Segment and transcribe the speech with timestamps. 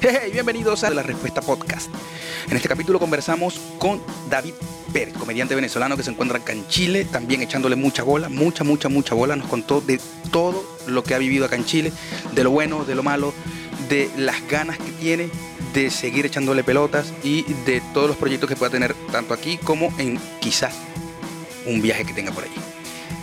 [0.00, 1.90] Hey, bienvenidos a La Respuesta Podcast.
[2.48, 4.54] En este capítulo conversamos con David
[4.92, 8.88] Pérez, comediante venezolano que se encuentra acá en Chile, también echándole mucha bola, mucha, mucha,
[8.88, 9.34] mucha bola.
[9.34, 10.00] Nos contó de
[10.30, 11.92] todo lo que ha vivido acá en Chile,
[12.32, 13.34] de lo bueno, de lo malo,
[13.88, 15.30] de las ganas que tiene
[15.74, 19.92] de seguir echándole pelotas y de todos los proyectos que pueda tener tanto aquí como
[19.98, 20.74] en quizás
[21.66, 22.54] un viaje que tenga por allí.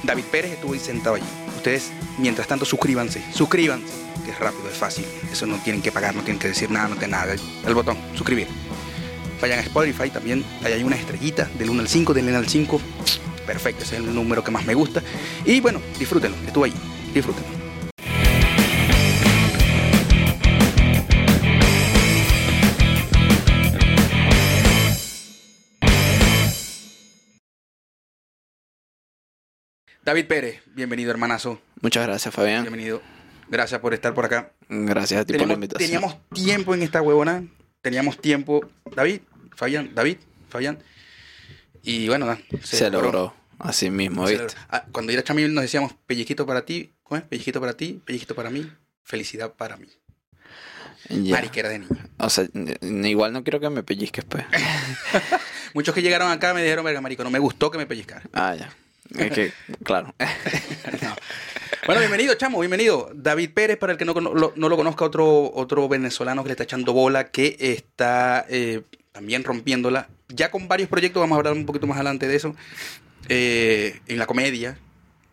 [0.04, 1.45] David Pérez estuvo ahí sentado allí.
[1.66, 3.92] Ustedes, mientras tanto, suscríbanse, suscríbanse,
[4.24, 5.04] que es rápido, es fácil.
[5.32, 7.34] Eso no tienen que pagar, no tienen que decir nada, no tienen nada.
[7.66, 8.48] El botón, suscribir.
[9.42, 12.48] Vayan a Spotify también, ahí hay una estrellita del 1 al 5, del 1 al
[12.48, 12.80] 5.
[13.48, 15.02] Perfecto, ese es el número que más me gusta.
[15.44, 16.74] Y bueno, disfrútenlo, estuvo ahí,
[17.16, 17.65] disfrútenlo.
[30.06, 32.62] David Pérez, bienvenido hermanazo, Muchas gracias, Fabián.
[32.62, 33.02] bienvenido.
[33.48, 34.52] Gracias por estar por acá.
[34.70, 35.90] Gracias a ti por la Teníamos, invitación.
[35.90, 37.44] teníamos tiempo en esta huevona.
[37.82, 38.68] Teníamos tiempo.
[38.96, 39.22] David,
[39.56, 40.18] Fabián, David,
[40.50, 40.80] Fabián.
[41.84, 43.34] Y bueno, da, Se, logró.
[43.60, 44.48] Así mismo, Se ¿viste?
[44.56, 44.60] logró.
[44.70, 47.24] Ah, cuando era chamil nos decíamos pellizquito para ti, ¿cómo es?
[47.26, 48.72] Pellizquito para ti, pellizquito para mí,
[49.04, 49.88] felicidad para mí.
[51.10, 51.36] Ya.
[51.36, 51.98] Mariquera de niño.
[52.18, 52.48] O sea,
[52.82, 54.46] igual no quiero que me pellizques, pues.
[55.76, 58.24] Muchos que llegaron acá me dijeron, verga, marico, no me gustó que me pellizcara.
[58.34, 58.72] Ah, ya.
[59.18, 59.52] Es que,
[59.84, 60.14] claro.
[61.02, 61.16] No.
[61.86, 63.12] Bueno, bienvenido, chamo, bienvenido.
[63.14, 66.54] David Pérez, para el que no, lo- no lo conozca, otro, otro venezolano que le
[66.54, 68.82] está echando bola, que está eh,
[69.12, 70.10] también rompiéndola.
[70.30, 72.56] Ya con varios proyectos, vamos a hablar un poquito más adelante de eso.
[73.30, 74.80] Eh, en la comedia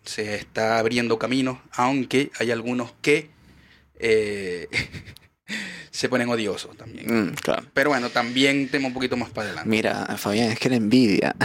[0.04, 3.30] se está abriendo caminos, aunque hay algunos que
[3.98, 4.68] eh,
[5.90, 7.06] se ponen odiosos también.
[7.30, 7.62] Mm, claro.
[7.72, 9.70] Pero bueno, también tema un poquito más para adelante.
[9.70, 11.34] Mira, Fabián, es que la envidia.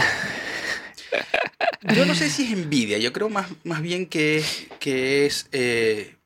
[1.82, 5.48] Yo no sé si es envidia, yo creo más, más bien que es, que es
[5.52, 6.16] eh,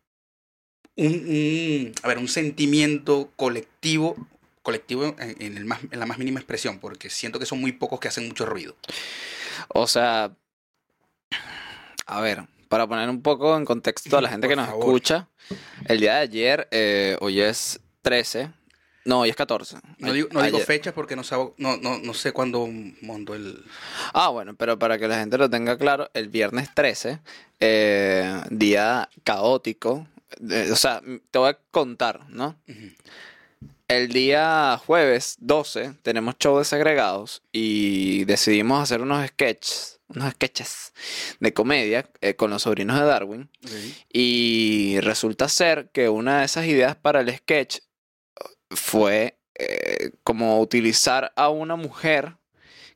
[0.96, 4.16] un, un- a ver, un sentimiento colectivo,
[4.62, 7.72] colectivo en, en el más, en la más mínima expresión, porque siento que son muy
[7.72, 8.76] pocos que hacen mucho ruido.
[9.68, 10.34] O sea,
[12.06, 14.86] a ver, para poner un poco en contexto a la gente Por que nos favor.
[14.88, 15.28] escucha,
[15.86, 18.50] el día de ayer, eh, hoy es 13,
[19.04, 19.76] no, hoy es 14.
[19.98, 22.68] No digo, no digo fechas porque no, sabo- no, no, no sé cuándo
[23.00, 23.64] montó el...
[24.14, 27.20] Ah, bueno, pero para que la gente lo tenga claro, el viernes 13,
[27.60, 30.06] eh, día caótico,
[30.50, 32.56] eh, o sea, te voy a contar, ¿no?
[33.88, 40.92] El día jueves 12 tenemos show de segregados y decidimos hacer unos sketches, unos sketches
[41.40, 43.50] de comedia eh, con los sobrinos de Darwin.
[44.10, 47.80] Y resulta ser que una de esas ideas para el sketch
[48.74, 52.36] fue eh, como utilizar a una mujer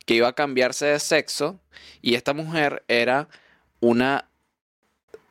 [0.04, 1.60] que iba a cambiarse de sexo
[2.00, 3.28] y esta mujer era
[3.80, 4.28] una,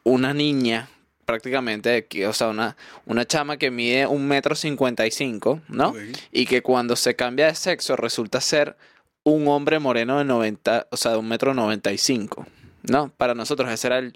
[0.03, 0.89] una niña
[1.25, 5.93] prácticamente, o sea, una, una chama que mide un metro cincuenta y cinco, ¿no?
[6.31, 8.77] Y que cuando se cambia de sexo resulta ser
[9.23, 12.45] un hombre moreno de 90, o sea, de un metro noventa y cinco,
[12.83, 13.09] ¿no?
[13.09, 14.15] Para nosotros ese era el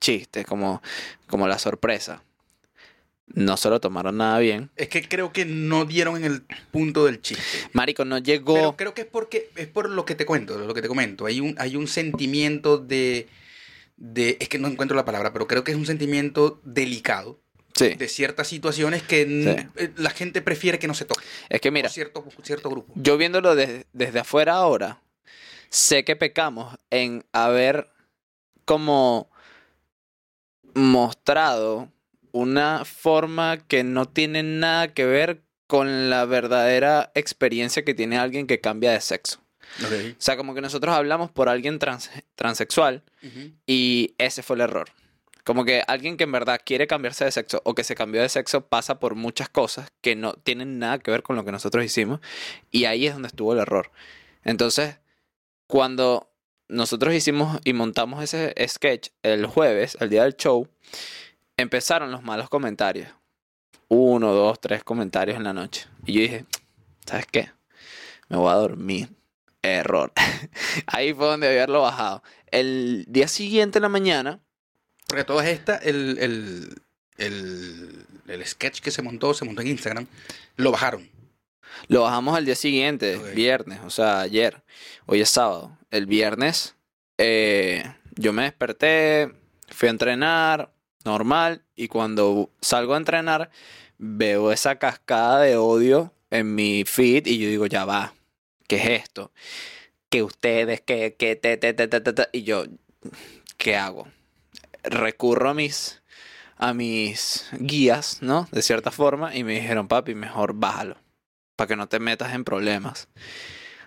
[0.00, 0.82] chiste, como,
[1.26, 2.22] como la sorpresa.
[3.32, 4.70] No se lo tomaron nada bien.
[4.76, 6.42] Es que creo que no dieron en el
[6.72, 7.42] punto del chiste.
[7.72, 8.54] Marico, no llegó...
[8.54, 11.26] Pero creo que es porque es por lo que te cuento, lo que te comento.
[11.26, 13.28] Hay un, hay un sentimiento de,
[13.96, 14.36] de.
[14.40, 17.38] Es que no encuentro la palabra, pero creo que es un sentimiento delicado
[17.74, 19.68] sí, de ciertas situaciones que Sí.
[19.76, 21.24] eh, la gente prefiere que no se toque.
[21.48, 22.92] es que mira, cierto, cierto grupo.
[22.96, 25.00] yo viéndolo des- desde afuera ahora,
[25.68, 27.88] sé que pecamos en haber
[28.64, 29.30] como
[30.74, 31.88] mostrado
[32.32, 38.46] una forma que no tiene nada que ver con la verdadera experiencia que tiene alguien
[38.46, 39.40] que cambia de sexo.
[40.18, 43.04] O sea, como que nosotros hablamos por alguien trans- transexual
[43.66, 44.88] y ese fue el error.
[45.44, 48.28] Como que alguien que en verdad quiere cambiarse de sexo o que se cambió de
[48.28, 51.84] sexo pasa por muchas cosas que no tienen nada que ver con lo que nosotros
[51.84, 52.20] hicimos
[52.70, 53.90] y ahí es donde estuvo el error.
[54.44, 54.98] Entonces,
[55.66, 56.30] cuando
[56.68, 60.68] nosotros hicimos y montamos ese sketch el jueves, el día del show,
[61.60, 63.08] empezaron los malos comentarios.
[63.88, 65.86] Uno, dos, tres comentarios en la noche.
[66.06, 66.44] Y yo dije,
[67.06, 67.50] ¿sabes qué?
[68.28, 69.08] Me voy a dormir.
[69.62, 70.12] Error.
[70.86, 72.22] Ahí fue donde haberlo bajado.
[72.50, 74.40] El día siguiente en la mañana,
[75.06, 76.82] Porque todas estas, el, el,
[77.18, 80.06] el, el sketch que se montó, se montó en Instagram,
[80.56, 81.10] lo bajaron.
[81.88, 84.62] lo bajamos al día siguiente, viernes, o sea, ayer.
[85.06, 85.76] Hoy es sábado.
[85.90, 86.76] El viernes,
[87.18, 87.84] eh,
[88.14, 89.32] yo me desperté,
[89.68, 90.72] fui a entrenar,
[91.04, 93.50] normal, y cuando salgo a entrenar,
[93.98, 98.14] veo esa cascada de odio en mi feed y yo digo, ya va,
[98.66, 99.32] ¿qué es esto?
[100.08, 102.64] Que ustedes, que, que, te, te, te, te, te, te", y yo,
[103.56, 104.08] ¿qué hago?
[104.82, 106.02] Recurro a mis,
[106.56, 108.48] a mis guías, ¿no?
[108.52, 110.96] De cierta forma, y me dijeron, papi, mejor bájalo,
[111.56, 113.08] para que no te metas en problemas.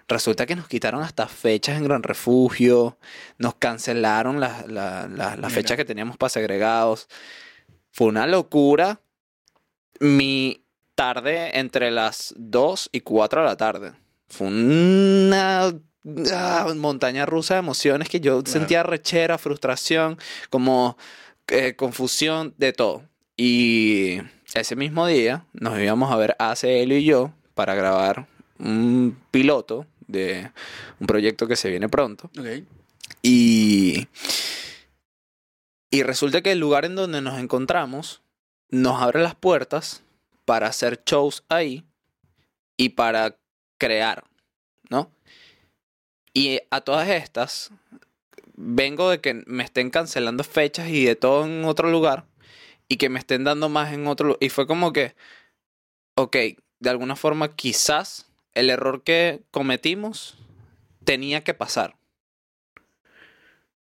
[0.08, 2.98] Resulta que nos quitaron hasta fechas en Gran Refugio,
[3.38, 7.08] nos cancelaron las la, la, la fechas que teníamos para segregados.
[7.92, 9.00] Fue una locura.
[10.00, 10.64] Mi
[10.96, 13.94] tarde entre las 2 y 4 de la tarde.
[14.28, 15.74] Fue una
[16.34, 20.18] ah, montaña rusa de emociones que yo sentía rechera, frustración,
[20.50, 20.98] como
[21.48, 23.04] eh, confusión, de todo.
[23.38, 24.20] Y
[24.54, 28.28] ese mismo día nos íbamos a ver ACL y yo para grabar
[28.60, 30.52] un piloto de
[31.02, 32.32] un proyecto que se viene pronto.
[32.40, 32.64] Ok.
[33.22, 34.08] Y,
[35.92, 38.22] y resulta que el lugar en donde nos encontramos
[38.70, 40.04] nos abre las puertas
[40.46, 41.86] para hacer shows ahí
[42.78, 43.38] y para
[43.78, 44.24] crear,
[44.90, 45.12] ¿no?
[46.34, 47.70] Y a todas estas,
[48.56, 52.26] vengo de que me estén cancelando fechas y de todo en otro lugar
[52.88, 54.40] y que me estén dando más en otro lugar.
[54.42, 55.16] Y fue como que,
[56.16, 56.36] ok,
[56.80, 60.38] de alguna forma quizás el error que cometimos
[61.04, 61.96] tenía que pasar.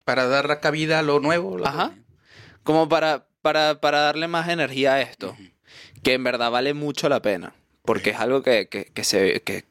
[0.05, 1.59] Para dar la cabida a lo nuevo.
[1.59, 1.91] lo Ajá.
[1.95, 2.03] que-
[2.63, 5.37] Como para, para, para darle más energía a esto.
[6.03, 7.55] Que en verdad vale mucho la pena.
[7.83, 9.41] Porque es algo que, que, que se...
[9.43, 9.65] Que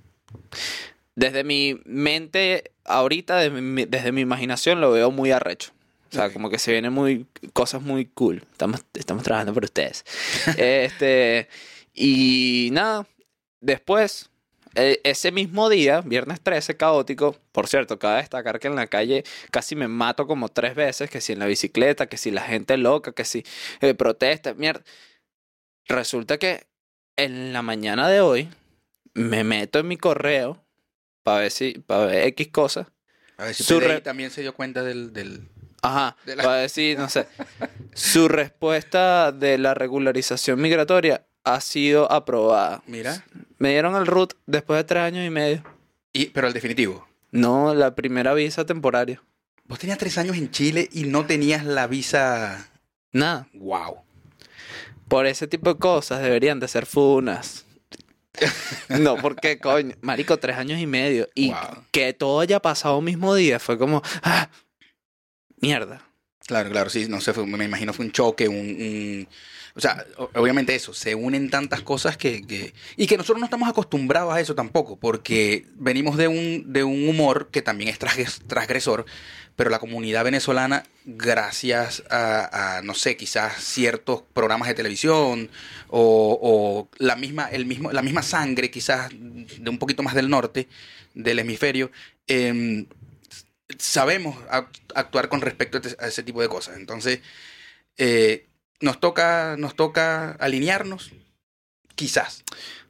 [1.16, 5.72] desde mi mente, ahorita, desde mi, desde mi imaginación, lo veo muy arrecho.
[6.12, 8.44] O sea, como que se vienen muy, cosas muy cool.
[8.52, 10.06] Estamos, estamos trabajando por ustedes.
[10.58, 11.50] este,
[11.96, 13.08] y nada,
[13.62, 14.30] después,
[15.04, 19.76] ese mismo día, viernes 13, caótico, por cierto, cabe destacar que en la calle casi
[19.76, 23.12] me mato como tres veces, que si en la bicicleta, que si la gente loca,
[23.14, 23.44] que si
[23.82, 24.84] eh, protesta, mierda.
[25.88, 26.68] Resulta que
[27.16, 28.50] en la mañana de hoy
[29.14, 30.64] me meto en mi correo
[31.24, 32.88] para ver si, para ver X cosas.
[33.38, 35.14] A ver si Su PDI re- también se dio cuenta del...
[35.14, 35.48] del...
[35.82, 37.28] Ajá, De la- para decir, no sé.
[37.94, 42.84] Su respuesta de la regularización migratoria ha sido aprobada.
[42.88, 43.24] Mira.
[43.60, 45.64] Me dieron el RUT después de tres años y medio.
[46.14, 47.08] Y, pero el definitivo.
[47.32, 49.22] No, la primera visa temporaria.
[49.66, 52.70] Vos tenías tres años en Chile y no tenías la visa...
[53.12, 53.48] Nada.
[53.54, 53.98] Wow.
[55.08, 57.66] Por ese tipo de cosas deberían de ser funas.
[58.90, 61.28] No, porque coño, marico, tres años y medio.
[61.36, 61.84] Y Wow.
[61.92, 64.50] que todo haya pasado mismo día fue como, ah,
[65.60, 66.02] mierda.
[66.46, 68.56] Claro, claro, sí, no sé, fue- me imagino fue un choque, un...
[68.56, 69.28] un-
[69.78, 70.04] o sea,
[70.34, 74.42] obviamente eso, se unen tantas cosas que, que- Y que nosotros no estamos acostumbrados a
[74.42, 79.06] eso tampoco, porque venimos de un, de un humor que también es transgres- transgresor,
[79.56, 85.50] pero la comunidad venezolana, gracias a, no sé, quizás ciertos programas de televisión
[85.90, 90.30] o, o la, misma, el mismo, la misma sangre quizás de un poquito más del
[90.30, 90.68] norte
[91.14, 91.92] del hemisferio,
[92.28, 92.86] em,
[93.78, 96.78] sabemos act- actuar con respecto a te- a ese tipo de cosas.
[96.78, 97.20] Entonces,
[97.98, 98.47] eh,
[98.80, 101.12] nos toca, nos toca alinearnos,
[101.96, 102.44] quizás.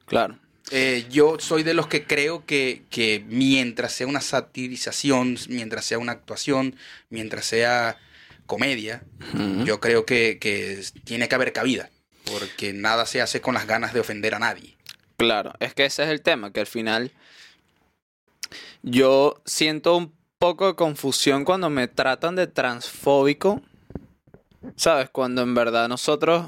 [0.05, 0.39] Claro.
[0.71, 5.97] Eh, yo soy de los que creo que, que mientras sea una satirización, mientras sea
[5.97, 6.75] una actuación,
[7.09, 7.97] mientras sea
[8.45, 9.03] comedia,
[9.65, 11.89] yo creo que, que tiene que haber cabida,
[12.25, 14.77] porque nada se hace con las ganas de ofender a nadie.
[15.17, 17.11] Claro, es que ese es el tema, que al final
[18.81, 23.61] yo siento un poco de confusión cuando me tratan de transfóbico,
[24.75, 25.09] ¿sabes?
[25.09, 26.45] Cuando en verdad nosotros,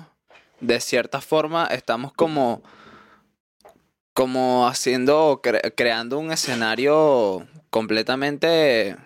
[0.60, 2.62] de cierta forma, estamos como,
[4.14, 8.98] como haciendo, cre- creando un escenario completamente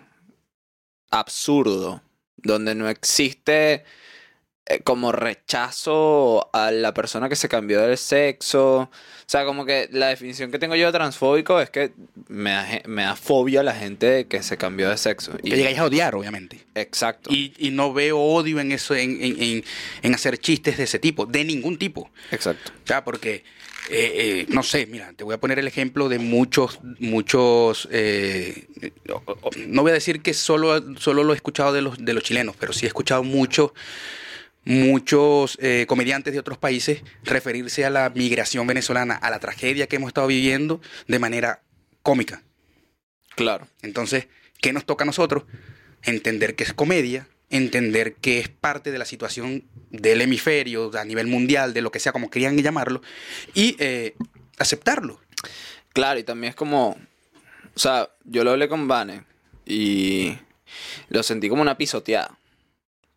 [1.10, 2.02] absurdo,
[2.36, 3.84] donde no existe
[4.84, 8.76] como rechazo a la persona que se cambió del sexo.
[8.78, 8.90] O
[9.26, 11.92] sea, como que la definición que tengo yo de transfóbico es que
[12.28, 15.32] me da, me da fobia a la gente que se cambió de sexo.
[15.42, 16.64] Y- Que llegáis a odiar, obviamente.
[16.74, 17.30] exacto.
[17.32, 19.64] Y, y no veo odio en eso, en, en- en-
[20.02, 22.10] en hacer chistes de ese tipo, de ningún tipo.
[22.30, 22.72] exacto.
[22.84, 23.44] O sea, porque,
[23.90, 28.66] eh, eh, no sé, mira, te voy a poner el ejemplo de muchos, muchos, eh,
[29.66, 32.56] no voy a decir que solo, solo lo he escuchado de los, de los chilenos,
[32.58, 33.72] pero sí he escuchado muchos,
[34.64, 39.96] muchos eh, comediantes de otros países referirse a la migración venezolana, a la tragedia que
[39.96, 41.62] hemos estado viviendo de manera
[42.02, 42.42] cómica.
[43.36, 43.66] Claro.
[43.82, 44.28] Entonces,
[44.60, 45.44] ¿qué nos toca a nosotros?
[46.02, 51.26] Entender que es comedia, entender que es parte de la situación del hemisferio, a nivel
[51.26, 53.02] mundial, de lo que sea, como querían llamarlo,
[53.54, 54.14] y eh,
[54.58, 55.20] aceptarlo.
[55.92, 56.98] Claro, y también es como.
[57.74, 59.24] O sea, yo lo hablé con Vane
[59.66, 60.36] y
[61.08, 62.38] lo sentí como una pisoteada.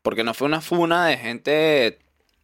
[0.07, 1.99] Porque no fue una funa de gente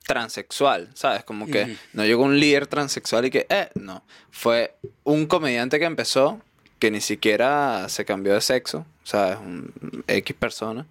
[0.05, 1.23] transexual, ¿sabes?
[1.23, 4.03] Como que no llegó un líder transexual y que, eh, no.
[4.31, 6.41] Fue un comediante que empezó,
[6.77, 9.37] que ni siquiera se cambió de sexo, ¿sabes?
[9.37, 10.87] Un X persona.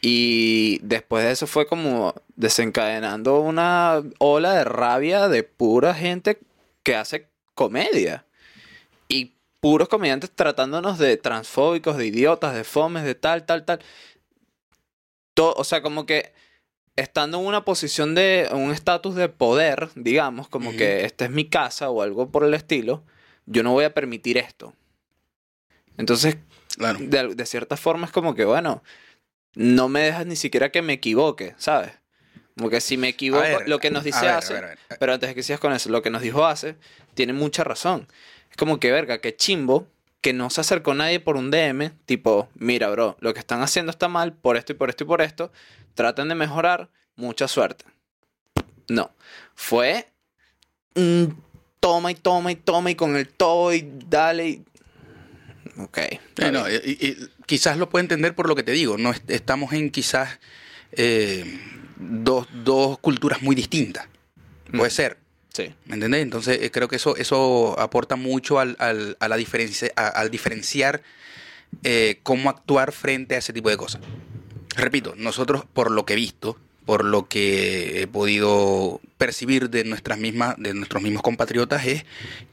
[0.00, 6.40] Y después de eso fue como desencadenando una ola de rabia de pura gente
[6.82, 8.24] que hace comedia.
[9.06, 13.78] Y puros comediantes tratándonos de transfóbicos, de idiotas, de fomes, de tal, tal, tal.
[15.48, 16.32] O sea, como que
[16.96, 21.48] estando en una posición de un estatus de poder, digamos, como que esta es mi
[21.48, 23.04] casa o algo por el estilo,
[23.46, 24.74] yo no voy a permitir esto.
[25.96, 26.36] Entonces,
[26.76, 26.98] Claro.
[27.00, 28.82] de, cierta forma es como que, bueno,
[29.54, 31.92] no me dejas ni siquiera que me equivoque, ¿sabes?
[32.56, 34.78] Como que si me equivoco, ver, lo que nos dice ver, hace, ver.
[34.98, 36.76] pero antes de que sigas con eso, lo que nos dijo hace,
[37.14, 38.06] tiene mucha razón.
[38.50, 39.88] Es como que, verga, que chimbo,
[40.20, 43.90] que no se acercó nadie por un DM, tipo, mira, bro, lo que están haciendo
[43.90, 45.50] está mal por esto y por esto y por esto,
[45.94, 47.84] traten de mejorar, mucha suerte.
[48.88, 49.12] No,
[49.54, 50.06] fue
[50.94, 51.42] un
[51.78, 54.64] toma y toma y toma y con el todo y dale y...
[55.78, 55.98] Ok.
[55.98, 56.80] está no, bien.
[56.84, 58.98] y- y quizás lo puedo entender por lo que te digo.
[58.98, 60.38] No est- estamos en quizás
[60.92, 61.58] eh,
[61.96, 64.06] dos, dos culturas muy distintas.
[64.70, 64.94] Puede Mm.
[64.94, 65.18] ser.
[65.52, 65.74] Sí.
[65.86, 66.22] ¿Me entendés?
[66.22, 70.30] Entonces eh, creo que eso, eso aporta mucho al, al, a la diferencia, a- al
[70.30, 71.02] diferenciar
[71.82, 74.00] eh, cómo actuar frente a ese tipo de cosas.
[74.76, 80.18] Repito, nosotros por lo que he visto, por lo que he podido percibir de nuestras
[80.18, 82.04] mismas, de nuestros mismos compatriotas, es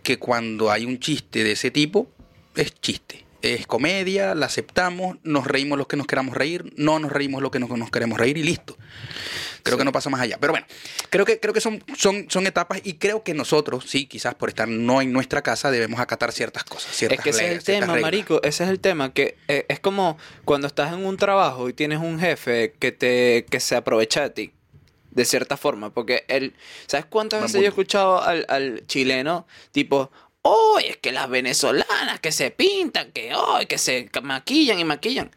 [0.04, 2.10] que cuando hay un chiste de ese tipo,
[2.56, 3.26] es chiste.
[3.44, 7.52] Es comedia, la aceptamos, nos reímos los que nos queramos reír, no nos reímos los
[7.52, 8.76] que nos, nos queremos reír y listo.
[9.68, 9.82] Creo Sí.
[9.82, 10.38] que no pasa más allá.
[10.40, 10.66] Pero bueno,
[11.10, 14.50] creo que, creo que son, son, son etapas y creo que nosotros, sí, quizás por
[14.50, 16.96] estar no en nuestra casa, debemos acatar ciertas cosas.
[16.96, 18.02] Ciertas Es que ese es el tema, reglas.
[18.02, 18.42] marico.
[18.44, 19.14] Ese es el tema.
[19.14, 23.46] Que eh, es como cuando estás en un trabajo y tienes un jefe que te
[23.50, 24.52] que se aprovecha de ti.
[25.12, 25.92] De cierta forma.
[25.92, 26.54] Porque él.
[26.86, 29.48] ¿Sabes cuántas Buen veces yo he escuchado al, al chileno?
[29.72, 30.12] Tipo.
[30.44, 35.32] Oh, es que las venezolanas que se pintan, que oh, que se maquillan y maquillan.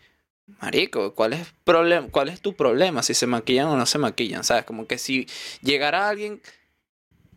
[0.61, 1.53] Marico, ¿cuál es,
[2.11, 4.45] ¿cuál es tu problema si se maquillan o no se maquillan?
[4.45, 4.65] ¿Sabes?
[4.65, 5.27] Como que si
[5.63, 6.41] llegara alguien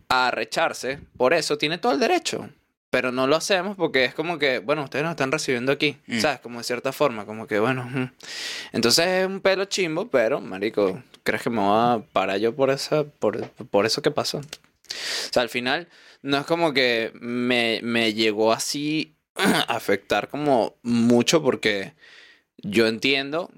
[0.10, 2.50] a recharse, por eso tiene todo el derecho.
[2.90, 6.20] Pero no lo hacemos porque es como que, bueno, ustedes nos están recibiendo aquí, Mm.
[6.20, 6.40] ¿sabes?
[6.42, 7.90] Como de cierta forma, como que, bueno.
[8.72, 12.70] Entonces es un pelo chimbo, pero, marico, ¿crees que me voy a parar yo por,
[12.70, 14.38] esa, por, por eso que pasó?
[14.38, 14.44] O
[15.32, 15.88] sea, al final,
[16.22, 21.94] no es como que me, me llegó así a afectar como mucho porque
[22.64, 23.52] yo entiendo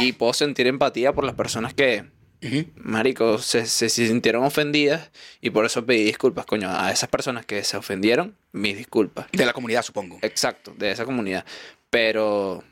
[0.00, 2.04] y puedo sentir empatía por las personas que,
[2.76, 7.62] marico, se, se sintieron ofendidas y por eso pedí disculpas, coño, a esas personas que
[7.64, 9.26] se ofendieron, mis disculpas.
[9.32, 10.18] De la comunidad, supongo.
[10.22, 11.44] Exacto, de esa comunidad.
[11.90, 12.64] Pero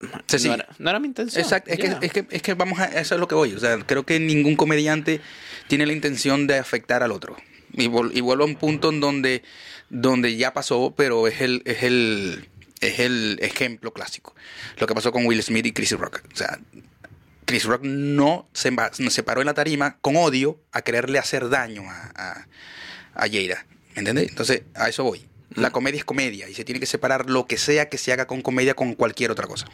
[0.00, 1.42] no, era, no era mi intención.
[1.42, 3.54] Exacto, es que, es, que, es que vamos a eso es lo que voy.
[3.54, 5.20] O sea, creo que ningún comediante
[5.68, 7.36] tiene la intención de afectar al otro.
[7.72, 9.42] Y, vol- y vuelvo a un punto en donde,
[9.88, 12.48] donde ya pasó, pero es el, es el
[12.80, 14.34] es el ejemplo clásico.
[14.78, 16.22] Lo que pasó con Will Smith y Chris Rock.
[16.32, 16.58] O sea,
[17.44, 18.70] Chris Rock no se,
[19.08, 22.46] se paró en la tarima con odio a quererle hacer daño a, a,
[23.14, 23.66] a Jada.
[23.94, 24.22] ¿Me?
[24.22, 25.26] Entonces, a eso voy.
[25.54, 28.26] La comedia es comedia y se tiene que separar lo que sea que se haga
[28.26, 29.66] con comedia con cualquier otra cosa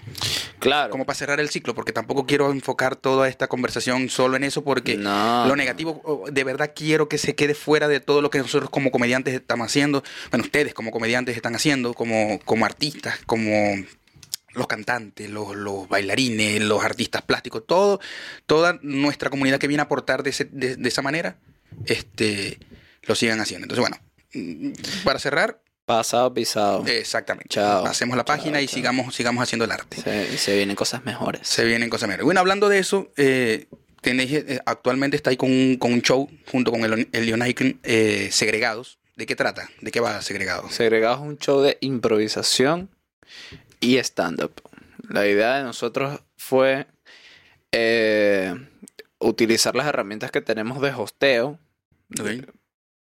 [0.58, 0.90] claro.
[0.90, 4.62] como para cerrar el ciclo, porque tampoco quiero enfocar toda esta conversación solo en eso,
[4.62, 5.46] porque No.
[5.46, 8.90] lo negativo de verdad quiero que se quede fuera de todo lo que nosotros como
[8.90, 13.50] comediantes estamos haciendo, bueno, ustedes como comediantes están haciendo, como, como artistas, como
[14.54, 17.98] los cantantes, los, los bailarines, los artistas plásticos, todo,
[18.44, 21.38] toda nuestra comunidad que viene a aportar de, ese- de- de esa manera,
[21.86, 22.58] este,
[23.04, 23.64] lo sigan haciendo.
[23.64, 23.96] Entonces, bueno,
[24.34, 24.72] mm,
[25.04, 26.84] para cerrar, Pasado, pisado.
[26.86, 27.48] exactamente.
[27.48, 27.84] Chao.
[27.86, 28.74] Hacemos la Chao, página y chao.
[28.74, 29.96] sigamos, sigamos haciendo el arte.
[30.00, 31.46] Se, se vienen cosas mejores.
[31.46, 32.24] Se vienen cosas mejores.
[32.24, 33.66] Bueno, hablando de eso, eh,
[34.00, 37.42] tenéis, eh, actualmente está ahí con un, con un show junto con el, el Leon
[37.42, 38.98] Aiken, eh, Segregados.
[39.16, 39.68] ¿De qué trata?
[39.80, 40.72] ¿De qué va Segregados?
[40.72, 42.88] Segregados es un show de improvisación
[43.80, 44.52] y stand-up.
[45.08, 46.86] La idea de nosotros fue
[47.72, 48.54] eh,
[49.18, 51.58] utilizar las herramientas que tenemos de hosteo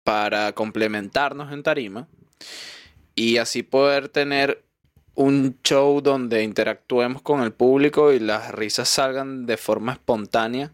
[0.02, 2.09] para complementarnos en tarima
[3.14, 4.64] y así poder tener
[5.14, 10.72] un show donde interactuemos con el público y las risas salgan de forma espontánea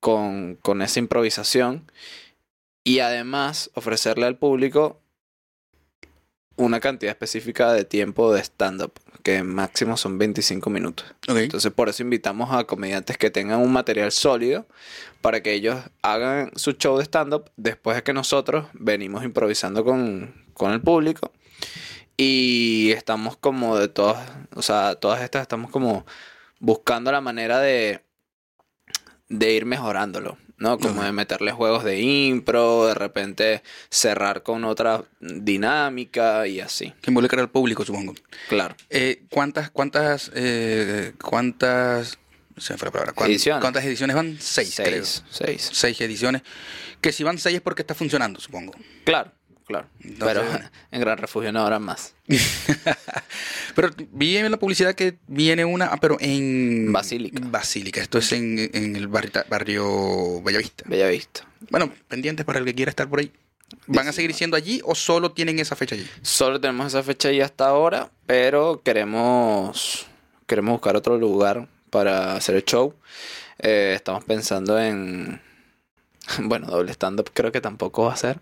[0.00, 1.90] con, con esa improvisación
[2.84, 5.00] y además ofrecerle al público
[6.56, 8.92] una cantidad específica de tiempo de stand-up,
[9.24, 11.06] que máximo son 25 minutos.
[11.26, 14.66] Entonces por eso invitamos a comediantes que tengan un material sólido
[15.20, 20.43] para que ellos hagan su show de stand-up después de que nosotros venimos improvisando con,
[20.54, 21.32] con el público.
[22.16, 26.06] Y estamos como de todas, o sea, todas estas estamos como
[26.60, 28.02] buscando la manera de,
[29.28, 30.38] de ir mejorándolo.
[30.56, 30.78] ¿no?
[30.78, 36.92] Como de meterle juegos de impro, de repente cerrar con otra dinámica y así.
[37.02, 38.14] Que involucra al público, supongo.
[38.48, 38.76] Claro.
[38.88, 42.18] Eh, ¿Cuántas, cuántas, eh, cuántas,
[42.56, 43.60] se me fue la palabra, ¿Cuán- Ediciones.
[43.60, 44.36] ¿Cuántas ediciones van?
[44.40, 45.04] Seis, creo.
[45.04, 45.70] seis, seis.
[45.72, 46.42] Seis ediciones.
[47.00, 48.74] Que si van seis es porque está funcionando, supongo.
[49.04, 49.32] Claro,
[49.66, 49.86] claro.
[50.02, 50.60] Entonces- Pero
[50.92, 52.14] en Gran Refugio no habrá más.
[53.74, 57.40] Pero vi en la publicidad que viene una, ah, pero en Basílica.
[57.44, 58.00] Basílica.
[58.00, 60.84] Esto es en, en el barrio, barrio Bellavista.
[60.86, 61.46] Bella vista.
[61.70, 63.32] Bueno, pendientes para el que quiera estar por ahí.
[63.86, 66.08] ¿Van a seguir siendo allí o solo tienen esa fecha allí?
[66.22, 70.06] Solo tenemos esa fecha ahí hasta ahora, pero queremos,
[70.46, 72.94] queremos buscar otro lugar para hacer el show.
[73.58, 75.40] Eh, estamos pensando en...
[76.42, 78.40] Bueno, doble stand-up creo que tampoco va a ser.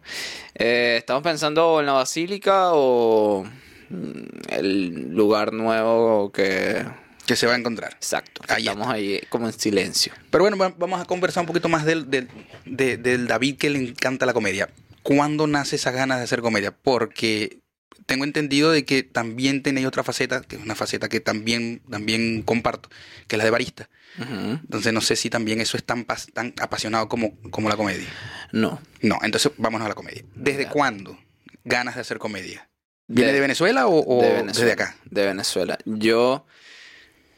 [0.55, 3.45] Eh, estamos pensando en la Basílica o
[3.91, 6.85] mm, el lugar nuevo que...
[7.27, 7.93] Que se va a encontrar.
[7.95, 8.43] Exacto.
[8.49, 10.13] Ahí estamos ahí como en silencio.
[10.31, 12.29] Pero bueno, va- vamos a conversar un poquito más del, del,
[12.65, 14.69] de- del David que le encanta la comedia.
[15.05, 16.73] ¿Cuándo nace esa ganas de hacer comedia?
[16.73, 17.59] Porque
[18.07, 22.43] tengo entendido de que también tenéis otra faceta, que es una faceta que también, también
[22.43, 22.89] comparto,
[23.29, 23.89] que es la de barista.
[24.19, 26.05] Entonces no sé si también eso es tan,
[26.35, 28.07] tan apasionado como, como la comedia.
[28.53, 28.81] No.
[29.01, 30.23] No, entonces vámonos a la comedia.
[30.35, 31.19] ¿Desde cuándo
[31.65, 32.69] ganas de hacer comedia?
[33.07, 34.97] ¿Viene de, De- Venezuela o, o de desde acá?
[35.11, 35.79] De Venezuela.
[35.87, 36.47] Yo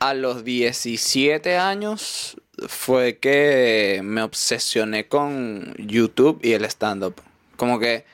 [0.01, 2.37] a los 17 años
[2.69, 7.15] fue que me obsesioné con YouTube y el stand-up.
[7.57, 8.05] Como que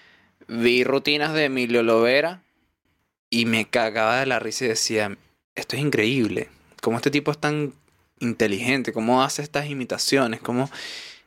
[0.50, 2.42] vi rutinas de Emilio Lovera
[3.30, 5.16] y me cagaba de la risa y decía,
[5.54, 6.48] esto es increíble.
[6.82, 7.72] Como este tipo es tan
[8.18, 10.68] inteligente, cómo hace estas imitaciones, cómo...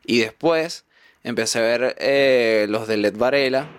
[0.06, 0.84] Y después
[1.24, 3.70] empecé a ver eh, los de Led Varela,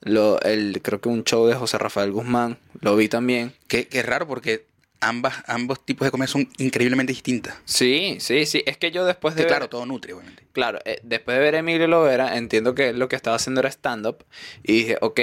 [0.00, 3.54] lo, el, creo que un show de José Rafael Guzmán, lo vi también.
[3.66, 4.64] Que, que es raro porque
[5.00, 7.56] ambas, ambos tipos de comedia son increíblemente distintas.
[7.64, 8.62] Sí, sí, sí.
[8.66, 10.44] Es que yo después de Que ver, claro, todo nutre, obviamente.
[10.52, 13.68] claro, eh, después de ver a Emilio Lovera, entiendo que lo que estaba haciendo era
[13.70, 14.24] stand-up.
[14.62, 15.20] Y dije, ok,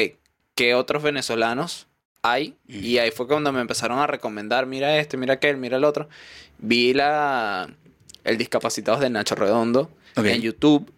[0.55, 1.87] ¿qué otros venezolanos
[2.21, 2.55] hay?
[2.67, 2.83] Mm.
[2.83, 6.07] Y ahí fue cuando me empezaron a recomendar, mira este, mira aquel, mira el otro.
[6.57, 7.69] Vi la
[8.23, 10.91] el Discapacitados de Nacho Redondo en YouTube,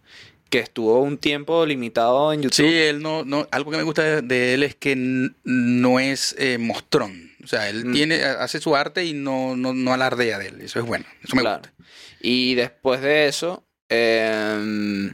[0.50, 2.56] que estuvo un tiempo limitado en YouTube.
[2.56, 4.96] Sí, él no, no, algo que me gusta de, de él es que
[5.44, 7.27] no es eh, mostrón.
[7.48, 7.94] O sea, él Mm.
[7.94, 10.60] tiene, hace su arte y no, no, no alardea de él.
[10.60, 11.06] Eso es bueno.
[11.24, 11.60] Eso me Claro.
[11.62, 11.74] gusta.
[12.20, 15.14] Y después de eso, em,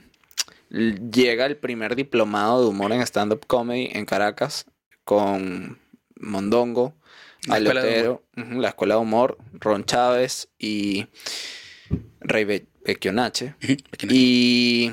[0.72, 4.65] llega el primer diplomado de humor en stand-up comedy en Caracas
[5.04, 5.78] con
[6.15, 6.96] Mondongo,
[7.46, 8.24] La Escuela de Alotero,
[8.60, 11.06] la Escuela de Humor, Ron Chávez y
[12.22, 12.65] Rey Be-
[14.10, 14.91] Y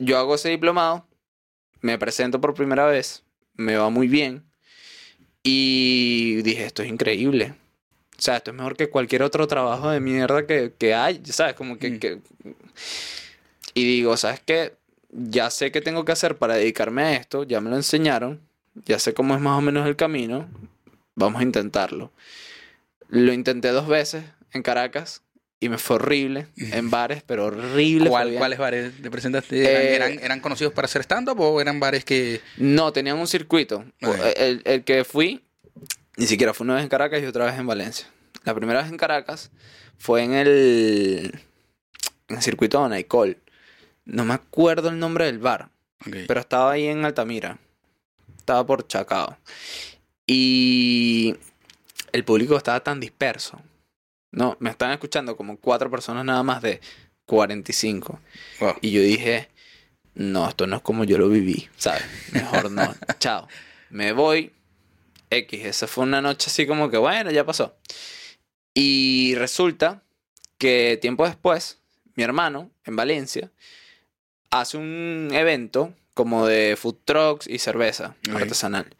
[0.00, 1.06] yo hago ese diplomado,
[1.82, 3.22] me presento por primera vez,
[3.54, 4.47] me va muy bien
[5.50, 7.54] y dije, esto es increíble.
[8.18, 11.54] O sea, esto es mejor que cualquier otro trabajo de mierda que, que hay, ¿sabes?
[11.54, 11.98] Como que, Mm.
[12.00, 12.20] que-
[13.74, 14.74] Y digo, ¿sabes qué?
[15.10, 18.40] Ya sé qué tengo que hacer para dedicarme a esto, ya me lo enseñaron,
[18.84, 20.48] ya sé cómo es más o menos el camino,
[21.14, 22.12] vamos a intentarlo.
[23.08, 25.22] Lo intenté dos veces en Caracas
[25.60, 28.08] y me fue horrible, en bares, pero horrible.
[28.10, 28.34] ¿Cuál-.
[28.36, 29.58] ¿Cuáles bares te presentaste?
[29.60, 32.40] ¿Eran, Eh, eran, eran conocidos para hacer stand-up o eran bares que...?
[32.56, 33.84] No, tenían un circuito.
[34.02, 34.16] Ok.
[34.36, 35.44] El, el que fui,
[36.16, 38.06] ni siquiera fue una vez en Caracas y otra vez en Valencia.
[38.44, 39.50] La primera vez en Caracas
[39.98, 41.40] fue en el,
[42.28, 43.36] en el circuito de Naicol.
[44.04, 45.68] No me acuerdo el nombre del bar,
[46.26, 47.58] pero estaba ahí en Altamira.
[48.38, 49.36] Estaba por Chacao.
[50.26, 51.34] Y
[52.12, 53.60] el público estaba tan disperso.
[54.30, 56.80] No, me estaban escuchando como cuatro personas nada más de
[57.26, 58.20] 45.
[58.60, 58.74] Wow.
[58.80, 59.48] Y yo dije,
[60.14, 62.04] no, esto no es como yo lo viví, ¿sabes?
[62.32, 62.94] Mejor no.
[63.18, 63.48] Chao.
[63.90, 64.52] Me voy.
[65.30, 65.64] X.
[65.64, 67.76] Esa fue una noche así como que, bueno, ya pasó.
[68.74, 70.02] Y resulta
[70.58, 71.78] que tiempo después,
[72.14, 73.50] mi hermano, en Valencia,
[74.50, 78.96] hace un evento como de food trucks y cerveza artesanal.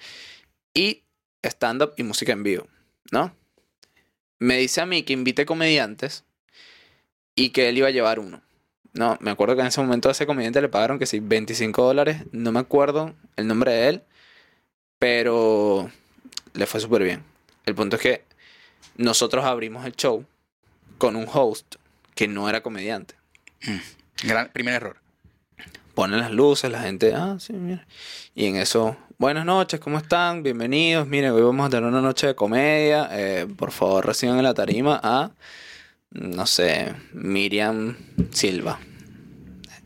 [0.75, 1.05] Y
[1.43, 2.69] stand-up y música en vivo,
[3.11, 3.35] ¿no?
[4.39, 6.25] Me dice a mí que invite comediantes
[7.35, 8.41] y que él iba a llevar uno.
[8.95, 11.83] No, me acuerdo que en ese momento a ese comediante le pagaron que sí, 25
[11.85, 12.23] dólares.
[12.33, 14.03] No me acuerdo el nombre de él,
[14.99, 15.91] pero
[16.55, 17.23] le fue súper bien.
[17.67, 18.25] El punto es que
[18.97, 20.25] nosotros abrimos el show
[20.99, 21.77] con un host
[22.15, 23.15] que no era comediante.
[24.25, 24.97] Gran- primer error.
[25.95, 27.87] Ponen las luces, la gente, ah, sí, mira.
[28.35, 30.43] Y en eso, buenas noches, ¿cómo están?
[30.43, 31.07] Bienvenidos.
[31.07, 33.09] Miren, hoy vamos a tener una noche de comedia.
[33.13, 35.33] Eh, por favor, reciban en la tarima a,
[36.11, 37.97] no sé, Miriam
[38.31, 38.79] Silva.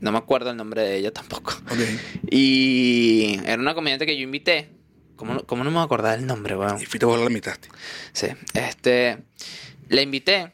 [0.00, 1.54] No me acuerdo el nombre de ella tampoco.
[2.28, 4.68] Y era una comediante que yo invité.
[5.16, 6.80] ¿Cómo, no- cómo no me voy a acordar el nombre, weón?
[6.80, 7.68] Y fuiste vos la limitaste.
[8.12, 9.18] Sí, este.
[9.88, 10.52] La invité.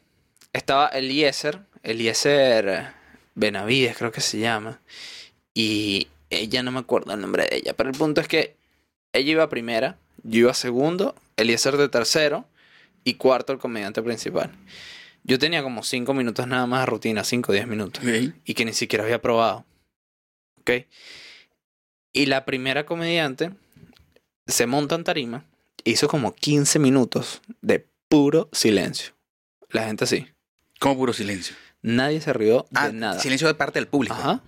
[0.52, 1.60] Estaba Eliezer.
[1.82, 2.88] Eliezer
[3.34, 4.80] Benavides creo que se llama.
[5.54, 7.72] Y ella no me acuerdo el nombre de ella.
[7.74, 8.57] Pero el punto es que
[9.12, 12.46] ella iba primera, yo iba segundo, Eliezer de tercero
[13.04, 14.52] y cuarto el comediante principal.
[15.24, 18.02] Yo tenía como cinco minutos nada más de rutina, cinco o diez minutos.
[18.02, 18.34] Ok.
[18.44, 19.64] Y que ni siquiera había probado.
[20.60, 20.70] ¿Ok?
[22.12, 23.52] Y la primera comediante
[24.46, 25.44] se monta en tarima,
[25.84, 29.14] hizo como 15 minutos de puro silencio.
[29.70, 30.26] La gente así.
[30.80, 31.54] Como puro silencio.
[31.82, 33.20] Nadie se rió de Ah, nada.
[33.20, 34.14] silencio de parte del público.
[34.16, 34.42] Ajá.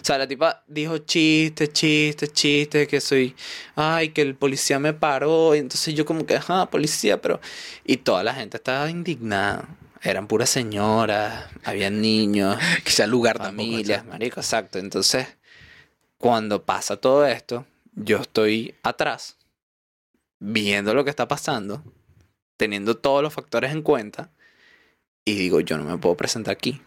[0.00, 3.34] O sea, la tipa dijo chistes, chistes, chistes, que soy,
[3.74, 5.54] ay, que el policía me paró.
[5.54, 7.40] Y entonces yo como que, ajá, policía, pero...
[7.84, 9.68] Y toda la gente estaba indignada.
[10.02, 13.56] Eran puras señoras, había niños, Quizá lugar tampoco.
[13.70, 14.78] familias, marico, exacto.
[14.78, 15.26] Entonces,
[16.18, 19.36] cuando pasa todo esto, yo estoy atrás,
[20.38, 21.82] viendo lo que está pasando,
[22.58, 24.30] teniendo todos los factores en cuenta,
[25.24, 26.80] y digo, yo no me puedo presentar aquí.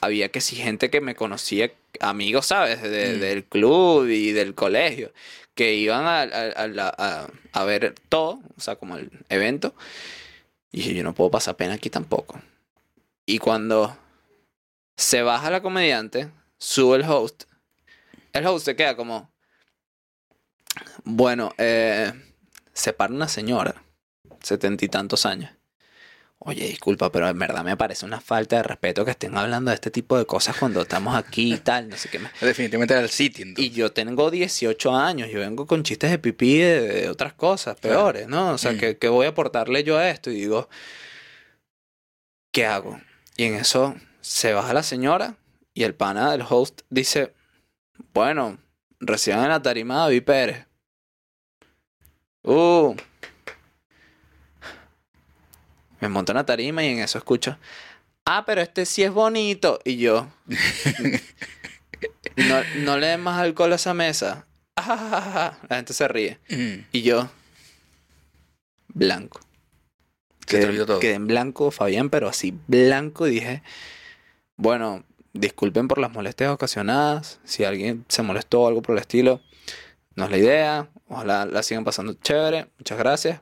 [0.00, 2.82] Había que si gente que me conocía, amigos, ¿sabes?
[2.82, 3.20] De- Mm.
[3.20, 5.12] Del club y del colegio,
[5.54, 9.74] que iban a, a- a la- a- a ver todo, o sea, como el evento.
[10.72, 12.40] Y dije, yo no puedo pasar pena aquí tampoco.
[13.24, 13.96] Y cuando
[14.96, 17.44] se baja la comediante, sube el host,
[18.32, 19.30] el host se queda como,
[21.04, 22.12] bueno, eh,
[22.72, 23.82] se para una señora,
[24.42, 25.50] setenta y tantos años.
[26.38, 29.74] Oye, disculpa, pero en verdad me parece una falta de respeto que estén hablando de
[29.74, 32.30] este tipo de cosas cuando estamos aquí y tal, no sé qué más.
[32.40, 33.46] Definitivamente era el sitio.
[33.56, 37.76] Y yo tengo 18 años, yo vengo con chistes de pipí de, de otras cosas
[37.80, 38.50] peores, ¿no?
[38.50, 38.78] O sea, Mm.
[38.78, 40.30] ¿qué, qué voy a aportarle yo a esto?
[40.30, 40.68] Y digo,
[42.52, 43.00] ¿qué hago?
[43.36, 45.36] Y en eso se baja la señora
[45.72, 47.32] y el pana del host dice,
[48.12, 48.58] bueno,
[49.00, 50.66] reciban en la tarima a David Pérez.
[52.42, 52.94] Uh.
[56.00, 57.58] Me monto en la tarima y en eso escucho,
[58.24, 59.78] ah, pero este sí es bonito.
[59.84, 60.28] Y yo,
[62.36, 64.46] no, no le den más alcohol a esa mesa.
[64.76, 66.38] La gente se ríe.
[66.50, 66.84] Mm.
[66.92, 67.30] Y yo,
[68.88, 69.40] blanco.
[70.46, 70.98] Se te Quedé, olvidó todo.
[71.00, 73.26] quedé en blanco, Fabián, pero así blanco.
[73.26, 73.62] Y dije,
[74.56, 77.40] bueno, disculpen por las molestias ocasionadas.
[77.44, 79.40] Si alguien se molestó o algo por el estilo,
[80.14, 80.88] no es la idea.
[81.08, 82.68] Ojalá la sigan pasando chévere.
[82.78, 83.40] Muchas gracias.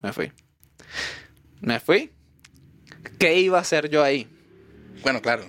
[0.00, 0.32] Me fui.
[1.60, 2.10] Me fui.
[3.18, 4.28] ¿Qué iba a hacer yo ahí?
[5.02, 5.46] Bueno, claro.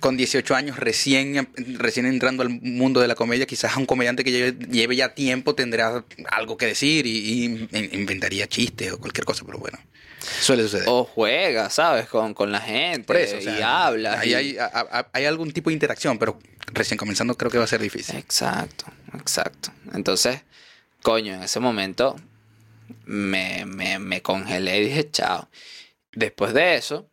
[0.00, 4.30] Con 18 años recién, recién entrando al mundo de la comedia, quizás un comediante que
[4.30, 9.24] lleve, lleve ya tiempo tendrá algo que decir y, y in- inventaría chistes o cualquier
[9.24, 9.76] cosa, pero bueno,
[10.40, 10.84] suele suceder.
[10.88, 12.06] O juega, ¿sabes?
[12.06, 13.08] Con, con la gente.
[13.08, 14.20] Por eso, o sea, y habla.
[14.20, 14.56] Hay,
[15.12, 16.38] hay algún tipo de interacción, pero
[16.72, 18.14] recién comenzando creo que va a ser difícil.
[18.16, 19.72] Exacto, exacto.
[19.94, 20.42] Entonces,
[21.02, 22.14] coño, en ese momento
[23.04, 25.48] me, me, me congelé y dije, chao.
[26.12, 27.08] Después de eso,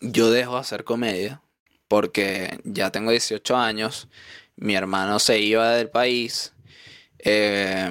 [0.00, 1.42] yo dejo de hacer comedia
[1.88, 4.08] porque ya tengo 18 años,
[4.56, 6.52] mi hermano se iba del país,
[7.18, 7.90] eh,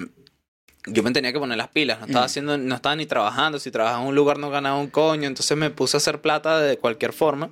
[0.88, 2.28] yo me tenía que poner las pilas, no estaba Mm.
[2.28, 5.56] haciendo, no estaba ni trabajando, si trabajaba en un lugar no ganaba un coño, entonces
[5.56, 7.52] me puse a hacer plata de cualquier forma,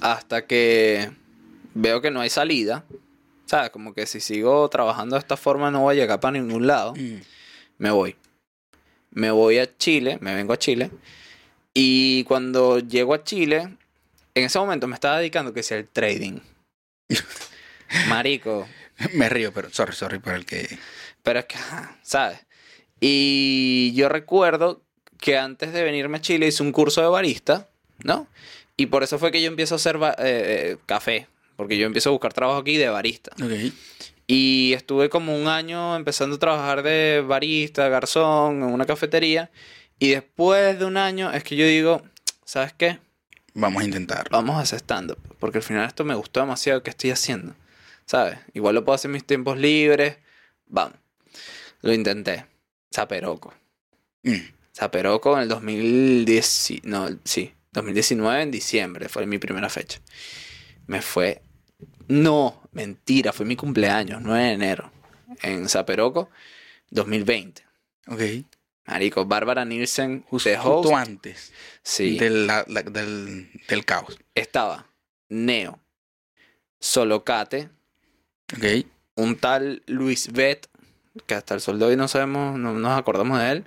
[0.00, 1.10] hasta que
[1.74, 2.84] veo que no hay salida,
[3.46, 3.70] ¿sabes?
[3.70, 6.94] Como que si sigo trabajando de esta forma no voy a llegar para ningún lado
[6.96, 7.20] Mm.
[7.82, 8.14] Me voy.
[9.10, 10.92] Me voy a Chile, me vengo a Chile.
[11.74, 13.76] Y cuando llego a Chile,
[14.36, 16.38] en ese momento me estaba dedicando que sea el trading.
[18.08, 18.68] Marico.
[19.14, 20.78] Me río, pero sorry, sorry por el que...
[21.24, 21.56] Pero es que,
[22.02, 22.38] ¿sabes?
[23.00, 24.84] Y yo recuerdo
[25.18, 27.68] que antes de venirme a Chile hice un curso de barista,
[28.04, 28.28] ¿no?
[28.76, 31.26] Y por eso fue que yo empiezo a hacer eh, eh, café.
[31.56, 33.32] Porque yo empiezo a buscar trabajo aquí de barista.
[33.44, 33.72] Ok.
[34.26, 39.50] Y estuve como un año empezando a trabajar de barista, garzón, en una cafetería.
[39.98, 42.02] Y después de un año es que yo digo,
[42.44, 42.98] ¿sabes qué?
[43.54, 44.30] Vamos a intentarlo.
[44.30, 45.18] Vamos a hacer stand-up.
[45.38, 47.54] Porque al final esto me gustó demasiado que estoy haciendo.
[48.06, 48.38] ¿Sabes?
[48.54, 50.16] Igual lo puedo hacer en mis tiempos libres.
[50.66, 50.96] Vamos.
[51.82, 52.46] Lo intenté.
[52.94, 53.52] Zaperoco.
[54.22, 54.36] Mm.
[54.74, 56.82] Zaperoco en el 2010.
[56.84, 57.52] No, sí.
[57.72, 60.00] 2019 en diciembre fue mi primera fecha.
[60.86, 61.42] Me fue.
[62.08, 64.92] No, mentira, fue mi cumpleaños, 9 de enero.
[65.42, 66.28] En Zaperoco,
[66.90, 67.62] 2020.
[68.08, 68.20] Ok.
[68.86, 72.18] Marico, Bárbara Nielsen, Justo, justo antes Sí.
[72.18, 74.18] del, la- la- del, del caos.
[74.34, 74.86] Estaba
[75.28, 75.78] Neo,
[76.80, 77.70] Solocate,
[78.56, 78.86] Ok.
[79.16, 80.66] un tal Luis Bet,
[81.26, 83.64] que hasta el sol de hoy no sabemos, no nos acordamos de él,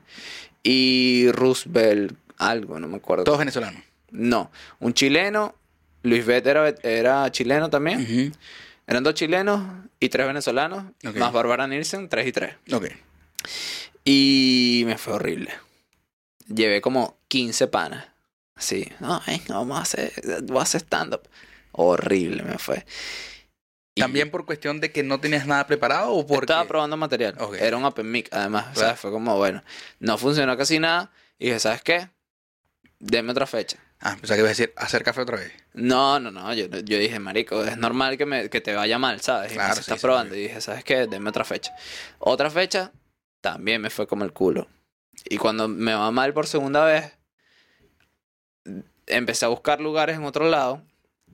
[0.63, 3.23] y Roosevelt, algo, no me acuerdo.
[3.23, 3.81] Todos venezolanos.
[4.11, 5.55] No, un chileno,
[6.03, 8.33] Luis Bet era, era chileno también.
[8.87, 9.61] Eran dos chilenos
[9.99, 12.55] y tres venezolanos, más Bárbara Nielsen, tres y tres.
[12.71, 12.87] Ok.
[14.03, 15.51] Y me fue horrible.
[16.47, 18.07] Llevé como 15 panas.
[18.55, 21.27] Así, no, venga, vamos a hacer, voy a hacer stand-up.
[21.71, 22.85] Horrible me fue.
[23.95, 26.51] Y ¿También por cuestión de que no tenías nada preparado o porque...?
[26.51, 27.35] Estaba probando material.
[27.39, 27.55] Ok.
[27.55, 28.67] Era un open mic, además.
[28.75, 29.63] O sea, fue como, bueno,
[29.99, 31.11] no funcionó casi nada.
[31.39, 32.09] Y dije, ¿sabes qué?
[32.99, 33.77] Deme otra fecha.
[34.01, 35.51] Ah, pensaba que ibas a decir, hacer café otra vez.
[35.73, 36.53] No, no, no.
[36.53, 39.51] Yo, yo dije, marico, es normal que, me, que te vaya mal, ¿sabes?
[39.51, 40.35] Y Claro, me sí, estás sí, probando.
[40.35, 41.07] Y dije, ¿sabes qué?
[41.07, 41.73] Deme otra fecha.
[42.19, 42.91] Otra fecha,
[43.41, 44.67] también me fue como el culo.
[45.29, 47.17] Y cuando me va mal por segunda vez,
[49.07, 50.81] empecé a buscar lugares en otro lado.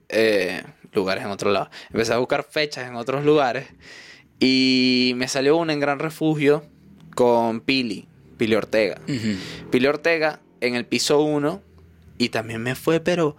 [0.08, 1.70] eh, lugares en otro lado.
[1.90, 3.66] Empecé a buscar fechas en otros lugares.
[4.38, 6.64] Y me salió una en Gran Refugio
[7.14, 9.00] con Pili, Pili Ortega.
[9.70, 11.62] Pili Ortega en el piso 1
[12.22, 13.36] y también me fue, pero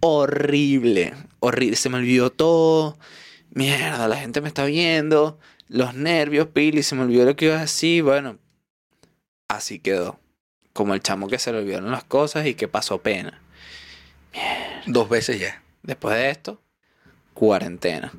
[0.00, 1.76] horrible, horrible.
[1.76, 2.96] Se me olvidó todo.
[3.50, 5.38] Mierda, la gente me está viendo.
[5.68, 8.02] Los nervios, Pili, se me olvidó lo que iba a decir.
[8.02, 8.38] Bueno,
[9.48, 10.18] así quedó.
[10.72, 13.42] Como el chamo que se le olvidaron las cosas y que pasó pena.
[14.86, 15.62] Dos veces ya.
[15.82, 16.62] Después de esto,
[17.34, 18.10] cuarentena.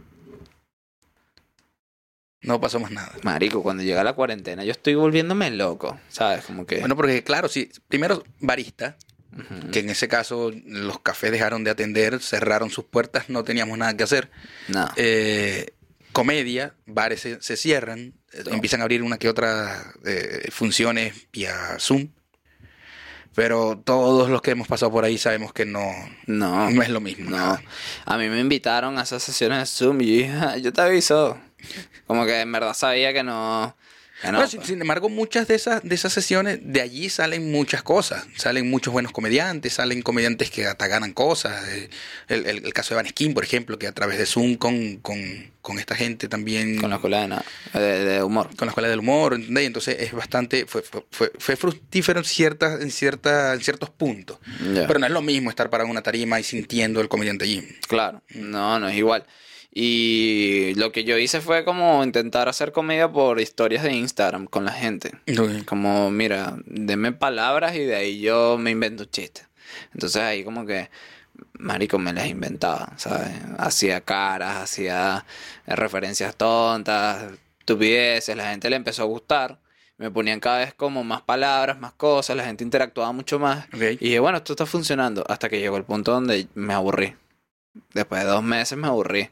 [2.41, 3.11] No pasó más nada.
[3.23, 5.99] Marico, cuando llega la cuarentena, yo estoy volviéndome loco.
[6.09, 6.45] ¿Sabes?
[6.45, 6.79] Como que.
[6.79, 8.97] Bueno, porque claro, sí, primero barista,
[9.71, 13.95] Que en ese caso los cafés dejaron de atender, cerraron sus puertas, no teníamos nada
[13.97, 14.31] que hacer.
[14.69, 14.87] No.
[14.95, 15.71] Eh,
[16.13, 18.53] comedia, bares se, se cierran, eh, No.
[18.53, 22.07] empiezan a abrir una que otra eh, funciones vía Zoom.
[23.33, 25.83] Pero todos los que hemos pasado por ahí sabemos que no,
[26.25, 26.69] no.
[26.69, 27.29] no es lo mismo.
[27.29, 27.61] No, nada.
[28.05, 31.37] a mí me invitaron a esas sesiones de Zoom y yo "Ah, yo te aviso.
[32.07, 33.75] Como que en verdad sabía que no.
[34.21, 34.69] Que no, Bueno, sin, pues.
[34.69, 38.25] sin embargo, muchas de esas, de esas sesiones, de allí salen muchas cosas.
[38.37, 41.67] Salen muchos buenos comediantes, salen comediantes que hasta ganan cosas.
[41.69, 41.89] Eh,
[42.27, 44.97] El, el- el caso de Van Skin, por ejemplo, que a través de Zoom con,
[44.97, 45.17] con,
[45.61, 46.79] con esta gente también...
[46.79, 48.49] Con la escuela de, nada, de, de humor.
[48.55, 49.67] con la escuela del humor, ¿entendés?
[49.67, 54.37] Entonces es bastante, fue, fue, fue, fructífero en, ciertas, en, cierta, en ciertos puntos.
[54.87, 57.67] Pero no es lo mismo estar para una tarima y sintiendo el comediante allí.
[57.87, 59.25] Claro, no, no es igual.
[59.77, 64.63] Y lo que yo hice fue como intentar hacer comedia por historias de Instagram con
[64.63, 65.11] la gente.
[65.65, 69.49] Como, mira, denme palabras y de ahí yo me invento chistes.
[69.93, 70.89] Entonces ahí como que,
[71.59, 73.27] marico, me las inventaba, ¿sabes?
[73.57, 75.25] Hacía caras, hacía
[75.67, 79.59] referencias tontas, estupideces, la gente le empezó a gustar.
[79.97, 83.65] Me ponían cada vez como más palabras, más cosas, la gente interactuaba mucho más.
[83.73, 85.25] Y dije, bueno, esto está funcionando.
[85.27, 87.13] Hasta que llegó el punto donde me aburrí.
[87.93, 89.29] Después de dos meses me aburrí.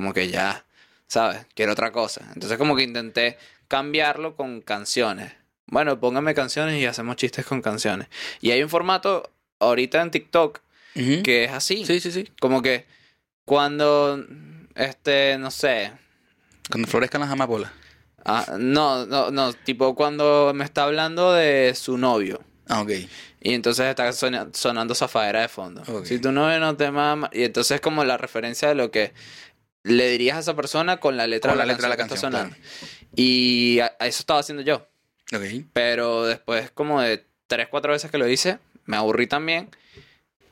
[0.00, 0.64] Como que ya,
[1.08, 1.44] ¿sabes?
[1.54, 2.22] Quiero otra cosa.
[2.32, 3.36] Entonces como que intenté
[3.68, 5.30] cambiarlo con canciones.
[5.66, 8.08] Bueno, póngame canciones y hacemos chistes con canciones.
[8.40, 10.60] Y hay un formato ahorita en TikTok
[11.22, 11.84] que es así.
[11.84, 12.30] Sí, sí, sí.
[12.40, 12.86] Como que
[13.44, 14.24] cuando,
[14.74, 15.92] este, no sé.
[16.70, 17.70] Cuando florezcan las amapolas.
[18.24, 19.52] ah, no, no, no.
[19.52, 22.40] Tipo cuando me está hablando de su novio.
[22.68, 22.90] Ah, ok.
[23.42, 25.82] Y entonces está sona- sonando Zafaera de fondo.
[25.88, 26.06] Ok.
[26.06, 27.28] Si tu novio no te mama.
[27.32, 29.12] Y entonces es como la referencia de lo que
[29.82, 32.02] le dirías a esa persona con la letra, Con de, la letra de la que
[32.02, 32.56] está canción, sonando.
[33.16, 34.86] Y a- a eso estaba haciendo yo.
[35.34, 35.64] Ok.
[35.72, 39.70] Pero después, como de tres, cuatro veces que lo hice, me aburrí también.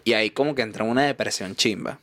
[0.05, 2.01] Y ahí como que entré en una depresión chimba.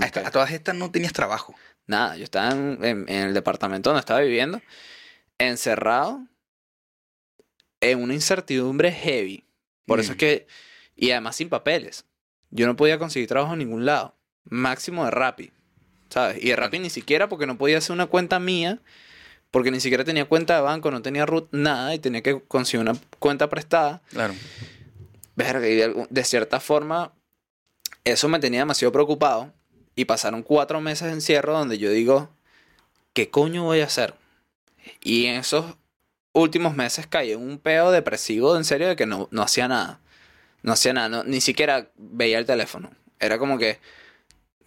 [0.00, 1.54] A, esta- que- a todas estas no tenías trabajo.
[1.86, 4.60] Nada, yo estaba en, en- en el departamento donde estaba viviendo,
[5.38, 6.26] encerrado,
[7.80, 9.44] en una incertidumbre heavy.
[9.86, 10.12] Por eso Mm.
[10.14, 10.46] es que,
[10.96, 12.04] y además sin papeles.
[12.50, 14.16] Yo no podía conseguir trabajo en ningún lado.
[14.44, 15.52] Máximo de Rappi,
[16.10, 16.42] ¿sabes?
[16.42, 18.78] Y de Rappi ni siquiera porque no podía hacer una cuenta mía,
[19.50, 22.80] porque ni siquiera tenía cuenta de banco, no tenía root, nada, y tenía que conseguir
[22.88, 24.02] una cuenta prestada.
[24.10, 24.34] Claro.
[25.36, 27.12] Verga, y de, algún- de cierta forma,
[28.04, 29.52] eso me tenía demasiado preocupado.
[29.94, 32.30] Y pasaron cuatro meses de encierro donde yo digo,
[33.14, 34.14] ¿qué coño voy a hacer?
[35.02, 35.74] Y en esos
[36.32, 40.00] últimos meses caí en un peo depresivo, en serio, de que no, no hacía nada.
[40.62, 42.90] No hacía nada, no- ni siquiera veía el teléfono.
[43.18, 43.80] Era como que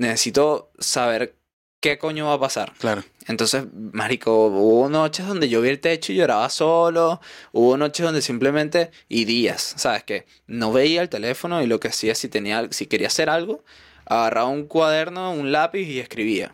[0.02, 1.36] necesito saber
[1.80, 2.74] qué coño va a pasar.
[2.80, 3.04] Claro.
[3.28, 7.22] Entonces, marico, hubo noches donde yo vi el techo y lloraba solo.
[7.52, 10.04] Hubo noches donde simplemente, y días, ¿sabes?
[10.04, 13.64] Que no veía el teléfono y lo que hacía, si, tenía, si quería hacer algo,
[14.06, 16.54] agarraba un cuaderno, un lápiz y escribía.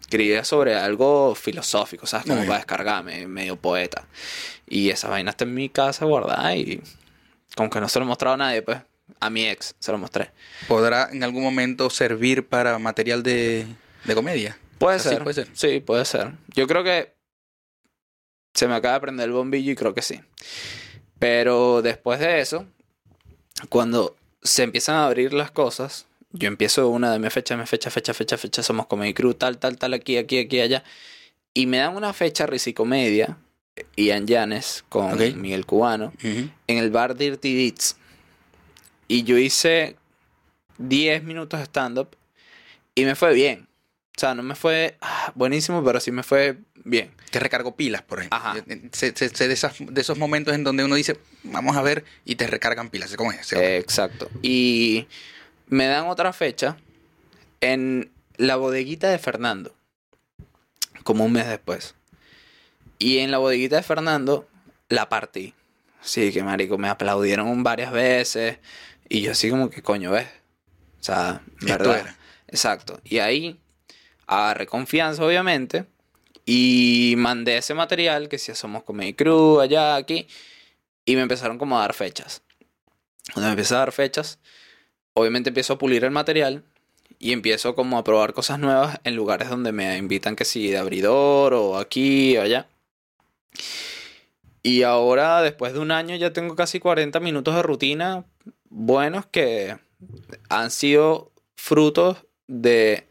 [0.00, 2.26] Escribía sobre algo filosófico, ¿sabes?
[2.26, 2.46] Como Ok.
[2.46, 4.06] para descargarme, medio poeta.
[4.68, 6.80] Y esa vaina está en mi casa guardada y
[7.56, 8.78] como que no se lo he mostrado a nadie, pues.
[9.20, 10.30] A mi ex se lo mostré.
[10.68, 13.66] ¿Podrá en algún momento servir para material de,
[14.04, 14.58] de comedia?
[14.78, 15.22] Puede Así ser.
[15.22, 15.48] puede ser.
[15.54, 16.32] Sí, puede ser.
[16.54, 17.14] Yo creo que
[18.54, 20.20] se me acaba de prender el bombillo y creo que sí.
[21.18, 22.66] Pero después de eso,
[23.68, 27.90] cuando se empiezan a abrir las cosas, yo empiezo una de mi fecha, mi fecha,
[27.90, 30.84] fecha, fecha, fecha, somos Comedy Crew, tal, tal, tal, aquí, aquí, aquí, allá.
[31.54, 33.38] Y me dan una fecha risa y comedia,
[33.96, 35.34] Ian Llanes con Ok.
[35.36, 36.50] Miguel Cubano, Ujú.
[36.66, 37.96] en el bar Dirty Deeds.
[39.08, 39.96] Y yo hice
[40.78, 42.16] 10 minutos de stand-up
[42.94, 43.68] y me fue bien.
[44.16, 47.10] O sea, no me fue ah, buenísimo, pero sí me fue bien.
[47.30, 48.38] Te recargo pilas, por ejemplo.
[48.38, 48.54] Ajá.
[48.92, 52.04] Se- se- se- de, esas- de esos momentos en donde uno dice, vamos a ver,
[52.24, 53.14] y te recargan pilas.
[53.16, 53.52] ¿Cómo es?
[53.52, 54.30] Eh, exacto.
[54.42, 55.06] Y
[55.68, 56.78] me dan otra fecha
[57.60, 59.74] en la bodeguita de Fernando,
[61.04, 61.94] como un mes después.
[62.98, 64.48] Y en la bodeguita de Fernando
[64.88, 65.52] la partí.
[66.00, 68.58] Sí, que marico, me aplaudieron varias veces.
[69.08, 70.26] Y yo así como que coño, ¿ves?
[71.00, 72.00] O sea, ¿verdad?
[72.00, 72.16] era.
[72.48, 73.00] Exacto.
[73.04, 73.60] Y ahí
[74.26, 75.86] agarré confianza, obviamente.
[76.44, 80.26] Y mandé ese material, que si somos Comedy Crew, allá, aquí.
[81.04, 82.42] Y me empezaron como a dar fechas.
[83.32, 84.38] Cuando me empieza a dar fechas,
[85.14, 86.64] obviamente empiezo a pulir el material.
[87.18, 90.78] Y empiezo como a probar cosas nuevas en lugares donde me invitan que si de
[90.78, 92.68] abridor o aquí o allá.
[94.62, 98.24] Y ahora, después de un año, ya tengo casi 40 minutos de rutina
[98.70, 99.76] buenos que
[100.48, 103.06] han sido frutos de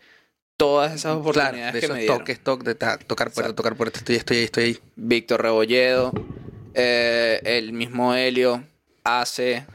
[0.57, 2.17] todas esas Claro, oportunidades de que esos me dieron.
[2.19, 3.55] toques, toques, de ta- tocar puerta, Exacto.
[3.55, 3.99] tocar puerta.
[3.99, 4.79] Estoy, estoy ahí, estoy ahí.
[4.95, 6.11] Víctor Rebolledo,
[6.73, 8.63] eh, el mismo Helio,
[9.03, 9.65] Ace,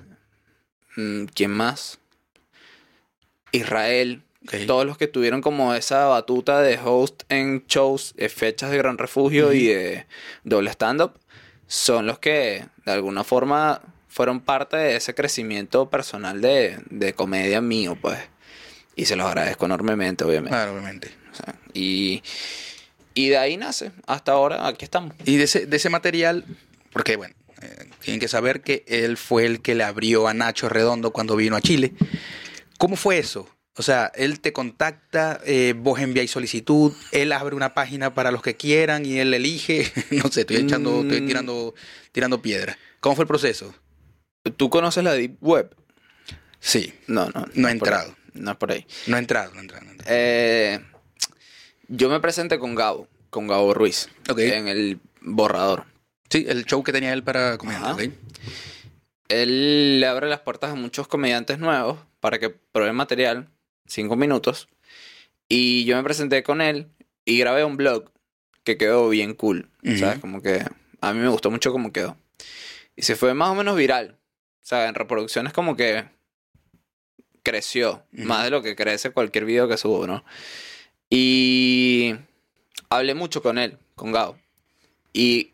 [0.96, 1.98] mm, ¿quién más?
[3.52, 4.22] Israel,
[4.66, 8.96] todos los que tuvieron como esa batuta de host en shows, eh, fechas de Gran
[8.96, 10.06] Refugio y de
[10.44, 11.12] doble stand-up,
[11.66, 17.60] son los que de alguna forma fueron parte de ese crecimiento personal de, de comedia
[17.62, 18.18] mío, pues.
[18.96, 20.50] Y se los agradezco enormemente, obviamente.
[20.50, 21.10] Claro, obviamente.
[21.32, 22.22] O sea, y,
[23.14, 23.92] y de ahí nace.
[24.06, 25.14] Hasta ahora, aquí estamos.
[25.24, 26.44] Y de ese, de ese material,
[26.92, 30.68] porque bueno, eh, tienen que saber que él fue el que le abrió a Nacho
[30.68, 31.92] Redondo cuando vino a Chile.
[32.78, 33.48] ¿Cómo fue eso?
[33.76, 38.42] O sea, él te contacta, eh, vos enviáis solicitud, él abre una página para los
[38.42, 39.90] que quieran y él elige.
[40.10, 41.26] no sé, estoy echando, estoy Mm.
[41.26, 41.74] tirando,
[42.12, 42.76] tirando piedra.
[42.98, 43.72] ¿Cómo fue el proceso?
[44.56, 45.74] ¿Tú conoces la Deep Web?
[46.58, 47.46] Sí, No, no.
[47.54, 47.94] No he por ahí.
[48.04, 48.16] entrado.
[48.34, 48.86] No es por ahí.
[49.06, 49.84] no he entrado, no he entrado.
[49.84, 50.10] no he entrado.
[50.14, 50.80] Eh,
[51.88, 54.38] yo me presenté con Gabo, con Gabo Ruiz, Ok.
[54.38, 55.84] en el borrador.
[56.28, 57.94] Sí, el show que tenía él para comediantes, Ajá.
[57.94, 58.12] ¿ok?
[59.28, 63.48] Él le abre las puertas a muchos comediantes nuevos para que prueben material,
[63.86, 64.68] cinco minutos.
[65.48, 66.88] Y yo me presenté con él
[67.24, 68.10] y grabé un blog
[68.64, 69.70] que quedó bien cool.
[69.84, 69.96] Ujú.
[69.98, 70.18] ¿Sabes?
[70.20, 70.64] Como que
[71.00, 72.16] a mí me gustó mucho cómo quedó.
[72.96, 74.16] Y se fue más o menos viral.
[74.62, 76.08] O sea, en reproducciones como que
[77.42, 78.04] creció.
[78.12, 80.24] Más de lo que crece cualquier video que subo, ¿no?
[81.08, 82.14] Y
[82.88, 84.38] hablé mucho con él, con Gao.
[85.12, 85.52] Y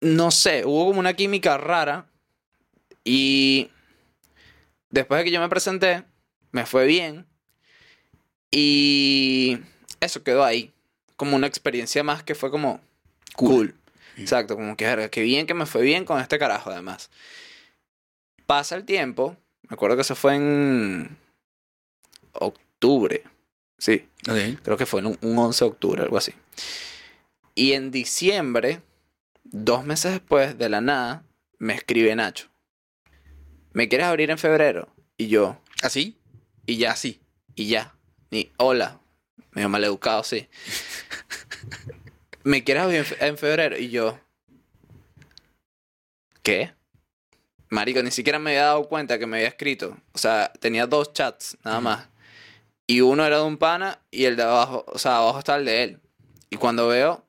[0.00, 2.06] no sé, hubo como una química rara.
[3.04, 3.70] Y
[4.90, 6.04] después de que yo me presenté,
[6.52, 7.26] me fue bien.
[8.50, 9.58] Y
[10.00, 10.72] eso quedó ahí.
[11.16, 12.80] Como una experiencia más que fue como
[13.36, 13.74] cool.
[14.20, 17.10] Exacto, como que qué bien que me fue bien con este carajo además.
[18.46, 19.36] Pasa el tiempo,
[19.68, 21.16] me acuerdo que eso fue en
[22.32, 23.22] octubre.
[23.78, 24.60] Sí, Ok.
[24.62, 26.32] creo que fue en un, un 11 de octubre, algo así.
[27.54, 28.82] Y en diciembre,
[29.44, 31.24] dos meses después, de la nada,
[31.58, 32.48] me escribe Nacho.
[33.72, 34.94] ¿Me quieres abrir en febrero?
[35.16, 36.18] Y yo, ¿Así?
[36.66, 37.20] y ya, Así.
[37.54, 37.94] y ya.
[38.30, 39.00] Ni hola.
[39.52, 40.46] Medio maleducado, sí.
[42.44, 43.76] ¿Me quieres abrir en fe- en febrero?
[43.78, 44.18] Y yo,
[46.42, 46.72] ¿qué?
[47.68, 49.96] Marico, ni siquiera me había dado cuenta que me había escrito.
[50.12, 52.08] O sea, tenía dos chats, nada más.
[52.86, 55.64] Y uno era de un pana y el de abajo, o sea, abajo está el
[55.64, 56.00] de él.
[56.50, 57.24] Y cuando veo,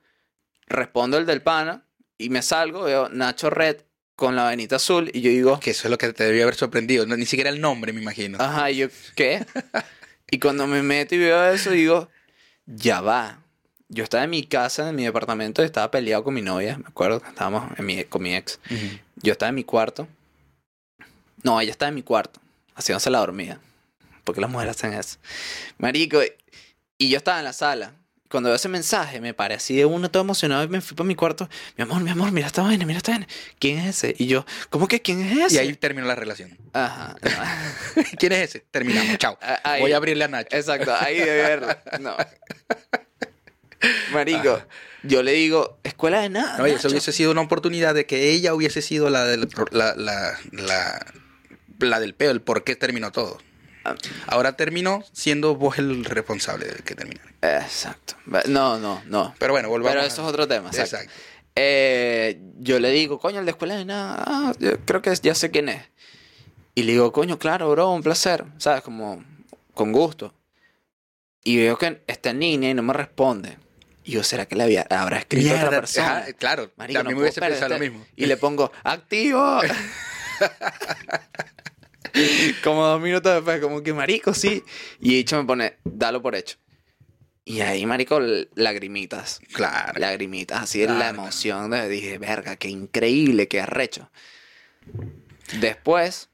[0.66, 1.84] respondo el del pana
[2.18, 3.82] y me salgo, veo Nacho Red
[4.16, 6.56] con la venita azul y yo digo, Que eso es lo que te debió haber
[6.56, 7.06] sorprendido.
[7.06, 8.38] No, ni siquiera el nombre, me imagino.
[8.40, 9.46] Ajá, y yo, ¿qué?
[10.30, 12.08] y cuando me meto y veo eso, digo,
[12.66, 13.41] ya va.
[13.94, 16.86] Yo estaba en mi casa, en mi departamento, y estaba peleado con mi novia, me
[16.88, 18.58] acuerdo que estábamos en mi- con mi ex.
[19.16, 20.08] Yo estaba en mi cuarto.
[21.42, 22.40] No, ella estaba en mi cuarto,
[22.74, 23.60] haciéndose la dormida.
[24.24, 25.18] Porque las mujeres hacen eso.
[25.78, 26.20] Marico,
[26.96, 27.92] y yo estaba en la sala.
[28.30, 31.06] Cuando veo ese mensaje, me paré así de uno todo emocionado y me fui para
[31.06, 31.50] mi cuarto.
[31.76, 33.26] Mi amor, mi amor, mira esta vaina, mira esta vaina.
[33.58, 34.14] ¿Quién es ese?
[34.18, 35.56] Y yo, ¿cómo que quién es ese?
[35.56, 36.56] Y ahí terminó la relación.
[36.72, 37.14] Ajá.
[38.18, 38.60] ¿Quién es ese?
[38.70, 39.36] Terminamos, chao.
[39.64, 40.56] Ahí- Voy a abrirle a Nacho.
[40.56, 41.66] Exacto, ahí de verlo.
[42.00, 42.16] No.
[44.12, 44.62] Marico,
[45.02, 46.62] yo le digo, escuela de nada.
[46.62, 46.88] Oye, eso Nacho".
[46.94, 51.06] hubiese sido una oportunidad de que ella hubiese sido la del, la, la, la,
[51.78, 53.38] la del peo, el por qué terminó todo.
[53.84, 53.96] Ah.
[54.28, 57.28] Ahora terminó siendo vos el responsable de que terminara.
[57.64, 58.14] Exacto.
[58.46, 59.34] No, no, no.
[59.38, 59.92] Pero bueno, volvamos.
[59.92, 60.68] Pero a- eso es otro tema.
[60.68, 60.96] Exacto.
[60.96, 61.12] Exacto.
[61.56, 64.22] Eh, yo le digo, coño, el de escuela de nada.
[64.26, 65.82] Ah, yo creo que ya sé quién es.
[66.76, 68.44] Y le digo, coño, claro, bro, un placer.
[68.58, 68.82] ¿Sabes?
[68.82, 69.22] Como
[69.74, 70.32] con gusto.
[71.44, 73.58] Y veo que está en línea y no me responde.
[74.04, 76.18] Y yo, ¿será que le había, habrá escrito a otra persona?
[76.18, 78.04] ajá, claro, Marico, también no me hubiese pensado lo mismo.
[78.16, 79.60] Y le pongo, ¡activo!
[82.64, 84.62] como dos minutos después, como que marico, sí.
[85.00, 86.56] Y dicho me pone, dalo por hecho.
[87.44, 88.20] Y ahí, marico,
[88.54, 89.40] lagrimitas.
[89.52, 89.98] Claro.
[89.98, 91.18] Lagrimitas, así es la Claro.
[91.18, 94.10] emoción de dije, verga, qué increíble, qué arrecho.
[95.58, 96.28] Después,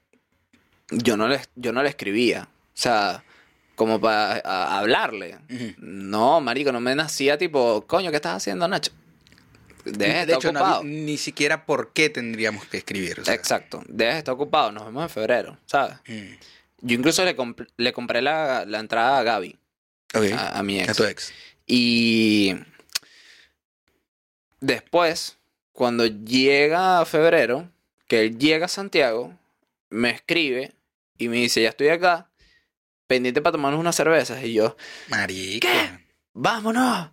[0.91, 2.49] yo no le, yo no le escribía.
[2.51, 3.23] O sea,
[3.79, 4.39] como para
[4.77, 5.37] hablarle.
[5.77, 8.91] No, marico, no me nacía tipo, coño, ¿qué estás haciendo, Nacho?
[9.85, 10.83] Deja de hecho, no- ocupado.
[10.83, 13.21] ni siquiera por qué tendríamos que escribir.
[13.21, 13.33] o sea.
[13.33, 15.95] Exacto, deja de estar ocupado, nos vemos en febrero, ¿sabes?
[16.09, 16.33] Mm.
[16.81, 19.57] Yo incluso le, comp- le compré la, la entrada a Gaby,
[20.35, 20.97] a, a mi A ex.
[20.97, 21.33] tu ex.
[21.65, 22.55] Y
[24.59, 25.37] después,
[25.71, 27.69] cuando llega febrero,
[28.07, 29.33] que él llega a Santiago,
[29.89, 30.73] me escribe
[31.17, 32.28] y me dice, ya estoy acá,
[33.09, 34.43] pendiente para tomarnos unas cervezas.
[34.43, 34.77] Y yo,
[35.09, 35.67] Marico.
[35.67, 35.99] ¿Qué?
[36.33, 37.09] vámonos.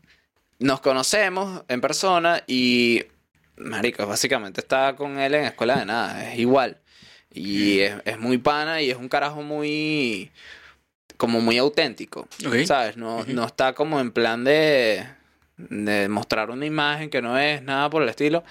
[0.59, 3.03] Nos conocemos en persona y,
[3.57, 6.79] marico, básicamente está con él en escuela de nada, es igual.
[7.33, 10.31] Y es, es muy pana y es un carajo muy,
[11.17, 12.29] como muy auténtico.
[12.67, 12.97] ¿Sabes?
[12.97, 15.07] No, no está como en plan de,
[15.57, 18.45] de mostrar una imagen que no es nada por el estilo.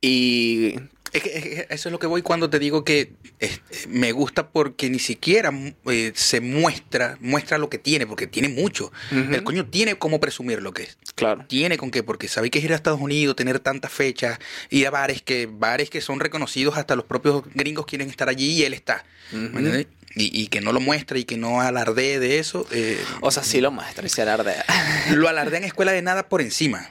[0.00, 0.76] Y
[1.12, 4.12] Es que, es que eso es lo que voy cuando te digo que eh, me
[4.12, 5.50] gusta porque ni siquiera
[5.86, 8.92] eh, se muestra, muestra lo que tiene, porque tiene mucho.
[9.10, 10.98] El coño tiene cómo presumir lo que es.
[11.14, 14.38] claro, Tiene con qué, porque sabe que es ir a Estados Unidos, tener tantas fechas,
[14.70, 18.52] ir a bares que, bares que son reconocidos, hasta los propios gringos quieren estar allí
[18.52, 19.04] y él está.
[19.32, 19.58] ¿me Ujú.
[19.58, 19.86] entiendes?
[20.14, 22.66] y, y que no lo muestra y que no alardee de eso.
[22.72, 24.64] eh, o sea, sí lo muestra y se alardea.
[25.14, 26.90] lo alardea en escuela de nada por encima.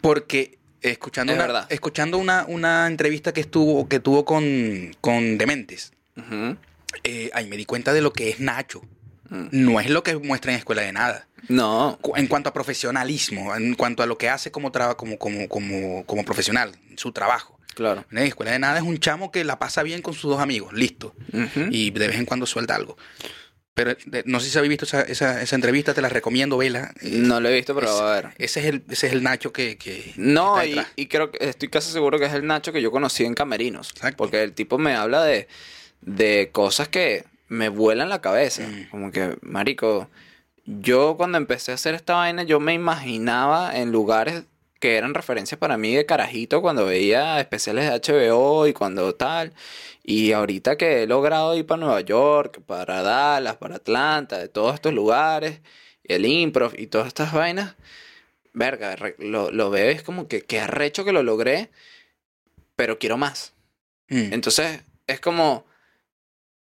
[0.00, 1.66] Porque escuchando, Es una, verdad.
[1.70, 5.92] escuchando una, una entrevista que estuvo, que tuvo con, con Dementes,
[7.04, 8.82] eh, ahí me di cuenta de lo que es Nacho.
[9.28, 9.48] Mm.
[9.52, 11.26] No es lo que muestra en escuela de nada.
[11.48, 15.48] No, En cuanto a profesionalismo, en cuanto a lo que hace como, traba- como, como,
[15.48, 17.58] como, como profesional, su trabajo.
[17.74, 18.04] claro.
[18.10, 20.72] En escuela de nada es un chamo que la pasa bien con sus dos amigos,
[20.72, 21.14] listo.
[21.70, 22.96] Y de vez en cuando suelta algo.
[23.76, 26.94] Pero de- no sé si habéis visto esa, esa, esa entrevista, te la recomiendo, vela.
[27.02, 28.28] No lo he visto, pero ese, a ver.
[28.38, 29.76] Ese es el, ese es el Nacho que.
[29.76, 32.90] que No, y, y creo que estoy casi seguro que es el Nacho que yo
[32.90, 33.90] conocí en Camerinos.
[33.90, 34.16] Exacto.
[34.16, 35.46] Porque el tipo me habla de,
[36.00, 38.66] de cosas que me vuelan la cabeza.
[38.66, 38.88] Mm.
[38.90, 40.08] Como que, marico,
[40.64, 44.44] yo cuando empecé a hacer esta vaina, yo me imaginaba en lugares
[44.80, 49.52] que eran referencias para mí de carajito cuando veía especiales de HBO y cuando tal.
[50.04, 54.74] Y ahorita que he logrado ir para Nueva York, para Dallas, para Atlanta, de todos
[54.74, 55.60] estos lugares,
[56.04, 57.74] el improv y todas estas vainas,
[58.52, 61.70] verga, lo, lo veo y es como que, que arrecho que lo logré,
[62.76, 63.54] pero quiero más.
[64.08, 64.32] Mm.
[64.32, 65.66] Entonces, es como,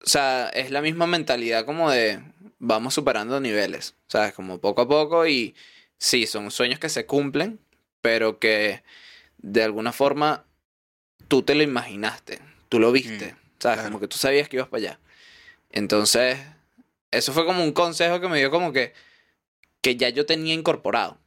[0.01, 2.21] o sea, es la misma mentalidad como de
[2.59, 4.33] vamos superando niveles, ¿sabes?
[4.33, 5.55] Como poco a poco y
[5.97, 7.59] sí, son sueños que se cumplen,
[8.03, 8.83] pero que
[9.37, 10.45] de alguna forma
[11.29, 13.77] tú te lo imaginaste, tú lo viste, Mm, ¿sabes?
[13.77, 13.83] claro.
[13.83, 14.99] Como que tú sabías que ibas para allá.
[15.71, 16.37] Entonces,
[17.11, 18.93] eso fue como un consejo que me dio como que,
[19.81, 21.17] que ya yo tenía incorporado.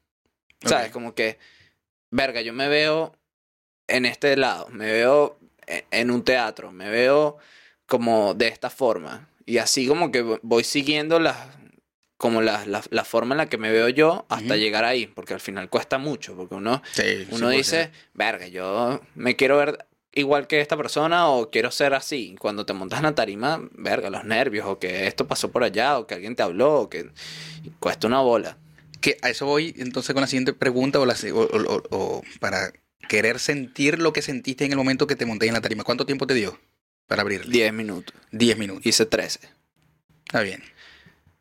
[0.64, 0.90] ¿Sabes?
[0.90, 1.38] Como que,
[2.10, 3.16] verga, yo me veo
[3.88, 7.38] en este lado, me veo e- en un teatro, me veo
[7.86, 9.28] como de esta forma.
[9.46, 11.36] Y así como que voy siguiendo las
[12.16, 14.56] como la, la, la forma en la que me veo yo hasta Ujú.
[14.56, 17.56] llegar ahí, porque al final cuesta mucho, porque uno, Sí, uno 100%.
[17.56, 22.34] dice, verga, yo me quiero ver igual que esta persona o quiero ser así.
[22.38, 25.98] Cuando te montas en la tarima, verga, los nervios, o que esto pasó por allá,
[25.98, 27.10] o que alguien te habló, o que
[27.80, 28.56] cuesta una bola.
[29.02, 32.72] Que a eso voy entonces con la siguiente pregunta o, la, o- o- o- para
[33.10, 35.84] querer sentir lo que sentiste en el momento que te monté en la tarima.
[35.84, 36.58] ¿Cuánto tiempo te dio
[37.06, 37.52] para abrirle?
[37.52, 38.14] 10 minutos.
[38.32, 38.86] 10 minutos.
[38.86, 39.40] Hice 13.
[40.24, 40.62] Está bien.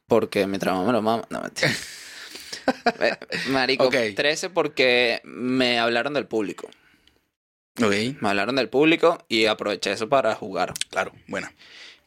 [0.07, 1.25] Porque mi trabajo me lo mama.
[1.29, 1.71] No, mentira.
[2.99, 3.17] Eh,
[3.49, 3.95] Marico, Ok.
[4.15, 6.69] 13 porque me hablaron del público.
[7.81, 7.93] Ok.
[8.21, 10.73] Me hablaron del público y aproveché eso para jugar.
[10.89, 11.49] Claro, bueno.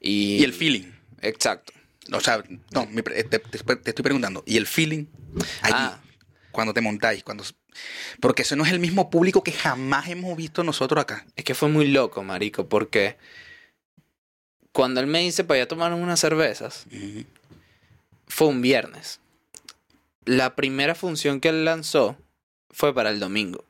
[0.00, 0.90] Y, Y el feeling.
[1.20, 1.72] Exacto.
[2.12, 2.42] O sea,
[2.72, 4.42] no, mi pre- te, te- te estoy preguntando.
[4.46, 5.06] ¿Y el feeling?
[5.62, 6.00] Allí, Ah.
[6.52, 7.44] cuando te montáis, cuando...
[8.20, 11.26] Porque eso no es el mismo público que jamás hemos visto nosotros acá.
[11.36, 13.16] Es que fue muy loco, marico, porque
[14.72, 17.24] cuando él me dice para ir a tomar unas cervezas, Ujú.
[18.28, 19.20] Fue un viernes.
[20.24, 22.16] La primera función que él lanzó
[22.70, 23.64] fue para el domingo.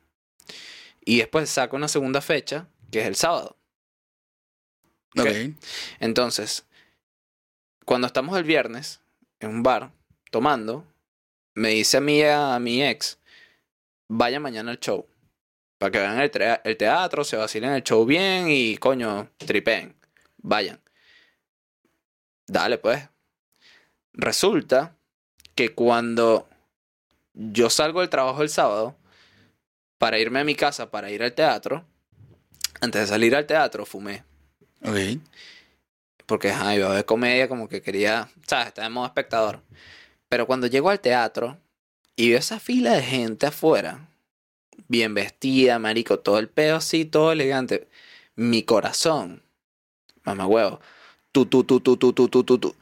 [1.03, 3.57] Y después saca una segunda fecha, que es el sábado.
[5.17, 5.27] Ok.
[5.99, 6.65] Entonces,
[7.85, 9.01] cuando estamos el viernes
[9.39, 9.91] en un bar
[10.29, 10.85] tomando,
[11.55, 13.17] me dice a mí a mi ex,
[14.07, 15.07] vaya mañana al show.
[15.77, 16.31] Para que vean el,
[16.63, 19.95] el teatro, se vacilen el show bien y coño, tripeen.
[20.37, 20.79] Vayan.
[22.45, 23.07] Dale pues.
[24.13, 24.95] Resulta
[25.55, 26.47] que cuando
[27.33, 28.95] yo salgo del trabajo el sábado
[29.97, 31.85] para irme a mi casa para ir al teatro,
[32.81, 34.23] antes de salir al teatro fumé.
[34.81, 35.19] Ok.
[36.25, 38.67] porque ajá, iba a ver comedia, como que quería, ¿sabes?
[38.67, 39.61] Estaba en modo espectador.
[40.29, 41.57] Pero cuando llego al teatro
[42.15, 44.07] y veo esa fila de gente afuera,
[44.87, 47.87] bien vestida, marico, todo el pedo así, todo elegante,
[48.35, 49.43] mi corazón,
[50.23, 50.79] mamá huevo,
[51.31, 52.75] tú, tú, tú, tú, tú, tú, tú, tú, tú.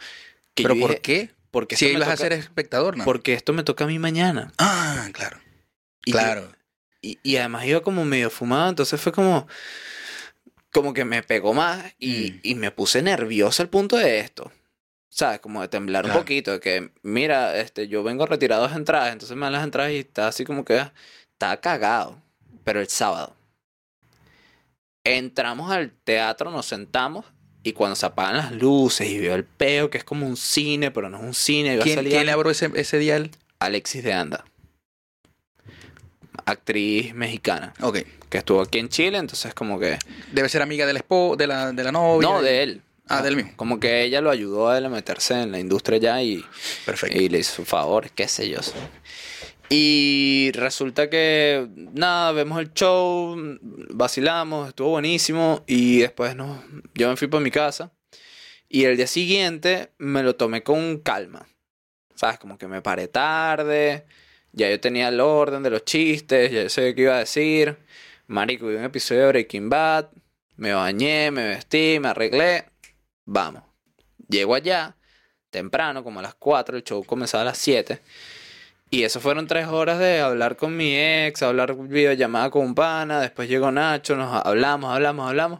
[0.57, 1.31] Que ¿Pero yo por dije, qué?
[1.51, 3.05] Porque Si ibas a ser espectador, ¿no?
[3.05, 4.51] Porque esto me toca a mí mañana.
[4.57, 5.39] Ah, claro.
[6.05, 6.51] Y yo- claro.
[7.01, 9.47] Y, y además iba como medio fumado, entonces fue como,
[10.73, 12.39] como que me pegó más y, Mm.
[12.43, 14.51] y me puse nervioso al punto de esto.
[15.09, 15.39] ¿Sabes?
[15.39, 16.19] Como de temblar Claro.
[16.19, 19.63] un poquito, de que, mira, este, yo vengo retirado de entradas, entonces me dan las
[19.63, 20.79] entradas y está así como que,
[21.33, 22.21] está cagado.
[22.63, 23.35] Pero el sábado.
[25.03, 27.25] Entramos al teatro, nos sentamos
[27.67, 30.91] y cuando se apagan las luces y veo el peo, que es como un cine,
[30.91, 33.15] pero no es un cine, ¿Quién, quién le abrió ese, ese día?
[33.15, 34.45] al- Alexis de Anda.
[36.45, 37.99] Actriz mexicana Ok.
[38.29, 39.97] que estuvo aquí en Chile, entonces como que...
[40.31, 42.29] Debe ser amiga del esposo, de la, de la novia.
[42.29, 42.81] No, y- de él.
[43.09, 43.51] Ah, de él mismo.
[43.55, 46.43] Como que ella lo ayudó a él a meterse en la industria ya y,
[46.85, 47.17] Perfecto.
[47.17, 48.59] y le hizo favores, qué sé yo.
[49.69, 53.35] Y resulta que, nada, vemos el show,
[53.89, 56.63] vacilamos, estuvo buenísimo y después no,
[56.93, 57.91] yo me fui para mi casa
[58.69, 61.47] y el día siguiente me lo tomé con calma.
[62.15, 62.39] ¿Sabes?
[62.39, 64.05] Como que me paré tarde,
[64.51, 67.77] ya yo tenía el orden de los chistes, ya yo sabía qué iba a decir.
[68.27, 70.09] Marico, vi un episodio de Breaking Bad,
[70.55, 72.65] me bañé, me vestí, me arreglé,
[73.25, 73.63] vamos.
[74.27, 74.97] Llego allá,
[75.49, 77.99] temprano, como a las 4, el show comenzaba a las 7.
[78.89, 83.19] Y eso fueron tres horas de hablar con mi ex, hablar videollamada con un pana,
[83.19, 85.59] después llegó Nacho, nos hablamos, hablamos, hablamos.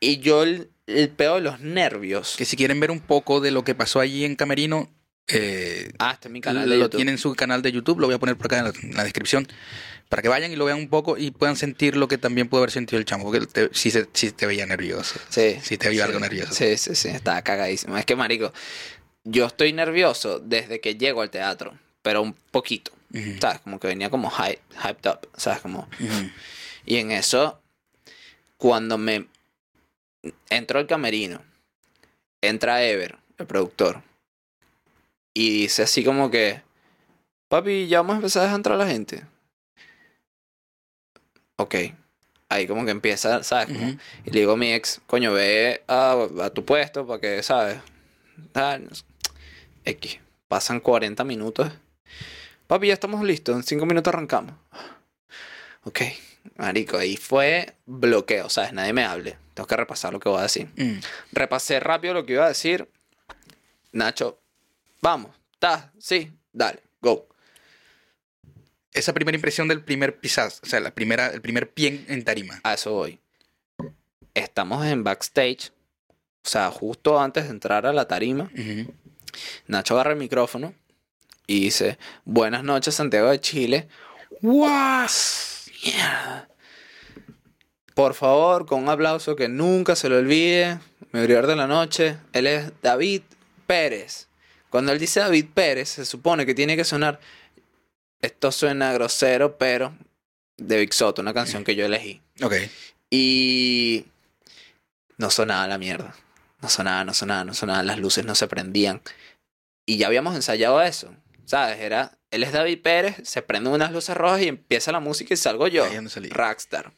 [0.00, 2.36] Y yo el, el peor de los nervios.
[2.38, 4.90] Que si quieren ver un poco de lo que pasó allí en Camerino,
[5.28, 6.96] eh, Ah, este es mi canal lo YouTube.
[6.96, 8.96] tienen en su canal de YouTube, lo voy a poner por acá en la, en
[8.96, 9.46] la descripción,
[10.08, 12.62] para que vayan y lo vean un poco y puedan sentir lo que también puede
[12.62, 15.20] haber sentido el chamo, porque te, sí, se- sí te veía nervioso.
[15.28, 15.58] Sí.
[15.62, 16.54] Sí te vio algo nervioso.
[16.54, 17.96] Sí, sí, sí, estaba cagadísimo.
[17.98, 18.52] Es que, marico,
[19.24, 22.92] yo estoy nervioso desde que llego al teatro, pero un poquito.
[23.40, 23.60] ¿Sabes?
[23.60, 25.60] Como que venía como hype, hyped up, ¿sabes?
[25.60, 25.88] Como...
[26.86, 27.60] Y en eso,
[28.56, 29.26] cuando me
[30.48, 31.42] entro al camerino,
[32.40, 34.02] entra Ever, el productor,
[35.34, 36.62] y dice así como que,
[37.48, 39.24] papi, ya vamos a empezar a dejar entrar a la gente.
[41.56, 41.74] Ok.
[42.48, 43.68] Ahí como que empieza, ¿sabes?
[44.24, 47.78] Y le digo a mi ex, coño, ve a, a tu puesto para que, ¿sabes?
[49.84, 50.18] X.
[50.48, 51.70] Pasan 40 minutos.
[52.66, 53.56] Papi, ya estamos listos.
[53.56, 54.54] En 5 minutos arrancamos.
[55.84, 56.02] Ok.
[56.56, 58.72] Marico, ahí fue bloqueo, ¿sabes?
[58.72, 59.36] Nadie me hable.
[59.54, 60.68] Tengo que repasar lo que voy a decir.
[60.76, 61.00] Mm.
[61.32, 62.88] Repasé rápido lo que iba a decir.
[63.92, 64.40] Nacho,
[65.00, 65.34] vamos.
[65.54, 65.86] ¿Estás?
[65.98, 67.28] Sí, dale, go.
[68.92, 72.60] Esa primera impresión del primer pisaz, o sea, la primera, el primer pie en, tarima.
[72.64, 73.20] A eso voy.
[74.34, 75.72] Estamos en backstage.
[76.44, 78.50] O sea, justo antes de entrar a la tarima.
[79.66, 80.74] Nacho agarra el micrófono
[81.50, 83.88] y dice, buenas noches Santiago de Chile.
[85.82, 86.48] Mierda.
[87.92, 90.78] Por favor, con un aplauso que nunca se lo olvide,
[91.10, 93.22] mi brillor de la noche, él es David
[93.66, 94.28] Pérez.
[94.68, 97.18] Cuando él dice David Pérez, se supone que tiene que sonar,
[98.20, 99.92] esto suena grosero, pero
[100.56, 102.22] de Big Soto, una canción que yo elegí.
[102.42, 102.54] Ok.
[103.10, 104.04] Y
[105.16, 106.14] no sonaba la mierda.
[106.62, 107.82] No sonaba, no sonaba, no sonaba.
[107.82, 109.02] Las luces no se prendían.
[109.84, 111.12] Y ya habíamos ensayado eso.
[111.50, 111.80] ¿Sabes?
[111.80, 115.36] Era, él es David Pérez, se prenden unas luces rojas y empieza la música y
[115.36, 115.84] salgo yo.
[115.84, 116.28] Ahí salí.
[116.28, 116.92] Rockstar.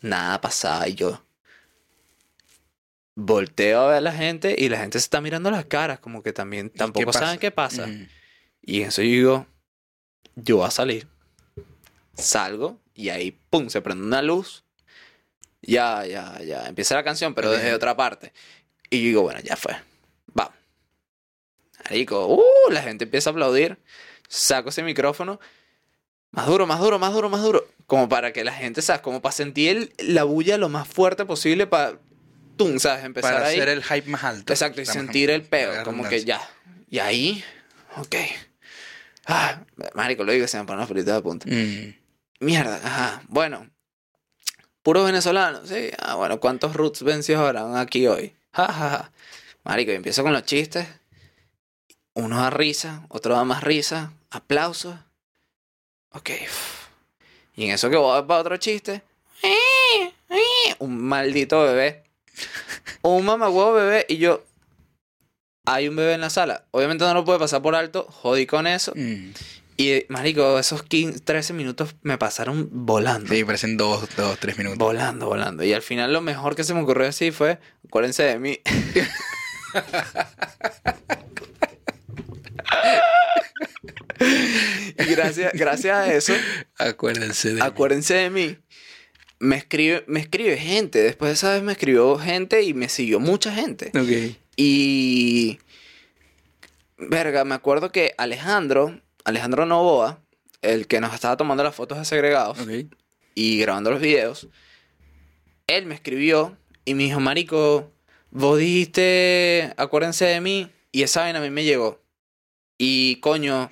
[0.00, 1.20] Nada pasaba y yo
[3.16, 6.22] volteo a ver a la gente y la gente se está mirando las caras como
[6.22, 7.86] que también tampoco saben qué pasa.
[7.86, 8.06] Ujú.
[8.62, 9.46] Y en eso yo digo,
[10.36, 11.08] yo voy a salir.
[12.14, 14.62] Salgo y ahí, pum, se prende una luz.
[15.60, 16.68] Ya, ya, ya.
[16.68, 18.32] Empieza la canción, pero desde otra parte.
[18.90, 19.74] Y yo digo, bueno, ya fue.
[21.84, 23.78] Marico, uh, la gente empieza a aplaudir.
[24.28, 25.40] Saco ese micrófono.
[26.30, 27.66] Más duro, más duro, más duro, más duro.
[27.86, 29.02] Como para que la gente, ¿sabes?
[29.02, 31.98] Como para sentir el- la bulla lo más fuerte posible para,
[32.56, 33.04] tum, ¿sabes?
[33.04, 33.56] Empezar Para ahí.
[33.56, 34.52] hacer el hype más alto.
[34.52, 36.40] Exacto, y Estamos- sentir el peo, como que ya.
[36.88, 37.44] Y ahí,
[37.98, 38.14] ok.
[39.26, 39.62] Ah,
[39.94, 41.46] marico, lo digo se me ponen pelitos de punta.
[41.48, 41.94] Mm.
[42.40, 43.22] Mierda, ajá.
[43.28, 43.68] Bueno,
[44.82, 45.90] puro venezolano, sí.
[45.98, 48.34] Ah, bueno, ¿cuántos roots vencidos habrán aquí hoy?
[48.52, 49.12] Ja, ja, ja.
[49.64, 50.86] Marico, y empiezo con los chistes.
[52.14, 54.96] Uno da risa, otro da más risa, aplausos.
[56.10, 56.30] Ok.
[57.54, 59.02] Y en eso que voy para otro chiste.
[60.78, 62.02] Un maldito bebé.
[63.02, 64.42] Un mamagüevo bebé y yo.
[65.66, 66.64] Hay un bebé en la sala.
[66.70, 68.06] Obviamente no lo puede pasar por alto.
[68.08, 68.92] Jodí con eso.
[68.96, 69.32] Mm.
[69.76, 73.34] Y, marico, esos 15, 13 minutos me pasaron volando.
[73.34, 74.78] Sí, parecen dos, dos, tres minutos.
[74.78, 75.64] Volando, volando.
[75.64, 78.60] Y al final lo mejor que se me ocurrió así fue, acuérdense de mí.
[84.98, 86.32] y gracias, gracias a eso,
[86.78, 87.62] Acuérdense de.
[87.62, 88.58] acuérdense de mí.
[89.38, 91.00] Me escribe, me escribe gente.
[91.00, 93.90] Después de esa vez me escribió gente y me siguió mucha gente.
[93.98, 94.36] Ok.
[94.56, 95.58] Y.
[96.98, 100.22] Verga, me acuerdo que Alejandro, Alejandro Novoa,
[100.60, 102.58] el que nos estaba tomando las fotos de segregados
[103.34, 104.46] y grabando los videos,
[105.66, 107.92] él me escribió y me dijo, Marico,
[108.30, 112.01] vos dijiste, acuérdense de mí, y esa vaina a mí me llegó.
[112.84, 113.70] Y coño,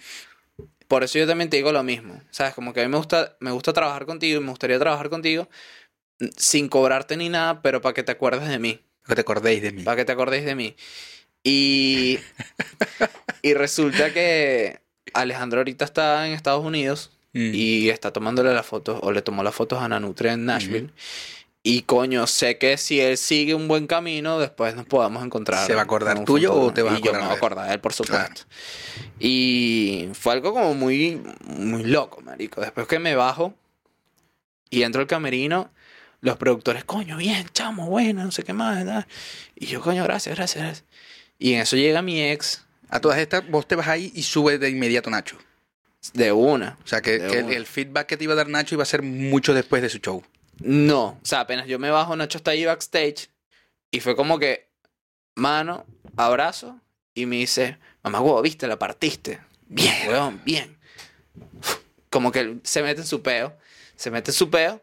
[0.87, 2.23] por eso yo también te digo lo mismo.
[2.31, 2.55] ¿Sabes?
[2.55, 5.49] Como que a mí me gusta, me gusta trabajar contigo y me gustaría trabajar contigo
[6.37, 8.81] sin cobrarte ni nada, pero para que te acuerdes de mí.
[9.05, 9.83] Que te acordéis de mí.
[9.83, 10.77] Para que te acordéis de mí.
[11.43, 12.21] Y,
[13.43, 14.81] y resulta que
[15.13, 17.55] Alejandro ahorita está en Estados Unidos Mm.
[17.55, 20.91] y está tomándole las fotos, o le tomó las fotos a Nanutria en Nashville.
[21.63, 25.67] Y coño, sé que si él sigue un buen camino, después nos podamos encontrar.
[25.67, 26.67] ¿Se va a acordar tuyo futuro.
[26.69, 28.43] o te vas a Y yo acordar me voy a acordar de él, por supuesto.
[29.19, 32.63] Y fue algo como muy, muy loco, marico.
[32.63, 33.55] Después que me bajo
[34.71, 35.71] y entro al camerino,
[36.23, 38.79] los productores, coño, bien, chamo, bueno, no sé qué más.
[38.79, 39.07] ¿verdad?
[39.55, 40.85] Y yo, coño, gracias, gracias, gracias.
[41.39, 44.61] Y en eso llega mi ex A todas estas, vos te vas ahí y subes
[44.61, 45.37] de inmediato Nacho.
[46.15, 46.79] de una.
[46.83, 49.03] O sea, que, que el feedback que te iba a dar Nacho iba a ser
[49.03, 50.25] mucho después de su show.
[50.61, 53.31] No, o sea, apenas yo me bajo, Nacho está ahí backstage
[53.91, 54.69] y fue como que,
[55.35, 55.87] mano,
[56.17, 56.79] abrazo
[57.15, 59.41] y me dice, mamá huevo, viste, la partiste.
[59.67, 60.77] Bien, weón, bien.
[62.11, 63.57] Como que él se mete en su peo,
[63.97, 64.83] se mete en su peo.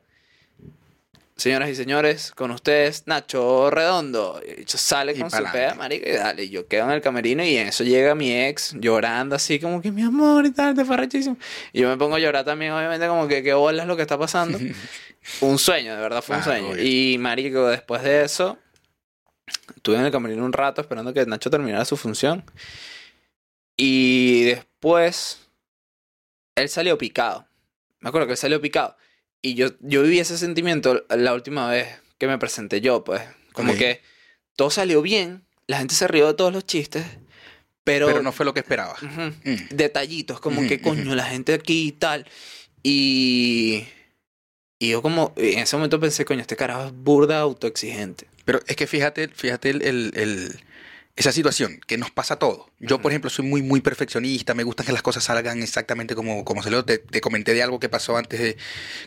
[1.36, 4.42] Señoras y señores, con ustedes, Nacho Redondo.
[4.44, 6.46] Y yo sale Y con su peo, marico, y dale.
[6.46, 9.80] y Yo quedo en el camerino y en eso llega mi ex llorando así, como
[9.80, 11.38] que mi amor y tal, te fue rechísimo.
[11.74, 14.02] Y yo me pongo a llorar también, obviamente, como que qué bola es lo que
[14.02, 14.58] está pasando.
[15.42, 16.70] un sueño, de verdad fue un sueño.
[16.70, 16.84] obvio.
[16.84, 18.58] Y marico, después de eso,
[19.76, 22.44] estuve en el camerino un rato esperando que Nacho terminara su función.
[23.76, 25.40] Y después,
[26.56, 27.48] él salió picado.
[28.00, 28.98] Me acuerdo que él salió picado.
[29.42, 33.22] Y yo, yo viví ese sentimiento la última vez que me presenté yo, pues.
[33.54, 34.02] Como que
[34.56, 37.06] todo salió bien, la gente se rió de todos los chistes,
[37.84, 38.96] pero, Pero no fue lo que esperaba.
[39.02, 39.70] Mm.
[39.76, 42.26] detallitos, como Ujú, que coño, la gente aquí y tal.
[42.84, 43.88] Y,
[44.80, 48.28] y yo como, en ese momento pensé, coño, este carajo es burda autoexigente.
[48.46, 50.60] Pero es que fíjate, fíjate el, el- el-
[51.16, 52.68] esa situación que nos pasa a todos.
[52.80, 54.54] Yo, por ejemplo, soy muy, muy perfeccionista.
[54.54, 56.86] Me gusta que las cosas salgan exactamente como, como se lo.
[56.86, 58.56] Te, te comenté de algo que pasó antes de,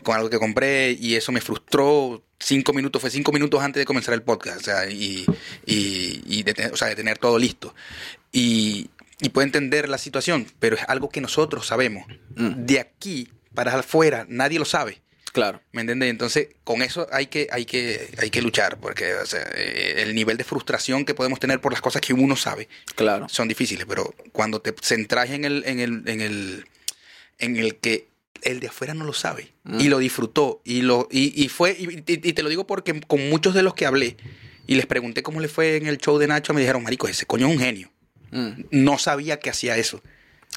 [0.03, 2.21] con algo que compré y eso me frustró.
[2.37, 4.57] Cinco minutos, fue cinco minutos antes de comenzar el podcast.
[4.59, 5.25] O sea, y,
[5.65, 7.73] y, y de, tener- o sea, de tener todo listo.
[8.33, 8.89] Y,
[9.21, 12.05] y puedo entender la situación, pero es algo que nosotros sabemos.
[12.35, 15.01] Mm, De aquí para afuera, nadie lo sabe.
[15.31, 15.61] Claro.
[15.71, 16.09] ¿Me entiendes?
[16.09, 20.13] Entonces, con eso hay que, hay que, hay que luchar, porque o sea, eh, el
[20.15, 23.27] nivel de frustración que podemos tener por las cosas que uno sabe Claro.
[23.29, 26.65] son difíciles, pero cuando te centras en el, en el, en el,
[27.39, 28.07] en el que
[28.43, 29.79] el de afuera no lo sabe Mm.
[29.79, 33.53] y lo disfrutó y lo y, y fue y, te lo digo porque con muchos
[33.53, 34.17] de los que hablé
[34.65, 37.27] y les pregunté cómo le fue en el show de Nacho me dijeron marico ese
[37.27, 37.91] coño es un genio
[38.31, 40.01] Mm, no sabía que hacía eso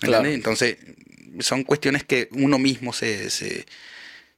[0.00, 0.26] ¿Me Claro.
[0.28, 0.78] entonces
[1.40, 3.66] son cuestiones que uno mismo se se,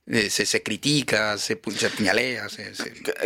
[0.08, 2.72] eh, se, se critica se, se puñalea se-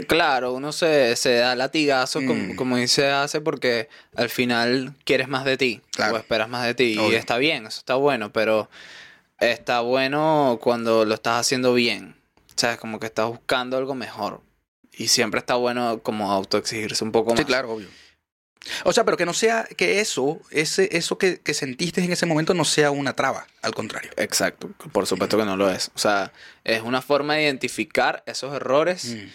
[0.06, 2.56] Claro, uno se, se da latigazo, como, Mm.
[2.56, 6.14] como dice hace, porque al final quieres más de ti, Claro.
[6.14, 6.98] o esperas más de ti.
[6.98, 8.70] Y está bien, eso está bueno, pero
[9.38, 12.16] está bueno cuando lo estás haciendo bien.
[12.56, 12.78] ¿Sabes?
[12.78, 14.42] Como que estás buscando algo mejor.
[14.92, 17.38] Y siempre está bueno como autoexigirse un poco más.
[17.38, 17.88] Sí, claro, obvio.
[18.84, 22.26] O sea, pero que no sea que eso, ese, eso que, que sentiste en ese
[22.26, 24.10] momento no sea una traba, al contrario.
[24.16, 25.90] Exacto, por supuesto que no lo es.
[25.94, 26.32] O sea,
[26.64, 29.28] es una forma de identificar esos errores Mm,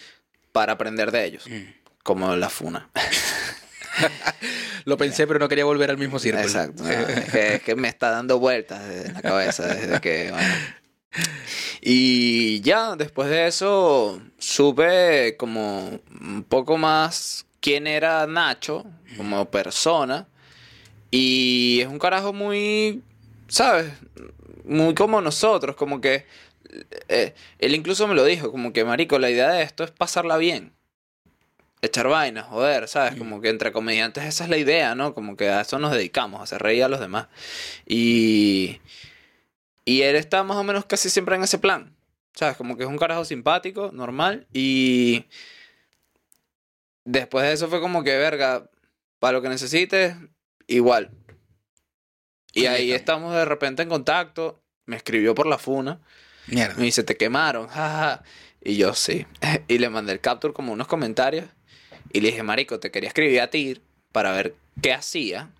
[0.52, 1.64] para aprender de ellos, mm.
[2.02, 2.88] como la funa.
[4.84, 6.44] Lo pensé, pero no quería volver al mismo círculo.
[6.44, 6.82] Exacto.
[6.82, 10.30] no, es, que, es que me está dando vueltas en la cabeza desde que.
[10.30, 10.54] bueno.
[11.80, 18.86] Y ya, después de eso, supe como un poco más quién era Nacho
[19.16, 20.28] como persona.
[21.10, 23.02] Y es un carajo muy,
[23.48, 23.92] ¿sabes?
[24.64, 26.26] Muy como nosotros, como que...
[27.08, 30.36] eh, él incluso me lo dijo, como que, Marico, la idea de esto es pasarla
[30.36, 30.74] bien.
[31.82, 33.16] Echar vainas, joder, ¿sabes?
[33.16, 33.18] Mm.
[33.18, 35.12] Como que entre comediantes esa es la idea, ¿no?
[35.12, 37.26] Como que a eso nos dedicamos, a hacer reír a los demás.
[37.84, 38.80] Y...
[39.84, 41.92] Y él está más o menos casi siempre en ese plan.
[42.32, 42.56] ¿Sabes?
[42.56, 44.46] Como que es un carajo simpático, normal.
[44.52, 45.24] Y...
[47.06, 48.68] Después de eso fue como que, verga,
[49.20, 50.16] para lo que necesites,
[50.66, 51.12] igual.
[52.52, 54.60] Y ahí estamos de repente en contacto.
[54.86, 56.00] Me escribió por la funa.
[56.48, 56.74] Mierda.
[56.76, 58.24] Me dice, te quemaron, jaja.
[58.60, 59.24] Y yo sí.
[59.68, 61.46] Y le mandé el capture como unos comentarios.
[62.12, 63.80] Y le dije, Marico, te quería escribir a ti
[64.10, 65.50] para ver qué hacía.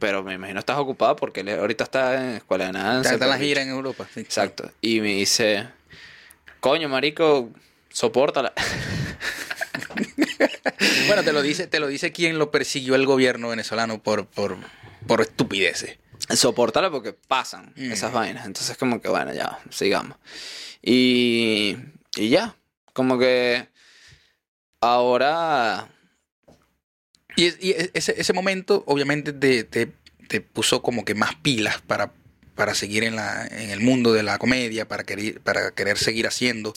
[0.00, 3.02] Pero me imagino estás ocupado porque él ahorita está en escuela de nada.
[3.02, 4.08] Está, en la gira en Europa.
[4.12, 4.20] sí.
[4.20, 4.70] Exacto.
[4.80, 5.68] Y me dice,
[6.58, 7.50] coño, marico,
[7.88, 8.52] sopórtala.
[11.06, 14.56] Bueno, te lo dice, te lo dice quien lo persiguió el gobierno venezolano por, por,
[15.06, 15.98] por estupideces.
[16.34, 17.92] Sopórtala porque pasan Mm.
[17.92, 18.46] esas vainas.
[18.46, 20.18] Entonces como que, bueno, ya, sigamos.
[20.82, 21.76] Y,
[22.16, 22.54] y ya,
[22.92, 23.68] como que
[24.80, 25.88] ahora...
[27.36, 29.92] Y, es- y es- ese, ese momento, obviamente, te, te-
[30.28, 32.12] te puso como que más pilas para,
[32.54, 36.26] para seguir en, la, en el mundo de la comedia, para querer, para querer seguir
[36.26, 36.74] haciendo.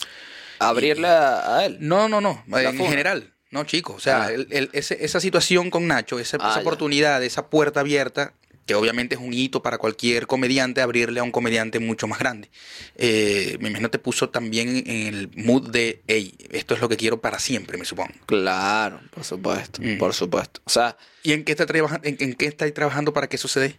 [0.68, 1.78] Abrirle a, él.
[1.80, 2.90] No, no, no, La en funa.
[2.90, 3.34] general.
[3.50, 3.96] No, chicos.
[3.96, 4.32] O sea, Ah.
[4.32, 8.32] el- el- ese- esa situación con Nacho, esa, Ah, esa oportunidad, esa puerta abierta,
[8.64, 12.48] que obviamente es un hito para cualquier comediante, abrirle a un comediante mucho más grande.
[12.96, 16.96] Eh, me imagino te puso también en el mood de, hey, esto es lo que
[16.96, 18.12] quiero para siempre, me supongo.
[18.24, 19.98] Claro, por supuesto, Mm.
[19.98, 20.60] por supuesto.
[20.64, 21.66] O sea, ¿Y en qué, está
[22.04, 23.76] en, en qué estáis trabajando para que dé?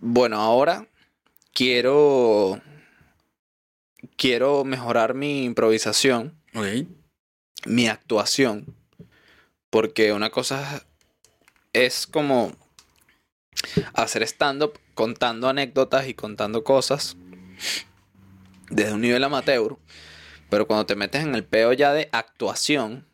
[0.00, 0.86] bueno, ahora
[1.52, 2.60] quiero...
[4.16, 6.38] Quiero mejorar mi improvisación.
[7.66, 8.74] Mi actuación.
[9.70, 10.86] Porque una cosa
[11.72, 12.52] es como
[13.94, 17.16] hacer stand-up contando anécdotas y contando cosas
[18.70, 19.76] desde un nivel amateur.
[20.48, 23.06] Pero cuando te metes en el peo ya de actuación,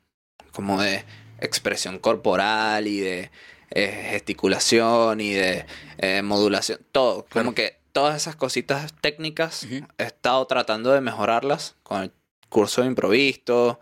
[0.52, 1.04] como de
[1.40, 3.30] expresión corporal y de
[3.70, 5.66] eh, gesticulación y de
[5.98, 9.66] eh, modulación, todo, como que todas esas cositas técnicas
[9.98, 12.12] he estado tratando de mejorarlas con el
[12.48, 13.78] curso de improvisto,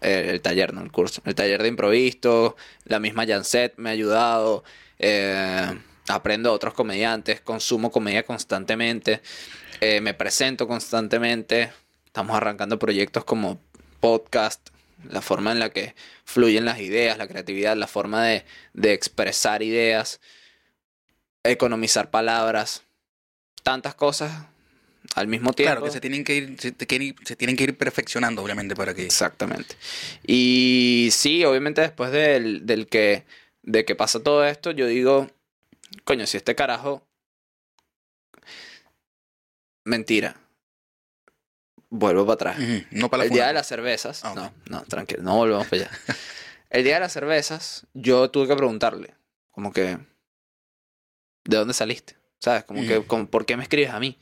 [0.00, 3.92] eh, el taller, no el curso, el taller de improvisto, la misma Janset me ha
[3.92, 4.64] ayudado,
[4.98, 9.22] eh, aprendo a otros comediantes, consumo comedia constantemente,
[9.80, 11.72] eh, me presento constantemente,
[12.04, 13.60] estamos arrancando proyectos como
[14.00, 14.70] podcast,
[15.08, 15.94] la forma en la que
[16.24, 20.20] fluyen las ideas, la creatividad, la forma de, de expresar ideas,
[21.44, 22.82] economizar palabras,
[23.62, 24.46] tantas cosas
[25.14, 25.72] al mismo tiempo.
[25.72, 29.04] Claro, que se tienen que ir, se, tienen que ir perfeccionando, obviamente, para que.
[29.04, 29.76] Exactamente.
[30.26, 33.24] Y sí, obviamente después del, del que,
[33.62, 35.30] de que pasa todo esto, yo digo,
[36.04, 37.06] coño, si este carajo...
[39.84, 40.36] Mentira.
[41.90, 42.86] Vuelvo para atrás.
[42.92, 44.24] No para la el día de las cervezas.
[44.24, 44.32] Ah.
[44.34, 45.90] No, no, tranquilo, no volvemos para allá.
[46.70, 49.14] el día de las cervezas, yo tuve que preguntarle,
[49.50, 49.98] como que,
[51.44, 52.21] ¿de dónde saliste?
[52.42, 52.64] ¿Sabes?
[52.64, 54.18] Como que, como, ¿por qué me escribes a mí?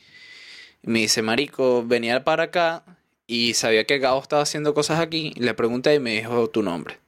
[0.82, 2.84] Y me dice, Marico, venía para acá
[3.26, 5.32] y sabía que Gabo estaba haciendo cosas aquí.
[5.36, 6.98] Le pregunté y me dijo tu nombre.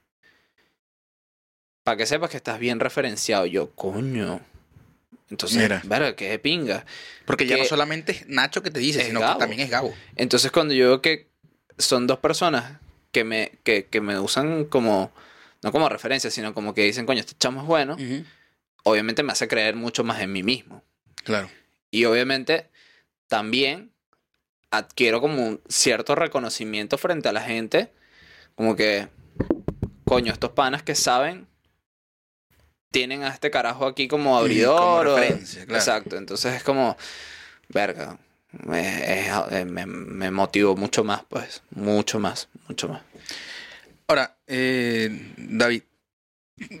[1.83, 3.45] Para que sepas que estás bien referenciado.
[3.45, 4.39] Yo, coño.
[5.29, 5.81] Entonces, Mira.
[5.85, 6.83] verga, qué de pinga.
[7.25, 9.33] Porque ya que- no solamente es Nacho que te dice, sino Gabo.
[9.35, 9.93] que también es Gabo.
[10.15, 11.27] Entonces cuando yo veo que
[11.77, 12.79] son dos personas
[13.11, 15.11] que me, que, que me usan como,
[15.61, 17.97] no como referencia, sino como que dicen, coño, este chamo es bueno,
[18.83, 20.83] obviamente me hace creer mucho más en mí mismo.
[21.23, 21.49] Claro.
[21.91, 22.69] Y obviamente
[23.27, 23.91] también
[24.71, 27.91] adquiero como un cierto reconocimiento frente a la gente,
[28.55, 29.07] como que,
[30.05, 31.47] coño, estos panas que saben
[32.91, 34.79] tienen a este carajo aquí como abridor.
[34.79, 35.79] como o- referencia, claro.
[35.79, 36.95] Exacto, entonces es como,
[37.69, 38.19] verga,
[38.51, 43.01] me, eh, me, me motivó mucho más, pues, mucho más, mucho más.
[44.07, 45.83] Ahora, eh, David,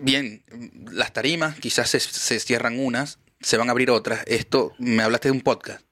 [0.01, 0.43] bien,
[0.91, 4.23] las tarimas, quizás se, se cierran unas, se van a abrir otras.
[4.25, 5.85] Esto, me hablaste de un podcast.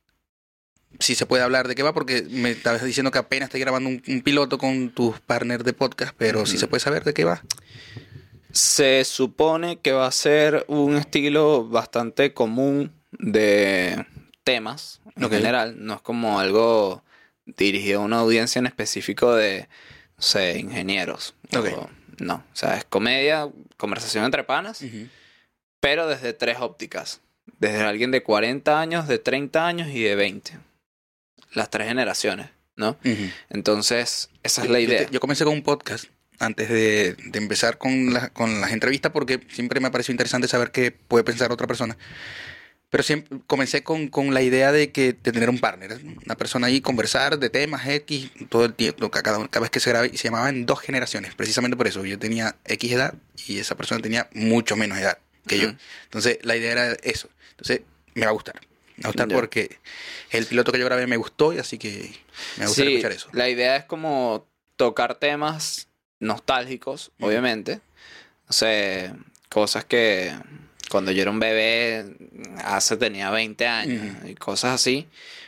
[1.00, 3.90] Si se puede hablar de qué va, porque me estabas diciendo que apenas estoy grabando
[3.90, 7.24] un, un piloto con tus partners de podcast, pero si se puede saber de qué
[7.24, 7.42] va.
[8.52, 14.06] Se supone que va a ser un estilo bastante común de
[14.44, 15.76] temas en general.
[15.86, 17.04] No es como algo
[17.46, 19.70] dirigido a una audiencia en específico de,
[20.18, 21.34] no sé, ingenieros.
[21.78, 21.90] O-
[22.20, 24.84] no, o sea, es comedia, conversación entre panas,
[25.80, 27.22] pero desde tres ópticas.
[27.62, 30.58] Desde alguien de 40 años, de 30 años y de 20.
[31.54, 32.98] Las tres generaciones, ¿no?
[33.50, 35.04] Entonces, esa es la idea.
[35.06, 36.06] Yo, yo comencé con un podcast
[36.40, 40.72] antes de, de empezar con, la- con las entrevistas porque siempre me pareció interesante saber
[40.72, 41.98] qué puede pensar otra persona.
[42.90, 46.68] Pero siempre comencé con, con la idea de que de tener un partner, una persona
[46.68, 50.18] ahí, conversar de temas X todo el tiempo, cada, cada vez que se graba, y
[50.18, 52.04] se llamaba en dos generaciones, precisamente por eso.
[52.06, 53.14] Yo tenía X edad
[53.48, 55.68] y esa persona tenía mucho menos edad que yo.
[56.06, 57.30] Entonces la idea era eso.
[57.62, 57.82] Entonces
[58.16, 58.56] me va a gustar.
[58.98, 59.78] Me va a gustar porque
[60.32, 62.12] el piloto que yo grabé me gustó y así que
[62.58, 63.30] me gusta Sí, escuchar eso.
[63.34, 65.88] La idea es como tocar temas
[66.20, 67.82] nostálgicos, obviamente.
[68.48, 69.16] O sea,
[69.50, 70.34] cosas que,
[70.90, 72.18] Cuando yo era un bebé,
[72.66, 75.08] hace tenía 20 años y cosas así.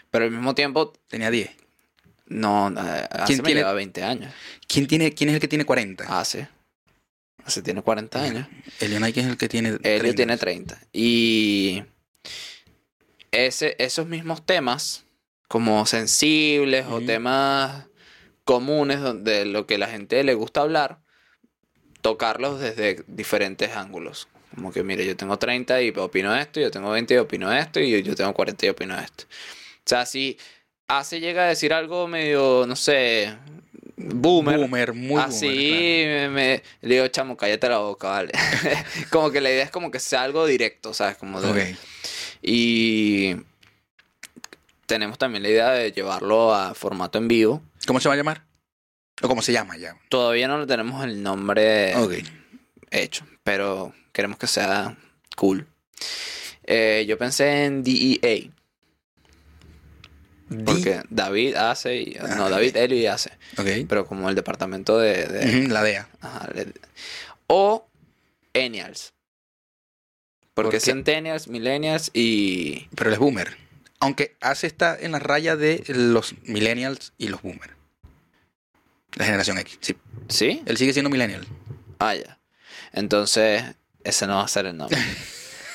[0.10, 1.50] Pero al mismo tiempo, Tenía 10.
[2.28, 4.34] no, eh, hace ¿Quién me tiene- lleva 20 años.
[4.68, 6.06] ¿Quién, tiene, ¿Quién es el que tiene 40?
[6.20, 6.48] Hace.
[7.44, 8.48] Hace tiene 40 años.
[8.80, 9.70] Elio Nike es el que tiene.
[9.70, 10.16] Elio 30.
[10.16, 10.80] tiene 30.
[10.94, 11.84] Y
[13.34, 15.04] ese, esos mismos temas,
[15.50, 17.06] como sensibles o Ujú.
[17.06, 17.88] temas
[18.46, 21.00] comunes donde lo que la gente le gusta hablar,
[22.02, 24.28] tocarlos desde diferentes ángulos.
[24.56, 27.80] Como que, mire, yo tengo 30 y opino esto, yo tengo 20 y opino esto,
[27.80, 29.24] y yo tengo 40 y opino esto.
[29.26, 30.38] O sea, si
[30.88, 33.34] hace llega a decir algo medio, no sé,
[33.98, 34.60] boomer.
[34.60, 36.08] Boomer, muy Así boomer.
[36.08, 38.32] me, me- le digo, chamo, cállate la boca, vale.
[39.10, 41.18] como que la idea es como que sea algo directo, ¿sabes?
[41.18, 41.78] Como de- claro.
[42.46, 43.36] Y
[44.86, 47.64] tenemos también la idea de llevarlo a formato en vivo.
[47.88, 48.44] ¿Cómo se va a llamar?
[49.22, 49.96] ¿O cómo se llama ya?
[50.10, 51.96] Todavía no le tenemos el nombre
[52.92, 54.98] hecho, pero queremos que sea
[55.38, 55.66] cool.
[56.66, 58.50] Eh, yo pensé en DEA,
[60.66, 62.50] porque David hace, y, Ah, no.
[62.50, 63.32] David, Elio y hace,
[63.88, 65.68] pero como el departamento de...
[65.70, 66.08] La DEA.
[66.22, 66.74] Ajá, le-
[67.48, 67.88] o
[68.54, 69.13] Ennials.
[70.54, 70.86] Porque ¿Por?
[70.86, 72.88] Centennials, Millennials y...
[72.96, 73.58] Pero él es boomer.
[74.00, 77.74] Aunque hace está en la raya de los millennials y los boomers.
[79.16, 79.78] La generación X.
[79.82, 79.96] Sí.
[80.28, 80.62] ¿Sí?
[80.66, 81.46] Él sigue siendo millennial.
[82.00, 82.40] Ah, ya.
[82.92, 83.64] Entonces,
[84.04, 84.98] ese no va a ser el nombre.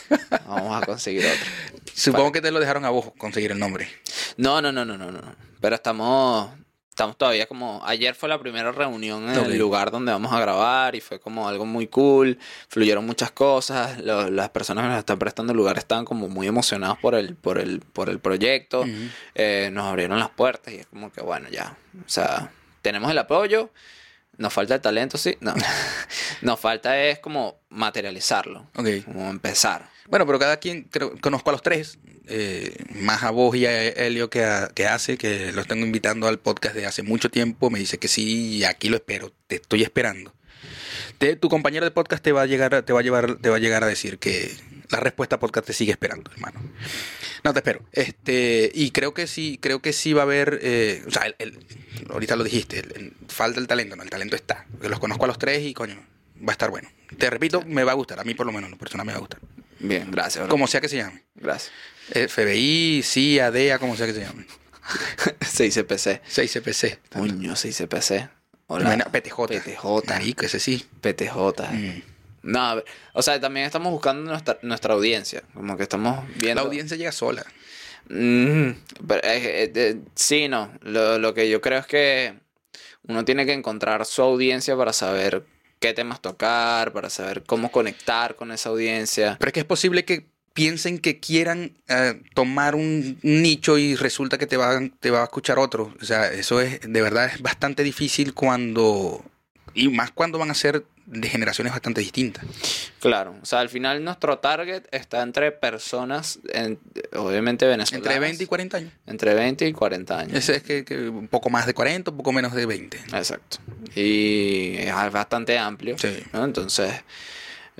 [0.46, 1.46] Vamos a conseguir otro.
[1.94, 3.88] Supongo que te lo dejaron a vos conseguir el nombre.
[4.36, 5.20] No, no, no, no, no, no.
[5.60, 6.50] Pero estamos,
[6.98, 7.80] estamos todavía como...
[7.84, 11.48] Ayer fue la primera reunión en el lugar donde vamos a grabar y fue como
[11.48, 12.36] algo muy cool.
[12.66, 13.98] Fluyeron muchas cosas.
[14.00, 17.36] lo- las personas que nos están prestando el lugar estaban como muy emocionados por el,
[17.36, 18.84] por el, por el proyecto.
[19.36, 21.76] Eh, nos abrieron las puertas y es como que bueno, ya.
[22.04, 22.50] O sea,
[22.82, 23.70] tenemos el apoyo.
[24.36, 25.36] Nos falta el talento, sí.
[25.40, 25.54] No.
[26.42, 28.66] nos falta es como materializarlo.
[29.04, 29.88] Como empezar.
[30.08, 31.98] Bueno, pero cada quien, creo, conozco a los tres,
[32.28, 36.74] eh, más a vos y a Helio que, hace, que los tengo invitando al podcast
[36.74, 40.34] de hace mucho tiempo, me dice que sí, aquí lo espero, te estoy esperando.
[41.18, 43.56] Te- tu compañero de podcast te va a llegar, te va a llevar, te va
[43.56, 44.50] a llegar a decir que
[44.90, 46.60] la respuesta podcast te sigue esperando, hermano.
[47.44, 47.80] No te espero.
[47.92, 51.58] Este, y creo que sí, creo que sí va a haber, eh, o sea, el-
[52.08, 52.82] ahorita lo dijiste,
[53.28, 54.66] falta el talento, no, el talento está.
[54.80, 55.96] Los conozco a los tres y coño,
[56.40, 56.88] va a estar bueno.
[57.18, 59.12] Te repito, me va a gustar, a mí por lo menos, en lo personal me
[59.12, 59.40] va a gustar.
[59.80, 60.44] Bien, gracias.
[60.44, 60.50] bro.
[60.50, 61.24] Como sea que se llame.
[61.34, 61.72] Gracias.
[62.10, 64.46] FBI, CIA, DEA, como sea que se llame.
[65.40, 66.22] 6CPC.
[66.22, 66.98] 6CPC.
[67.12, 68.30] Coño, 6CPC.
[68.68, 69.08] Hola.
[69.10, 69.36] PTJ.
[69.46, 69.84] PTJ.
[70.06, 70.86] Marico, ese sí.
[71.00, 71.62] PTJ.
[71.72, 72.02] Mm.
[72.42, 75.42] No, a ver, o sea, también estamos buscando nuestra, nuestra audiencia.
[75.54, 76.62] Como que estamos viendo.
[76.62, 77.44] La audiencia llega sola.
[78.08, 78.70] Mm,
[79.06, 80.72] pero, eh, eh, eh, sí, no.
[80.82, 82.34] Lo, lo que yo creo es que
[83.06, 85.44] uno tiene que encontrar su audiencia para saber
[85.78, 89.36] qué temas tocar, para saber cómo conectar con esa audiencia.
[89.38, 94.38] Pero es que es posible que piensen que quieran eh, tomar un nicho y resulta
[94.38, 95.94] que te va, te va a escuchar otro.
[96.00, 99.24] O sea, eso es, de verdad, es bastante difícil cuando...
[99.74, 102.44] Y más cuando van a ser de generaciones bastante distintas.
[103.00, 106.78] Claro, o sea, al final nuestro target está entre personas, en-
[107.16, 108.06] obviamente venezolanas.
[108.06, 108.92] Entre 20 y 40 años.
[109.06, 110.34] Entre 20 y 40 años.
[110.34, 112.98] Ese es que, que un poco más de 40, un poco menos de 20.
[113.14, 113.56] Exacto.
[113.94, 115.96] Y es bastante amplio.
[115.98, 116.22] Sí.
[116.32, 116.44] ¿no?
[116.44, 116.92] Entonces,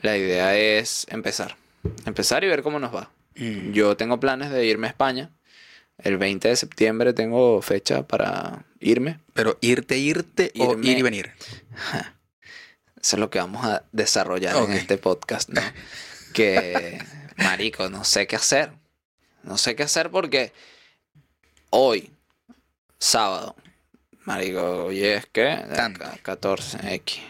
[0.01, 1.57] la idea es empezar.
[2.07, 3.11] Empezar y ver cómo nos va.
[3.37, 3.73] Mm.
[3.73, 5.31] Yo tengo planes de irme a España.
[5.99, 9.19] El 20 de septiembre tengo fecha para irme.
[9.35, 10.87] Pero irte, irte o Irme.
[10.89, 11.33] ir y venir.
[13.01, 15.61] Eso es lo que vamos a desarrollar en este podcast, ¿no?
[16.35, 16.99] que,
[17.37, 18.73] marico, no sé qué hacer.
[19.43, 20.53] No sé qué hacer porque
[21.71, 22.11] hoy,
[22.99, 23.55] sábado,
[24.25, 26.05] marico, hoy es que Tanto.
[26.05, 27.21] 14X.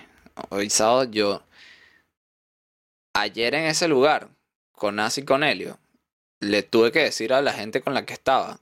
[0.51, 1.43] Hoy sábado yo,
[3.13, 4.29] ayer en ese lugar,
[4.73, 5.79] con Nasi y con Helio,
[6.41, 8.61] le tuve que decir a la gente con la que estaba,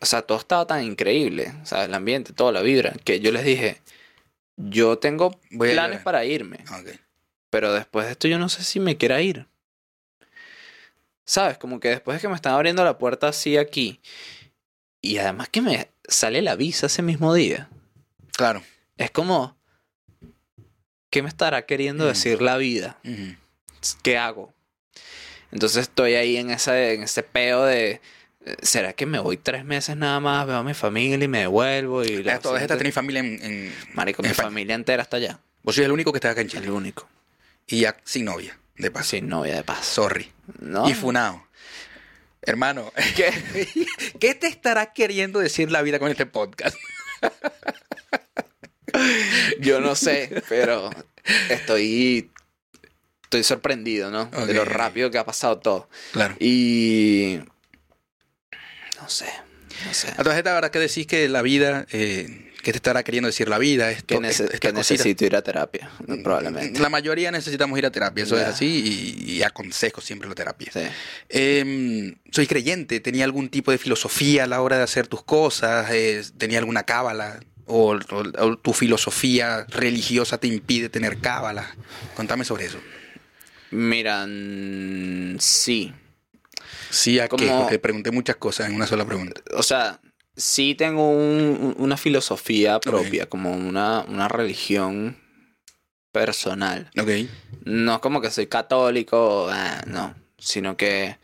[0.00, 3.32] o sea, todo estaba tan increíble, o sea, el ambiente, toda la vibra, que yo
[3.32, 3.82] les dije,
[4.58, 6.98] yo tengo Voy planes para irme, Ok.
[7.50, 9.46] pero después de esto yo no sé si me quiera ir.
[11.24, 11.58] ¿Sabes?
[11.58, 14.00] Como que después de que me están abriendo la puerta así aquí,
[15.00, 17.68] y además que me sale la visa ese mismo día,
[18.32, 18.62] Claro.
[18.96, 19.56] es como,
[21.10, 22.08] ¿qué me estará queriendo Mm.
[22.08, 22.98] decir la vida?
[24.02, 24.54] ¿Qué hago?
[25.52, 28.00] Entonces estoy ahí en ese, en ese peo de,
[28.62, 32.04] ¿será que me voy tres meses nada más, veo a mi familia y me devuelvo?
[32.04, 34.48] Y la estas siguiente- tenéis familia en, en- Marico, mi España.
[34.48, 35.40] familia entera está allá.
[35.62, 36.64] Vos sois el único que está acá en Chile.
[36.64, 37.08] El único.
[37.66, 39.10] Y ya sin novia, de paso.
[39.10, 39.84] Sin novia de paz.
[39.84, 40.30] Sorry.
[40.60, 40.88] ¿No?
[40.88, 41.46] Y funao.
[42.42, 43.32] Hermano, ¿Qué?
[44.20, 46.76] ¿qué te estará queriendo decir la vida con este podcast?
[49.60, 50.90] Yo no sé, pero
[51.50, 52.30] estoy
[53.24, 54.24] estoy sorprendido, ¿no?
[54.26, 55.88] De lo rápido que ha pasado todo.
[56.12, 56.34] Claro.
[56.40, 57.40] Y...
[59.00, 59.26] No sé,
[59.86, 60.08] no sé.
[60.16, 63.48] A todas estas, ¿verdad que decís que la vida, eh, que te estará queriendo decir
[63.48, 63.90] la vida?
[63.90, 65.90] Esto, Que, nece- necesito ir a terapia,
[66.22, 66.80] probablemente.
[66.80, 68.66] La mayoría necesitamos ir a terapia, eso es así,
[69.26, 70.70] y, y aconsejo siempre la terapia.
[70.72, 70.80] Sí.
[71.28, 75.88] Em, soy creyente, tenía algún tipo de filosofía a la hora de hacer tus cosas,
[75.92, 81.74] Eh, tenía alguna cábala, o, o- o tu filosofía religiosa te impide tener cábala.
[82.16, 82.78] Contame sobre eso.
[83.70, 85.92] Mira, mm, sí.
[86.90, 89.40] Sí, a qué, porque pregunté muchas cosas en una sola pregunta.
[89.56, 90.00] O sea,
[90.36, 95.16] sí tengo un- una filosofía propia, como una, una religión
[96.12, 96.90] personal.
[96.98, 97.08] Ok.
[97.64, 101.18] No es como que soy católico, ah, no, sino que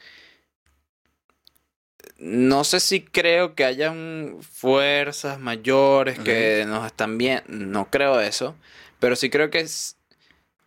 [2.19, 8.55] no sé si creo que hayan fuerzas mayores que nos están bien, no creo eso,
[9.01, 9.97] pero sí creo que es,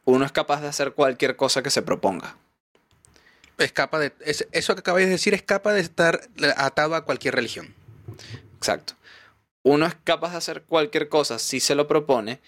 [0.03, 2.37] uno es capaz de hacer cualquier cosa que se proponga.
[3.57, 6.21] Escapa de, es- eso que acabáis de decir escapa de estar
[6.57, 7.73] atado a cualquier religión.
[8.57, 8.93] Exacto.
[9.63, 12.39] Uno es capaz de hacer cualquier cosa si se lo propone,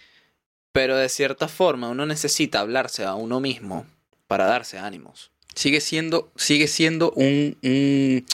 [0.72, 3.86] pero de cierta forma uno necesita hablarse a uno mismo
[4.28, 5.32] para darse ánimos.
[5.55, 8.26] Sigue siendo, sigue siendo un, un-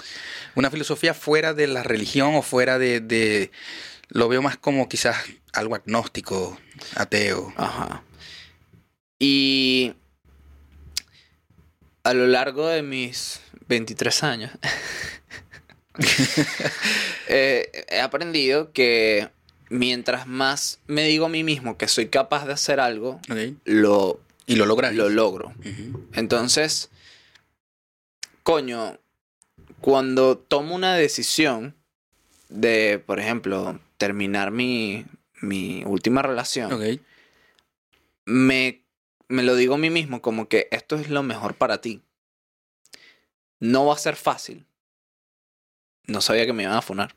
[0.55, 3.51] una filosofía fuera de la religión o fuera de, de-
[4.09, 5.15] Lo veo más como quizás
[5.53, 6.59] algo agnóstico,
[6.95, 7.53] ateo.
[7.57, 8.03] Ajá.
[9.17, 9.93] Y
[12.06, 14.51] a lo largo de mis 23 años,
[17.28, 19.30] eh, he aprendido que
[19.70, 23.20] mientras más me digo a mí mismo que soy capaz de hacer algo,
[23.66, 24.93] lo, Y lo logras.
[24.93, 25.51] lo logro.
[26.14, 26.91] Entonces,
[28.43, 28.99] coño,
[29.82, 31.74] cuando tomo una decisión
[32.49, 35.06] de, por ejemplo, terminar mi,
[35.41, 36.72] mi última relación,
[38.26, 38.85] me,
[39.28, 42.01] me lo digo a mí mismo como que esto es lo mejor para ti.
[43.59, 44.65] No va a ser fácil.
[46.05, 47.15] No sabía que me iban a funar.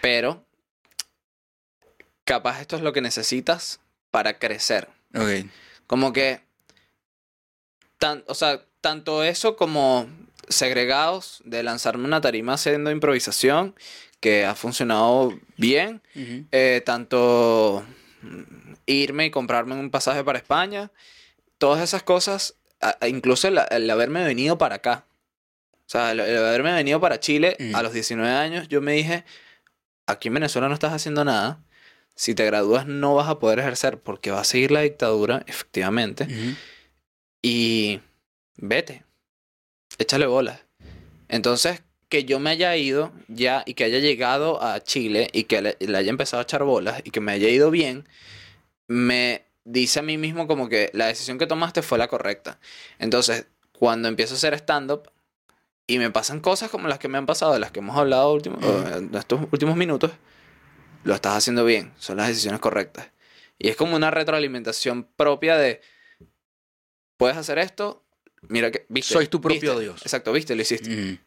[0.00, 0.44] Pero,
[2.24, 3.80] capaz esto es lo que necesitas
[4.10, 4.88] para crecer.
[5.14, 5.48] Ok.
[5.86, 6.40] Como que.
[7.98, 10.08] Tan, o sea, tanto eso como
[10.48, 13.74] segregados de lanzarme una tarima haciendo improvisación,
[14.20, 16.02] que ha funcionado bien.
[16.14, 17.84] Eh, tanto
[18.86, 20.90] irme y comprarme un pasaje para España.
[21.58, 22.56] Todas esas cosas,
[23.06, 25.06] incluso el, el haberme venido para acá.
[25.86, 27.74] O sea, el, el haberme venido para Chile Mm.
[27.76, 29.24] a los 19 años, yo me dije,
[30.06, 31.60] aquí en Venezuela no estás haciendo nada.
[32.16, 36.26] Si te gradúas no vas a poder ejercer porque va a seguir la dictadura, efectivamente.
[37.42, 38.00] Y
[38.56, 39.04] vete,
[39.98, 40.60] échale bolas.
[41.28, 45.62] Entonces, que yo me haya ido ya y que haya llegado a Chile y que
[45.62, 48.06] le, le haya empezado a echar bolas y que me haya ido bien,
[48.86, 52.58] me dice a mí mismo como que la decisión que tomaste fue la correcta.
[52.98, 55.10] Entonces, cuando empiezo a hacer stand-up
[55.86, 58.32] y me pasan cosas como las que me han pasado, de las que hemos hablado
[58.32, 58.88] último- Ujú.
[58.96, 60.10] en estos últimos minutos,
[61.04, 63.08] lo estás haciendo bien, son las decisiones correctas.
[63.58, 65.80] Y es como una retroalimentación propia de,
[67.16, 68.04] puedes hacer esto,
[68.48, 69.14] mira que, viste.
[69.14, 70.02] Sois tu propio viste, Dios.
[70.02, 71.18] Exacto, viste, lo hiciste.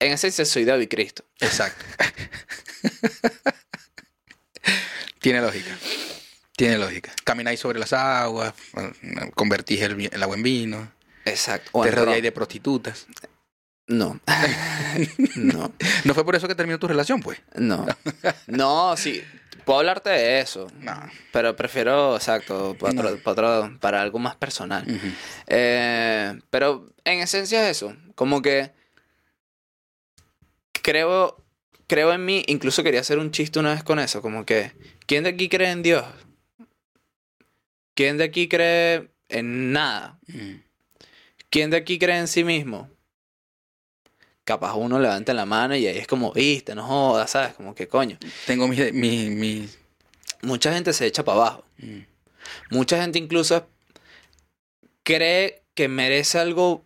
[0.00, 1.24] En esencia soy David Cristo.
[1.40, 1.84] Exacto.
[5.20, 5.76] Tiene lógica.
[6.56, 7.12] Tiene lógica.
[7.24, 8.54] Camináis sobre las aguas,
[9.34, 10.92] convertís el, el agua en vino,
[11.26, 11.70] Exacto.
[11.72, 13.06] O te rodeáis de prostitutas.
[13.86, 14.20] No.
[15.36, 15.72] no.
[16.04, 17.40] ¿No fue por eso que terminó tu relación, pues?
[17.54, 17.86] No.
[18.46, 19.24] No, sí.
[19.64, 20.70] Puedo hablarte de eso.
[20.80, 21.10] No.
[21.32, 23.22] Pero prefiero, exacto, para, otro- No.
[23.22, 24.84] para, otro- para algo más personal.
[25.46, 27.96] Eh, pero en esencia es eso.
[28.14, 28.72] Como que
[30.84, 31.42] creo,
[31.88, 32.44] creo en mí.
[32.46, 34.20] Incluso quería hacer un chiste una vez con eso.
[34.22, 34.72] Como que,
[35.06, 36.04] ¿quién de aquí cree en Dios?
[37.94, 40.18] ¿Quién de aquí cree en nada?
[40.28, 40.60] Ujú.
[41.48, 42.90] ¿Quién de aquí cree en sí mismo?
[44.44, 47.54] Capaz uno levanta la mano y ahí es como, viste, no jodas, ¿sabes?
[47.54, 48.18] Como que coño.
[48.46, 48.92] Tengo mis...
[48.92, 49.78] mis, mis-
[50.42, 51.64] Mucha gente se echa para abajo.
[51.78, 52.00] mm.
[52.70, 53.66] Mucha gente incluso
[55.02, 56.84] cree que merece algo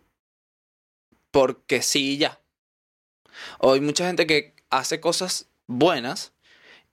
[1.31, 2.38] porque sí y ya.
[3.59, 6.33] O hay mucha gente que hace cosas buenas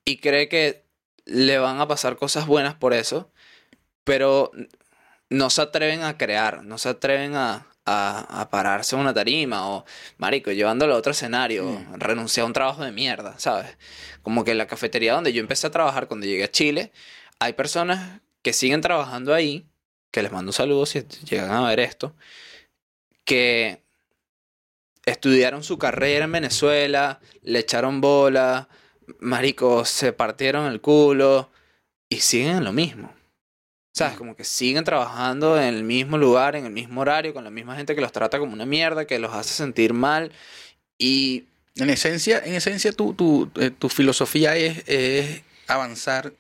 [0.05, 0.85] y cree que
[1.25, 3.31] le van a pasar cosas buenas por eso,
[4.05, 4.51] pero
[5.29, 9.69] no se atreven a crear, no se atreven a, a, a pararse en una tarima
[9.69, 9.85] o,
[10.19, 11.95] marico, llevándolo a otro escenario, Mm.
[11.95, 13.77] renunciar a un trabajo de mierda, ¿sabes?
[14.23, 16.93] Como que en la cafetería donde yo empecé a trabajar cuando llegué a Chile,
[17.41, 19.67] hay personas que siguen trabajando ahí,
[20.13, 22.15] que les mando saludos si llegan a ver esto,
[23.25, 23.83] que
[25.07, 28.69] estudiaron su carrera en Venezuela, le echaron bola,
[29.21, 31.51] marico, se partieron el culo
[32.09, 33.13] y siguen en lo mismo.
[33.95, 34.19] ¿Sabes?
[34.19, 37.77] Como que siguen trabajando en el mismo lugar, en el mismo horario, con la misma
[37.77, 40.33] gente que los trata como una mierda, que los hace sentir mal.
[40.99, 41.45] Y
[41.77, 46.33] En esencia, en esencia tu, tu, eh, tu filosofía es, es avanzar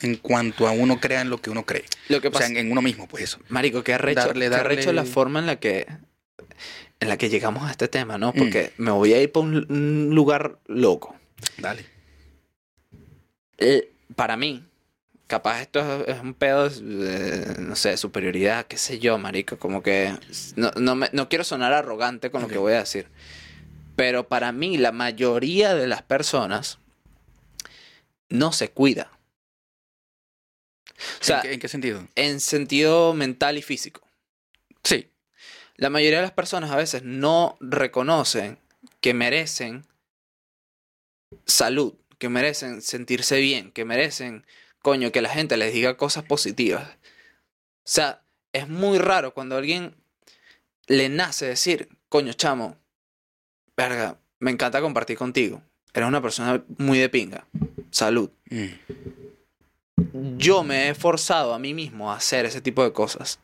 [0.00, 1.84] en cuanto a uno crea en lo que uno cree.
[2.08, 3.40] lo que O sea, pasa, en, en uno mismo, pues eso.
[3.50, 5.86] Marico, qué arrecho, darle- qué arrecho la forma en la que
[7.00, 8.20] en la que llegamos a este tema, Mm.
[8.20, 8.32] ¿no?
[8.32, 11.14] Porque me voy a ir para un, un lugar loco.
[11.58, 11.84] Dale.
[13.58, 14.64] Eh, para mí,
[15.26, 20.14] capaz esto es, un pedo, de, no sé, superioridad, qué sé yo, marico, como que
[20.56, 23.08] no, no, me- no quiero sonar arrogante con lo que voy a decir,
[23.96, 26.78] pero para mí la mayoría de las personas
[28.28, 29.10] no se cuida.
[31.20, 32.08] O sea, ¿En, qué, en qué sentido?
[32.14, 34.02] en sentido mental y físico.
[34.84, 35.10] Sí.
[35.76, 38.58] La mayoría de las personas a veces no reconocen
[39.00, 39.86] que merecen
[41.44, 44.46] salud, que merecen sentirse bien, que merecen,
[44.80, 46.88] coño, que la gente les diga cosas positivas.
[46.88, 48.22] O sea,
[48.52, 49.94] es muy raro cuando a alguien
[50.86, 52.76] le nace decir, coño, chamo,
[53.76, 55.62] verga, me encanta compartir contigo.
[55.92, 57.46] Eres una persona muy de pinga.
[57.90, 58.30] Salud.
[58.50, 60.36] Mm.
[60.36, 63.38] Yo me he forzado a mí mismo a hacer ese tipo de cosas.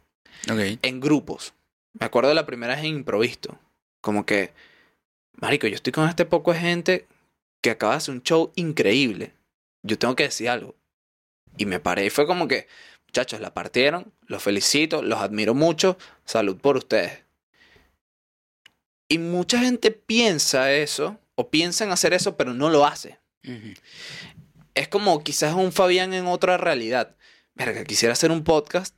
[0.83, 1.55] En grupos.
[1.95, 3.59] Me acuerdo de la primera vez en improvisto.
[4.01, 4.53] Como que,
[5.33, 7.07] marico, yo estoy con este poco de gente
[7.61, 9.35] que acaba de hacer un show increíble.
[9.83, 10.75] Yo tengo que decir algo.
[11.57, 12.67] Y me paré y fue como que,
[13.07, 17.25] muchachos, la partieron, los felicito, los admiro mucho, salud por ustedes.
[19.09, 23.19] Y mucha gente piensa eso, o piensa en hacer eso, pero no lo hace.
[24.75, 27.17] Es como quizás un Fabián en otra realidad.
[27.55, 28.95] Verga, quisiera hacer un podcast,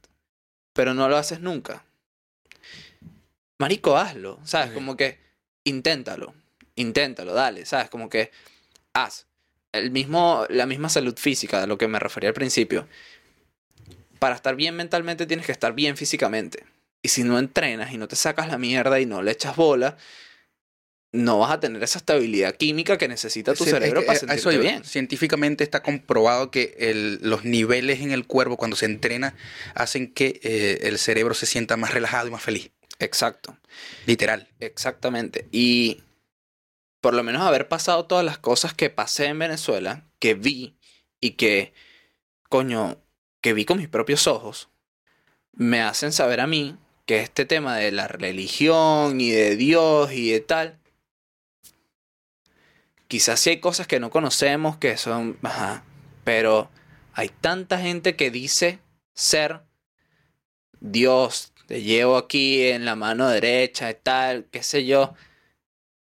[0.73, 1.85] pero no lo haces nunca.
[3.65, 4.39] Marico, hazlo.
[4.45, 4.73] ¿Sabes?
[4.73, 5.19] Como que
[5.65, 6.35] inténtalo.
[6.77, 7.65] Inténtalo, dale.
[7.65, 7.89] ¿Sabes?
[7.89, 8.31] Como que
[8.93, 9.27] haz.
[9.73, 12.87] El mismo, la misma salud física de lo que me refería al principio.
[14.19, 16.63] Para estar bien mentalmente tienes que estar bien físicamente.
[17.01, 19.97] Y si no entrenas y no te sacas la mierda y no le echas bola,
[21.13, 24.17] no vas a tener esa estabilidad química que necesita tu Sí, cerebro es que, para
[24.19, 24.85] a sentirte eso bien.
[24.85, 29.35] Científicamente está comprobado que el- los niveles en el cuerpo cuando se entrena
[29.75, 32.71] hacen que eh, el cerebro se sienta más relajado y más feliz.
[32.99, 33.57] Exacto.
[34.07, 34.49] Literal.
[34.61, 35.49] Exactamente.
[35.51, 36.03] Y
[37.01, 40.77] por lo menos haber pasado todas las cosas que pasé en Venezuela, que vi
[41.21, 41.75] y que,
[42.49, 42.97] coño,
[43.41, 44.69] que vi con mis propios ojos,
[45.53, 46.77] me hacen saber a mí
[47.07, 50.79] que este tema de la religión y de Dios y de tal,
[53.09, 55.85] quizás sí hay cosas que no conocemos que son, ajá,
[56.25, 56.71] pero
[57.13, 58.81] hay tanta gente que dice
[59.13, 59.61] ser
[60.81, 65.15] Dios, te llevo aquí en la mano derecha y tal, qué sé yo.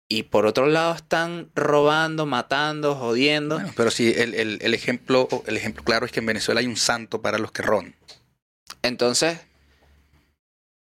[0.08, 3.56] Y por otro lado están robando, matando, jodiendo.
[3.56, 6.66] Bueno, pero sí, el, el- el ejemplo, el ejemplo claro es que en Venezuela hay
[6.66, 7.94] un santo para los que roban.
[8.82, 9.40] Entonces,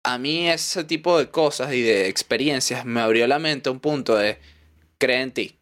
[0.03, 3.80] a mí ese tipo de cosas y de experiencias me abrió la mente a un
[3.80, 4.38] punto de
[4.99, 5.57] cree en ti.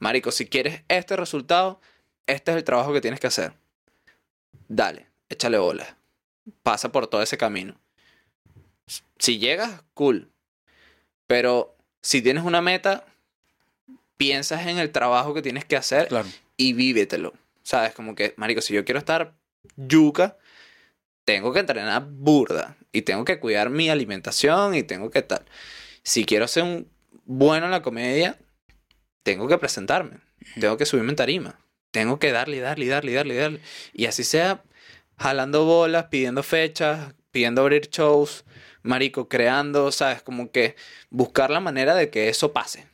[0.00, 1.80] Marico, si quieres este resultado,
[2.26, 3.52] este es el trabajo que tienes que hacer.
[4.66, 5.96] Dale, échale bola.
[6.64, 7.78] Pasa por todo ese camino.
[9.18, 10.30] Si llegas, cool.
[11.26, 13.04] Pero si tienes una meta,
[14.16, 16.28] piensas en el trabajo que tienes que hacer Claro.
[16.56, 17.32] y vívetelo.
[17.62, 17.92] ¿Sabes?
[17.94, 19.34] Como que, marico, si yo quiero estar
[19.76, 20.36] yuca,
[21.24, 25.44] tengo que entrenar burda y tengo que cuidar mi alimentación y tengo que tal.
[26.02, 26.88] Si quiero ser un
[27.24, 28.36] bueno en la comedia,
[29.22, 30.18] tengo que presentarme,
[30.60, 31.60] tengo que subirme en tarima,
[31.92, 33.60] tengo que darle, darle, darle, y darle, darle.
[33.92, 34.64] Y así sea,
[35.16, 38.44] jalando bolas, pidiendo fechas, pidiendo abrir shows,
[38.82, 40.22] marico, creando, ¿sabes?
[40.22, 40.76] Como que
[41.10, 42.86] buscar la manera de que eso pase.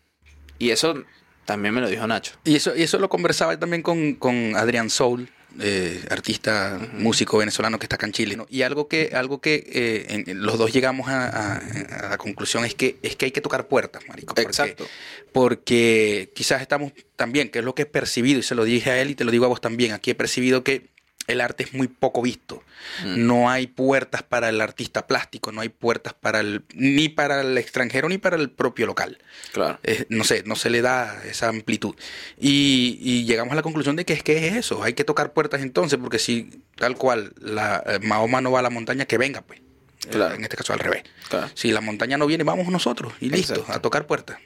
[0.59, 1.05] Y eso
[1.45, 2.33] también me lo dijo Nacho.
[2.45, 7.79] Y eso, y eso lo conversaba también con, con Adrián Soul, eh, artista, músico venezolano
[7.79, 8.37] que está acá en Chile.
[8.37, 8.47] ¿no?
[8.51, 12.65] Y algo que, algo que eh, en los dos llegamos a, a- a la conclusión
[12.67, 14.35] es que, es que hay que tocar puertas, marico.
[14.35, 14.87] porque- Exacto.
[15.33, 19.01] porque quizás estamos también, que es lo que he percibido, y se lo dije a
[19.01, 20.89] él y te lo digo a vos también, aquí he percibido que
[21.29, 22.65] el arte es muy poco visto.
[23.05, 23.27] Mm.
[23.27, 27.57] No hay puertas para el artista plástico, no hay puertas para el, ni para el
[27.59, 29.19] extranjero ni para el propio local.
[29.53, 29.79] Claro.
[29.85, 31.95] Eh, no sé, no se le da esa amplitud.
[32.39, 35.33] Y, y llegamos a la conclusión de que es que es eso, hay que tocar
[35.33, 39.19] puertas entonces, porque si tal cual la, eh, Mahoma no va a la montaña, que
[39.19, 39.61] venga, pues.
[39.61, 39.65] Eh,
[40.11, 40.35] Claro.
[40.35, 41.03] En este caso al revés.
[41.29, 41.51] Claro.
[41.55, 43.73] Si la montaña no viene, vamos nosotros y listo, Exacto.
[43.73, 44.39] a tocar puertas.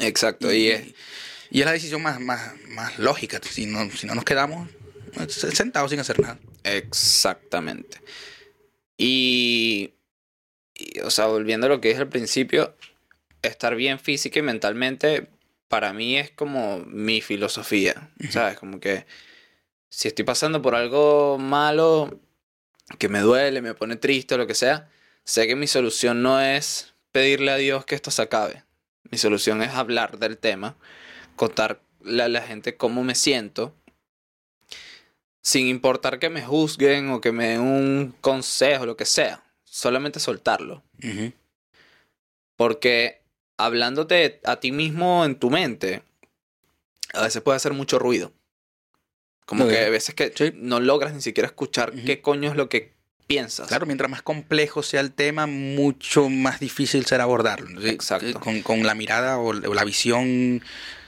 [0.00, 0.52] Exacto.
[0.52, 0.82] Y, es,
[1.50, 3.40] y es la decisión más, más, más lógica.
[3.48, 4.68] Si no, si no nos quedamos
[5.28, 6.38] sentados sin hacer nada.
[6.64, 8.00] Exactamente.
[8.96, 9.94] Y,
[10.74, 12.74] y, o sea, volviendo a lo que dije al principio,
[13.42, 15.28] estar bien física y mentalmente
[15.68, 18.10] para mí es como mi filosofía.
[18.30, 18.58] ¿sabes?
[18.58, 19.06] Como que
[19.88, 22.20] si estoy pasando por algo malo,
[22.98, 24.88] que me duele, me pone triste lo que sea,
[25.24, 28.64] sé que mi solución no es pedirle a Dios que esto se acabe.
[29.10, 30.76] Mi solución es hablar del tema,
[31.36, 33.74] contarle a la gente cómo me siento,
[35.46, 39.44] sin importar que me juzguen o que me den un consejo, lo que sea.
[39.62, 40.82] Solamente soltarlo.
[42.56, 43.22] Porque
[43.56, 46.02] hablándote a ti mismo en tu mente,
[47.14, 48.32] a veces puede hacer mucho ruido.
[49.44, 50.50] Como que a veces que Sí.
[50.56, 52.94] no logras ni siquiera escuchar qué coño es lo que
[53.28, 53.68] piensas.
[53.68, 57.80] Claro, mientras más complejo sea el tema, mucho más difícil será abordarlo.
[57.80, 57.88] ¿sí?
[57.90, 58.40] Exacto.
[58.40, 60.60] Con, con la mirada o la visión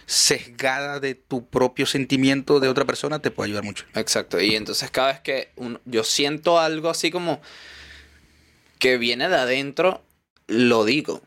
[0.08, 3.84] sesgada de tu propio sentimiento de otra persona te puede ayudar mucho.
[3.94, 4.40] Exacto.
[4.40, 7.42] Y entonces cada vez que un- yo siento algo así como
[8.78, 10.02] que viene de adentro,
[10.46, 11.22] lo digo.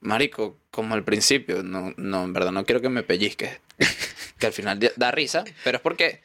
[0.00, 3.60] Marico, como al principio, no, no, en verdad no quiero que me pellizques.
[4.38, 6.20] que al final da- da risa, pero es porque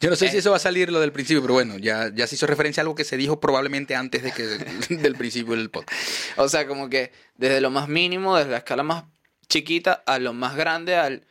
[0.00, 0.30] Yo no sé Eh.
[0.30, 2.80] si eso va a salir lo del principio, pero bueno, ya, ya se hizo referencia
[2.80, 4.44] a algo que se dijo probablemente antes de que
[4.94, 6.00] del principio del podcast.
[6.36, 9.04] O sea, como que desde lo más mínimo, desde la escala más
[9.48, 11.24] chiquita a lo más grande, al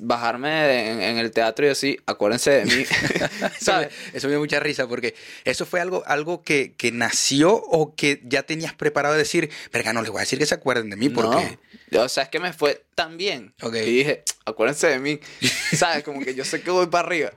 [0.00, 2.84] bajarme de- en, en el teatro y así, acuérdense de mí.
[3.60, 3.88] ¿Sabes?
[4.12, 5.14] eso me dio mucha risa porque
[5.44, 9.92] eso fue algo, algo que, que nació o que ya tenías preparado de decir, verga,
[9.92, 11.58] no les voy a decir que se acuerden de mí porque...
[11.90, 12.02] No.
[12.02, 13.52] O sea, es que me fue tan bien.
[13.62, 13.74] Ok.
[13.74, 15.18] Y dije, acuérdense de mí.
[15.76, 16.04] ¿Sabes?
[16.04, 17.32] Como que yo sé que voy para arriba.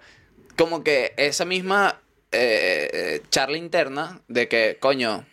[0.56, 2.00] Como que esa misma
[2.32, 5.26] eh, charla interna de que, coño,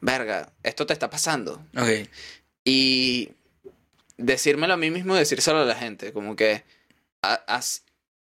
[0.00, 1.62] verga, esto te está pasando.
[1.76, 2.08] Ok.
[2.64, 3.30] Y
[4.18, 6.12] decírmelo a mí mismo y decírselo a la gente.
[6.12, 6.62] Como que
[7.22, 7.60] a, a-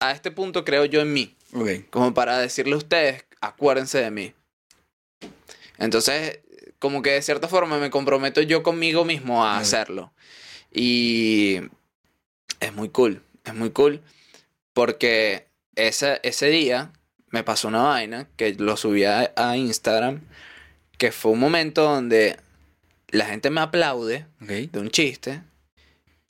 [0.01, 1.37] a este punto creo yo en mí.
[1.91, 4.33] Como para decirle a ustedes, acuérdense de mí.
[5.79, 6.41] Entonces,
[6.79, 10.12] como que de cierta forma me comprometo yo conmigo mismo a hacerlo.
[10.73, 11.61] Y
[12.61, 14.01] es muy cool, es muy cool.
[14.73, 16.93] Porque ese, ese día
[17.29, 20.21] me pasó una vaina que lo subí a, a Instagram,
[20.99, 22.37] que fue un momento donde
[23.09, 24.27] la gente me aplaude
[24.73, 25.43] de un chiste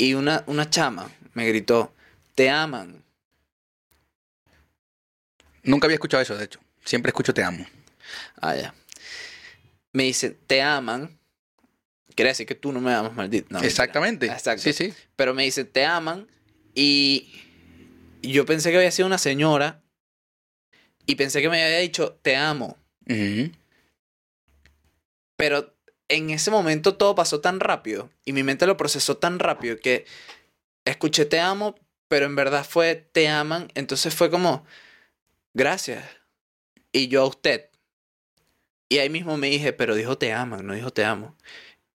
[0.00, 1.92] y una, una chama me gritó,
[2.34, 3.04] te aman.
[5.62, 6.58] Nunca había escuchado eso, de hecho.
[6.86, 7.66] Siempre escucho te amo.
[8.40, 8.74] Ah, ya.
[9.92, 11.18] Me dice, te aman.
[12.14, 13.48] Quiere decir que tú no me amas, maldito.
[13.50, 13.60] No.
[13.60, 14.24] Exactamente.
[14.24, 14.62] Exacto.
[14.62, 14.94] Sí, sí.
[15.16, 16.26] Pero me dice, te aman.
[16.74, 17.30] Y
[18.22, 19.82] yo pensé que había sido una señora.
[21.04, 22.78] Y pensé que me había dicho, te amo.
[25.36, 25.76] Pero
[26.10, 28.10] en ese momento todo pasó tan rápido.
[28.24, 30.04] Y mi mente lo procesó tan rápido que
[30.84, 31.76] escuché te amo.
[32.08, 33.70] Pero en verdad fue te aman.
[33.74, 34.64] Entonces fue como,
[35.54, 36.04] gracias.
[36.92, 37.70] Y yo a usted.
[38.88, 41.36] Y ahí mismo me dije, pero dijo te aman, no dijo te amo.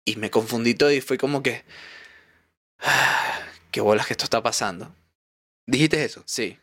[0.06, 1.64] Y me confundí todo y fue como que,
[2.78, 3.40] "Ah,
[3.70, 4.94] qué bolas que esto está pasando.
[5.66, 6.22] Dijiste eso.
[6.26, 6.58] Sí.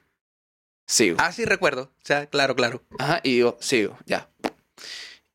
[0.87, 1.17] Sigo.
[1.19, 1.83] Ah, sí, recuerdo.
[1.83, 2.83] O sea, claro, claro.
[2.97, 4.29] Ajá, y digo, sigo, ya.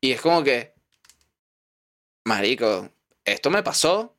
[0.01, 0.73] Y es como que,
[2.29, 2.91] marico,
[3.25, 4.15] esto me pasó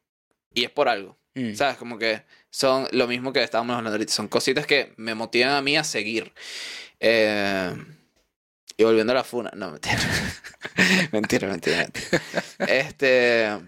[0.52, 1.16] y es por algo.
[1.34, 1.54] Mm.
[1.54, 1.76] ¿Sabes?
[1.76, 4.12] Como que son lo mismo que estábamos hablando ahorita.
[4.12, 6.32] Son cositas que me motivan a mí a seguir.
[6.98, 7.72] Eh,
[8.76, 9.50] y volviendo a la funa.
[9.54, 9.98] No, mentira.
[11.12, 12.20] mentira, mentira, mentira.
[12.66, 13.58] Este.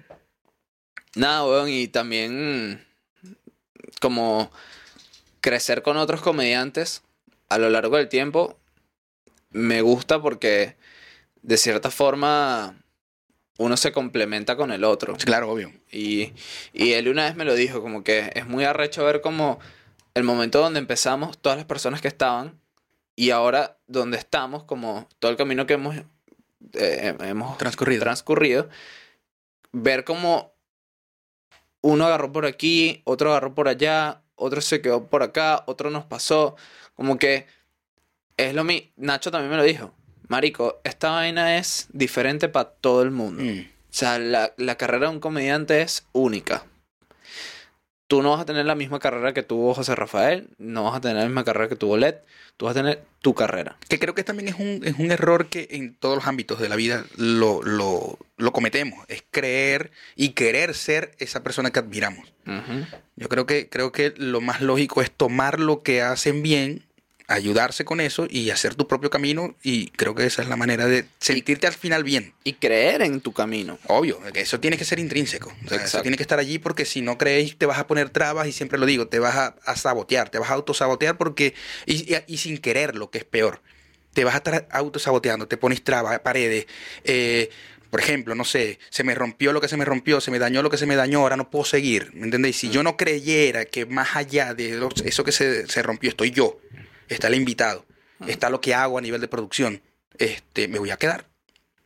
[1.14, 1.68] Nada, weón.
[1.68, 2.84] Y también.
[4.00, 4.50] Como.
[5.40, 7.02] Crecer con otros comediantes
[7.48, 8.58] a lo largo del tiempo.
[9.50, 10.76] Me gusta porque.
[11.42, 12.81] De cierta forma.
[13.58, 15.16] Uno se complementa con el otro.
[15.16, 15.72] Claro, obvio.
[15.90, 16.32] Y,
[16.72, 19.60] y él una vez me lo dijo, como que es muy arrecho ver como
[20.14, 22.58] el momento donde empezamos, todas las personas que estaban,
[23.14, 25.96] y ahora donde estamos, como todo el camino que hemos,
[26.74, 28.02] eh, hemos Transcurrido.
[28.02, 28.68] transcurrido,
[29.72, 30.52] ver como
[31.82, 36.04] uno agarró por aquí, otro agarró por allá, otro se quedó por acá, otro nos
[36.04, 36.56] pasó,
[36.94, 37.46] como que
[38.36, 39.94] es lo mismo, Nacho también me lo dijo,
[40.28, 43.42] Marico, esta vaina es diferente para todo el mundo.
[43.42, 43.60] Mm.
[43.60, 46.64] O sea, la, la carrera de un comediante es única.
[48.06, 51.00] Tú no vas a tener la misma carrera que tuvo José Rafael, no vas a
[51.00, 52.16] tener la misma carrera que tuvo Led,
[52.56, 53.76] tú vas a tener tu carrera.
[53.88, 56.68] Que creo que también es un, es un error que en todos los ámbitos de
[56.68, 59.04] la vida lo, lo, lo cometemos.
[59.08, 62.32] Es creer y querer ser esa persona que admiramos.
[63.16, 66.84] Yo creo que, creo que lo más lógico es tomar lo que hacen bien,
[67.28, 69.54] ayudarse con eso y hacer tu propio camino.
[69.62, 72.34] Y creo que esa es la manera de sentirte al final bien.
[72.44, 73.78] Y creer en tu camino.
[73.86, 75.52] Obvio, eso tiene que ser intrínseco.
[75.64, 78.10] O sea, eso tiene que estar allí porque si no crees te vas a poner
[78.10, 81.54] trabas y siempre lo digo, te vas a, a sabotear, te vas a autosabotear porque,
[81.86, 83.62] y, y- y sin querer, lo que es peor,
[84.14, 86.66] te vas a estar autosaboteando, te pones trabas, paredes.
[87.04, 87.50] eh,
[87.90, 90.62] por ejemplo, no sé, se me rompió lo que se me rompió, se me dañó
[90.62, 92.10] lo que se me dañó, ahora no puedo seguir.
[92.14, 92.56] ¿Me entendéis?
[92.56, 96.58] Si yo no creyera que más allá de eso que se, se rompió estoy yo,
[97.12, 97.84] está el invitado,
[98.26, 99.82] está lo que hago a nivel de producción,
[100.18, 101.26] este, me voy a quedar.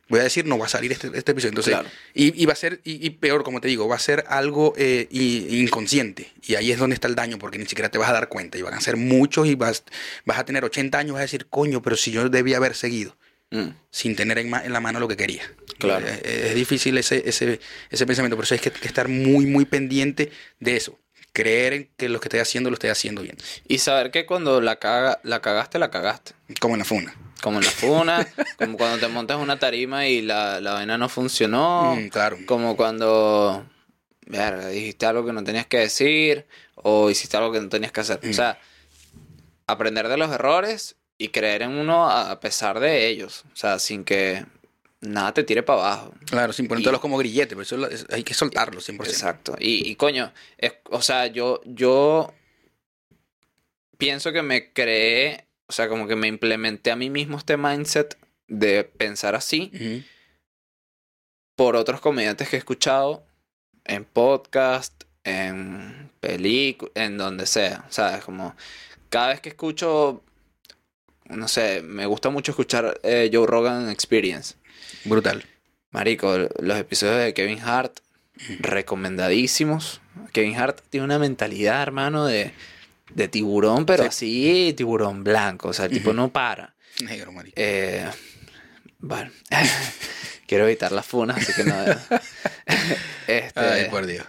[0.09, 1.49] Voy a decir, no va a salir este, este episodio.
[1.49, 1.89] Entonces, Claro.
[2.13, 4.73] y, y va a ser, y, y peor, como te digo, va a ser algo
[4.77, 6.31] eh, inconsciente.
[6.45, 8.57] Y ahí es donde está el daño, porque ni siquiera te vas a dar cuenta.
[8.57, 9.83] Y van a ser muchos y vas,
[10.25, 13.17] vas a tener 80 años, vas a decir, coño, pero si yo debía haber seguido,
[13.49, 15.41] Mm, sin tener en, ma- en la mano lo que quería.
[15.79, 16.05] Claro.
[16.05, 19.63] Eh, es difícil ese, ese, ese pensamiento, por eso hay que, que estar muy, muy
[19.63, 20.99] pendiente de eso.
[21.37, 23.37] Creer en que lo que estoy haciendo lo estoy haciendo bien.
[23.67, 26.33] Y saber que cuando la, caga, la cagaste, la cagaste.
[26.59, 27.15] Como en la funa.
[27.43, 28.27] Como en la funa,
[28.57, 31.95] como cuando te montas una tarima y la, la vaina no funcionó.
[31.95, 32.37] Mm, claro.
[32.47, 33.67] Como cuando
[34.71, 38.19] dijiste algo que no tenías que decir o hiciste algo que no tenías que hacer.
[38.23, 38.31] Mm.
[38.31, 38.59] O sea,
[39.67, 43.45] aprender de los errores y creer en uno a pesar de ellos.
[43.53, 44.43] O sea, sin que
[45.01, 46.13] nada te tire para abajo.
[46.25, 49.03] Claro, sin ponértelos como grillete, pero eso es- hay que soltarlo 100%.
[49.13, 49.55] Exacto.
[49.59, 52.33] Y, y coño, es, o sea, yo, yo
[53.97, 58.17] pienso que me creé, o sea, como que me implementé a mí mismo este mindset
[58.47, 59.71] de pensar así
[61.55, 63.25] por otros comediantes que he escuchado
[63.85, 67.85] en podcast, en películas, en donde sea.
[67.89, 68.55] O sea, es como
[69.09, 70.23] cada vez que escucho,
[71.25, 74.55] no sé, me gusta mucho escuchar eh, Joe Rogan Experience.
[75.05, 75.45] Brutal.
[75.91, 77.99] Marico, los episodios de Kevin Hart,
[78.59, 80.01] recomendadísimos.
[80.33, 82.53] Kevin Hart tiene una mentalidad, hermano, de,
[83.13, 84.09] de tiburón, pero Sí.
[84.09, 85.69] así, tiburón blanco.
[85.69, 86.75] O sea, el tipo no para.
[87.01, 87.53] Negro, marico.
[87.57, 88.05] Eh,
[88.99, 89.31] bueno,
[90.47, 91.75] quiero evitar las funas, así que no.
[93.27, 94.25] este, Ay, por Dios.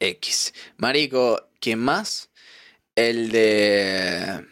[0.00, 0.54] X.
[0.76, 2.30] Marico, ¿quién más?
[2.96, 4.44] El de.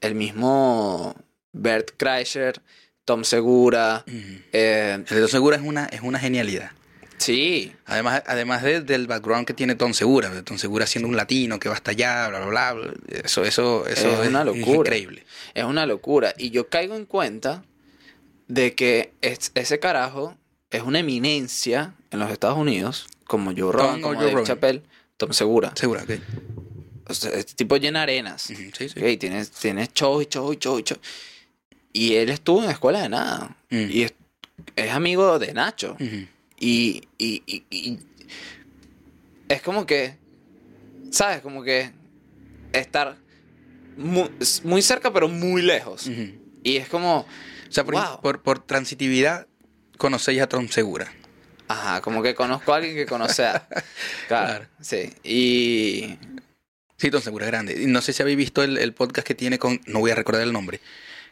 [0.00, 1.14] El mismo
[1.52, 2.60] Bert Kreischer,
[3.06, 4.04] Tom Segura.
[4.52, 6.72] Eh, Tom Segura es una, es una genialidad.
[7.16, 11.58] sí, Además, además de- del background que tiene Tom Segura, Tom Segura siendo un latino
[11.58, 12.92] que va hasta allá, bla, bla, bla.
[13.24, 14.78] Eso, eso, eso Es una locura.
[14.80, 15.24] increíble.
[15.54, 16.34] es una locura.
[16.36, 17.64] Y yo caigo en cuenta
[18.48, 20.36] de que es- ese carajo
[20.70, 24.44] es una eminencia en los Estados Unidos, como Joe Rogan, como Joe.
[24.44, 24.82] Chappelle,
[25.16, 25.72] Tom Segura.
[25.74, 26.10] Segura, ok.
[27.08, 28.50] O sea, este tipo llena arenas.
[28.50, 28.98] Ujú, Sí, sí.
[29.00, 30.98] Ok, tiene, tiene show y show y show y show.
[31.96, 33.56] Y él estuvo en la escuela de nada.
[33.70, 33.86] Mm.
[33.90, 34.14] Y es,
[34.76, 35.96] es amigo de Nacho.
[36.58, 37.98] Y, y, y- y
[39.48, 40.16] es como que,
[41.10, 41.40] ¿sabes?
[41.40, 41.90] Como que
[42.72, 43.16] estar
[43.96, 44.30] muy,
[44.64, 46.10] muy cerca pero muy lejos.
[46.62, 47.26] Y es como, O
[47.72, 48.20] sea, por, Wow.
[48.20, 49.46] por, por transitividad,
[49.98, 51.10] conocéis a Tom Segura.
[51.68, 53.66] ajá, como que conozco a alguien que conoce a...
[54.28, 54.66] Claro, Claro.
[54.80, 55.10] sí.
[55.24, 56.16] Y...
[56.98, 57.86] Sí, Tom Segura es grande.
[57.86, 60.42] No sé si habéis visto el, el podcast que tiene con, no voy a recordar
[60.42, 60.80] el nombre,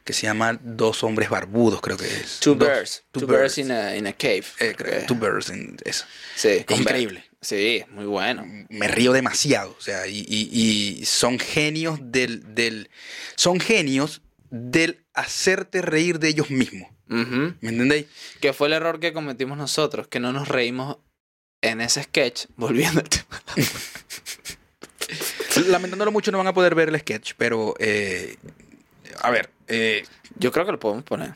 [0.05, 2.39] que se llama Dos Hombres Barbudos, creo que es.
[2.41, 3.05] Two Dos- Bears.
[3.11, 3.27] Two.
[3.27, 4.45] Bears in a, in a Cave.
[4.61, 6.05] Eh, creo- Two Bears, en- eso.
[6.37, 7.25] Sí, Es increíble.
[7.41, 8.45] Sí, muy bueno.
[8.71, 9.75] Me río demasiado.
[9.79, 12.89] O sea, y, y- y son genios del, del.
[13.37, 16.91] Son genios del hacerte reír de ellos mismos.
[17.07, 18.07] ¿Me entendéis?
[18.41, 20.97] Que fue el error que cometimos nosotros, que no nos reímos
[21.61, 23.27] en ese sketch, volviendo al tema.
[25.69, 27.75] Lamentándolo mucho, no van a poder ver el sketch, pero.
[27.79, 28.37] eh,
[29.21, 30.05] a ver, eh,
[30.37, 31.35] Yo creo que lo podemos poner,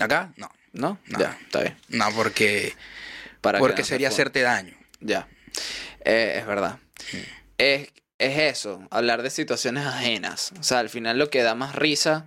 [0.00, 0.50] acá, no.
[0.72, 0.98] ¿no?
[1.06, 1.18] No.
[1.18, 1.76] Ya, está bien.
[1.88, 2.74] No, porque.
[3.40, 4.74] Para que porque sería hacerte daño.
[5.00, 5.28] Ya.
[6.04, 6.78] Eh, es verdad.
[7.58, 7.88] Es,
[8.18, 10.52] es eso, hablar de situaciones ajenas.
[10.58, 12.26] O sea, al final lo que da más risa,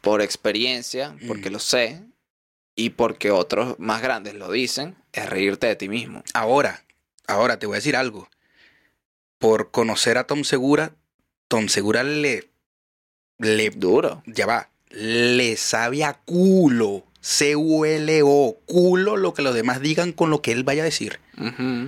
[0.00, 1.52] por experiencia, porque Mm.
[1.52, 2.02] lo sé,
[2.74, 6.24] y porque otros más grandes lo dicen, es reírte de ti mismo.
[6.34, 6.82] Ahora,
[7.26, 8.28] ahora te voy a decir algo.
[9.38, 10.94] Por conocer a Tom Segura,
[11.48, 12.48] Tom Segura le.
[13.42, 13.70] Le.
[13.70, 14.22] Duro.
[14.26, 14.68] Ya va.
[14.90, 17.04] Le sabe a culo.
[17.20, 18.58] C-U-L-O.
[18.66, 21.20] Culo lo que los demás digan con lo que él vaya a decir.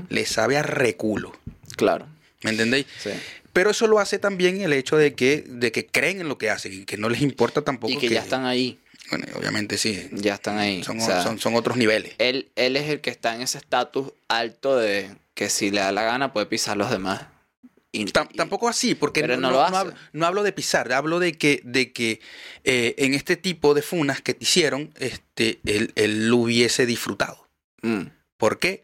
[0.09, 1.33] Le sabe a reculo.
[1.77, 2.07] Claro.
[2.43, 2.87] ¿Me entendéis?
[3.03, 3.11] Sí.
[3.53, 6.51] Pero eso lo hace también el hecho de que, de que creen en lo que
[6.51, 7.93] hacen y que no les importa tampoco.
[7.93, 8.79] Y que ya están ahí.
[9.11, 10.09] Bueno, obviamente sí.
[10.13, 10.83] Ya están ahí.
[10.83, 12.15] Son, O sea, son, son otros niveles.
[12.19, 15.93] él, él es el que está en ese estatus alto de que si le da
[15.93, 17.23] la gana puede pisar a los demás.
[17.95, 19.77] Y, tampoco así, porque no, no lo no hace.
[19.77, 22.21] hablo, no hablo de pisar, hablo de que, de que
[22.65, 27.49] eh, en este tipo de funas que te hicieron, este, él, él lo hubiese disfrutado.
[27.83, 28.07] Mm,
[28.37, 28.83] ¿Por qué?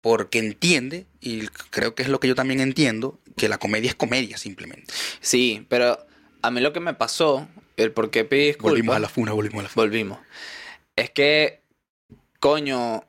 [0.00, 3.96] Porque entiende, y creo que es lo que yo también entiendo, que la comedia es
[3.96, 4.92] comedia simplemente.
[5.20, 5.98] sí, pero
[6.42, 9.32] a mí lo que me pasó, el por qué pedí disculpas, Volvimos a la funa,
[9.32, 9.86] volvimos a la funa.
[9.86, 10.18] volvimos,
[10.94, 11.62] es que,
[12.38, 13.04] coño,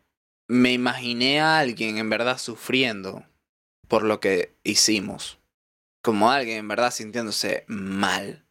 [0.48, 3.24] me imaginé a alguien en verdad sufriendo
[3.88, 5.40] por lo que hicimos.
[6.04, 8.44] Como alguien en verdad sintiéndose mal.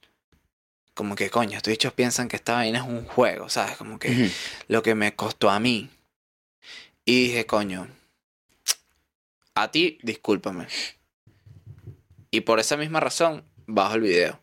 [0.95, 3.77] Como que, coño, estos dichos piensan que esta vaina es un juego, ¿sabes?
[3.77, 4.31] Como que
[4.69, 5.91] lo que me costó a mí.
[7.05, 7.89] Y dije, coño,
[9.55, 10.67] a ti, discúlpame.
[12.31, 14.41] Y por esa misma razón, bajo el video.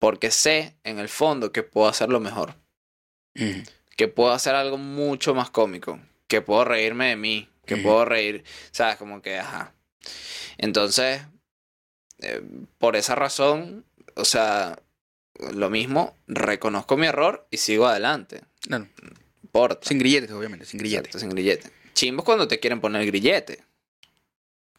[0.00, 2.56] Porque sé, en el fondo, que puedo hacerlo mejor.
[3.96, 8.42] Que puedo hacer algo mucho más cómico, que puedo reírme de mí, que puedo reír,
[8.72, 8.96] ¿sabes?
[8.96, 9.72] Como que, ajá.
[10.58, 11.22] Entonces,
[12.24, 12.42] eh,
[12.78, 13.84] por esa razón,
[14.16, 14.78] o sea,
[15.52, 18.42] lo mismo, reconozco mi error y sigo adelante.
[18.68, 18.88] No
[19.42, 19.86] importa.
[19.88, 21.06] Sin grilletes, obviamente, sin grilletes.
[21.06, 21.70] Exacto, sin grillete.
[21.94, 23.62] Chimbos cuando te quieren poner grillete.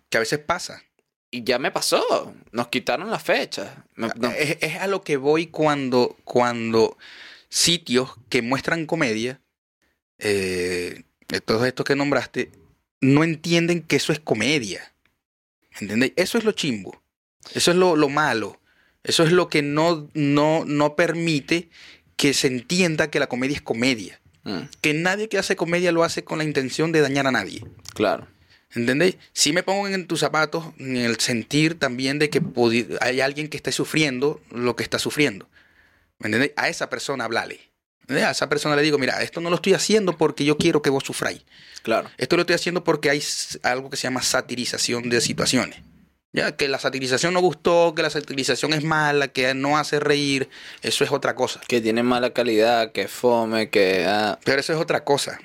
[0.09, 0.83] Que a veces pasa.
[1.31, 2.33] Y ya me pasó.
[2.51, 3.85] Nos quitaron la fecha.
[3.95, 6.97] Me- no- Es, es a lo que voy cuando, cuando
[7.49, 9.41] sitios que muestran comedia,
[10.19, 12.51] eh, de todos estos que nombraste,
[13.01, 14.93] no entienden que eso es comedia.
[15.79, 16.13] ¿Entendéis?
[16.15, 17.01] Eso es lo chimbo.
[17.53, 18.59] Eso es lo, lo malo.
[19.03, 21.69] Eso es lo que no, no, no permite
[22.15, 24.19] que se entienda que la comedia es comedia.
[24.43, 27.63] Mm, Que nadie que hace comedia lo hace con la intención de dañar a nadie.
[27.93, 28.27] claro.
[28.73, 29.15] ¿Entendéis?
[29.31, 32.41] Si me pongo en tus zapatos, en el sentir también de que
[32.99, 35.47] hay alguien que esté sufriendo lo que está sufriendo.
[36.19, 36.51] ¿Me entendéis?
[36.57, 37.61] A esa persona hablale.
[38.09, 40.89] A esa persona le digo, mira, esto no lo estoy haciendo porque yo quiero que
[40.89, 41.41] vos sufráis.
[41.83, 42.09] Claro.
[42.17, 43.23] Esto lo estoy haciendo porque hay
[43.63, 45.79] algo que se llama satirización de situaciones.
[46.35, 50.49] Ya, que la satirización no gustó, que la satirización es mala, que no hace reír,
[50.81, 51.61] eso es otra cosa.
[51.67, 54.05] Que tiene mala calidad, que fome, que...
[54.05, 55.39] ah, Pero eso es otra cosa.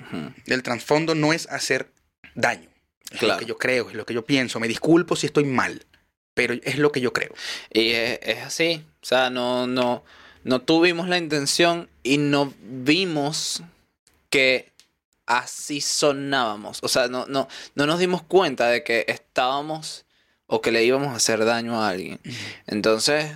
[0.47, 1.89] El trasfondo no es hacer
[2.35, 2.69] daño.
[3.09, 3.35] Es Claro.
[3.35, 4.59] lo que yo creo, es lo que yo pienso.
[4.59, 5.85] Me disculpo si estoy mal,
[6.33, 7.33] pero es lo que yo creo.
[7.71, 8.83] Y es, es así.
[9.01, 10.03] O sea, no, no,
[10.43, 13.63] no tuvimos la intención y no vimos
[14.29, 14.71] que
[15.25, 16.79] así sonábamos.
[16.83, 20.05] O sea, no, no, no nos dimos cuenta de que estábamos
[20.53, 22.19] o que le íbamos a hacer daño a alguien.
[22.67, 23.31] Entonces,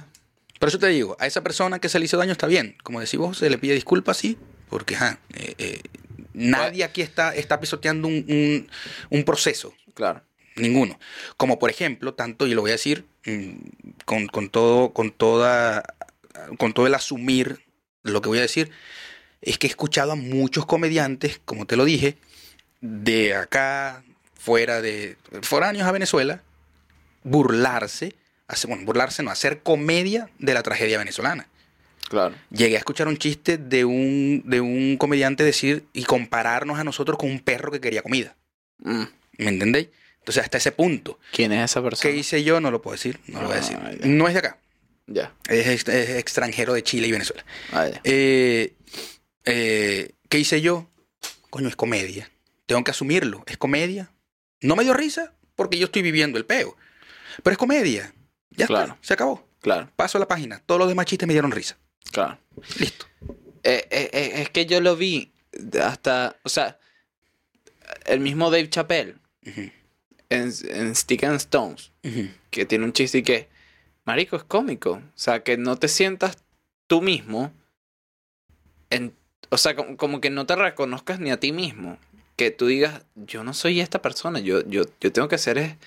[0.59, 2.75] Por eso te digo, a esa persona que se le hizo daño está bien.
[2.83, 4.37] Como decís vos, se le pide disculpas, sí,
[4.69, 5.81] porque eh, eh,
[6.33, 8.69] nadie aquí está, está pisoteando un, un-
[9.09, 9.73] un proceso.
[9.93, 10.21] claro.
[10.57, 10.97] Ninguno.
[11.35, 13.51] Como por ejemplo, tanto, y lo voy a decir mm,
[14.05, 15.83] con, con todo, con toda,
[16.57, 17.59] con todo el asumir
[18.03, 18.71] lo que voy a decir,
[19.41, 22.17] es que he escuchado a muchos comediantes, como te lo dije,
[22.79, 26.41] de acá, fuera de, foráneos a Venezuela,
[27.25, 28.15] burlarse,
[28.47, 31.47] hacer, bueno, burlarse no, hacer comedia de la tragedia venezolana.
[32.07, 32.35] Claro.
[32.51, 37.17] Llegué a escuchar un chiste de un, de un comediante decir y compararnos a nosotros
[37.17, 38.35] con un perro que quería comida.
[38.77, 39.03] Mm.
[39.39, 39.89] ¿Me entendéis?
[40.19, 41.19] Entonces, hasta ese punto.
[41.31, 42.09] ¿Quién es esa persona?
[42.09, 42.61] ¿Qué hice yo?
[42.61, 43.19] No lo puedo decir.
[43.27, 43.77] No lo voy a decir.
[43.81, 44.05] Ah, ya.
[44.05, 44.57] No es de acá.
[45.07, 45.33] Ya.
[45.47, 47.43] Es, es extranjero de Chile y Venezuela.
[47.71, 48.01] Ah, ya.
[48.03, 48.73] Eh,
[49.45, 50.87] eh, ¿Qué hice yo?
[51.49, 52.31] Coño, es comedia.
[52.65, 53.43] Tengo que asumirlo.
[53.47, 54.11] Es comedia.
[54.61, 56.75] No me dio risa porque yo estoy viviendo el peo.
[57.43, 58.13] Pero es comedia.
[58.51, 58.93] Ya Claro.
[58.93, 58.97] está.
[59.01, 59.47] Se acabó.
[59.61, 60.61] Claro, Paso a la página.
[60.65, 61.77] Todos los demás chistes me dieron risa.
[62.11, 62.37] claro.
[62.79, 63.05] Listo.
[63.63, 65.33] Eh, eh, eh, es que yo lo vi
[65.81, 66.77] hasta, o sea,
[68.05, 69.73] el mismo Dave Chappelle en,
[70.29, 71.91] en Stick and Stones,
[72.51, 73.49] que tiene un chiste y que,
[74.05, 74.91] marico, es cómico.
[74.91, 76.37] O sea, que no te sientas
[76.87, 77.51] tú mismo,
[78.91, 79.15] en,
[79.49, 81.97] o sea, como, como que no te reconozcas ni a ti mismo.
[82.35, 85.77] Que tú digas, yo no soy esta persona, yo, yo, yo tengo que ser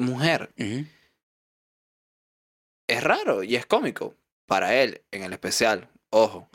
[0.00, 0.50] mujer.
[2.86, 4.14] Es raro y es cómico.
[4.46, 6.48] Para él, en el especial, ojo.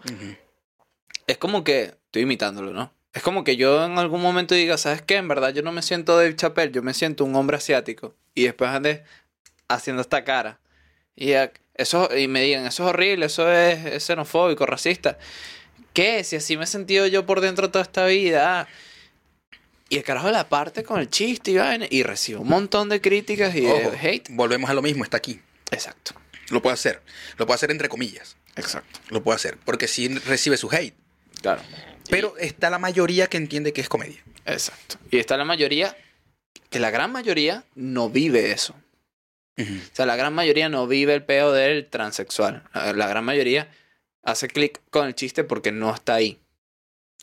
[1.28, 2.92] Es como que estoy imitándolo, ¿no?
[3.14, 5.16] Es como que yo en algún momento diga, ¿sabes qué?
[5.16, 8.14] En verdad yo no me siento Dave Chappelle, yo me siento un hombre asiático.
[8.34, 9.06] Y después ande
[9.70, 10.60] haciendo esta cara.
[11.16, 11.32] Y,
[11.76, 15.18] eso, y me digan, eso es horrible, eso es, es xenofóbico, racista.
[15.94, 16.26] ¿Qué?
[16.26, 18.62] Si así me he sentido yo por dentro toda esta vida.
[18.62, 18.68] ah.
[19.90, 23.02] Y el carajo la parte con el chiste y vaina, Y recibo un montón de
[23.02, 24.28] críticas y de hate.
[24.32, 25.04] volvemos a lo mismo.
[25.04, 25.40] Está aquí.
[25.72, 26.14] Exacto,
[26.50, 27.02] Lo puedo hacer.
[27.38, 28.38] Lo puedo hacer entre comillas.
[28.56, 29.00] exacto.
[29.10, 29.58] Lo puedo hacer.
[29.64, 30.96] Porque sí recibe su hate.
[31.42, 31.62] Claro.
[32.10, 34.24] Pero está la mayoría que entiende que es comedia.
[34.46, 34.98] Exacto.
[35.12, 35.96] Y está la mayoría,
[36.70, 38.76] que la gran mayoría no vive eso.
[39.58, 39.64] O
[39.94, 42.64] sea, la gran mayoría no vive el peo del transexual.
[42.74, 43.72] La la gran mayoría
[44.24, 46.40] hace clic con el chiste porque no está ahí.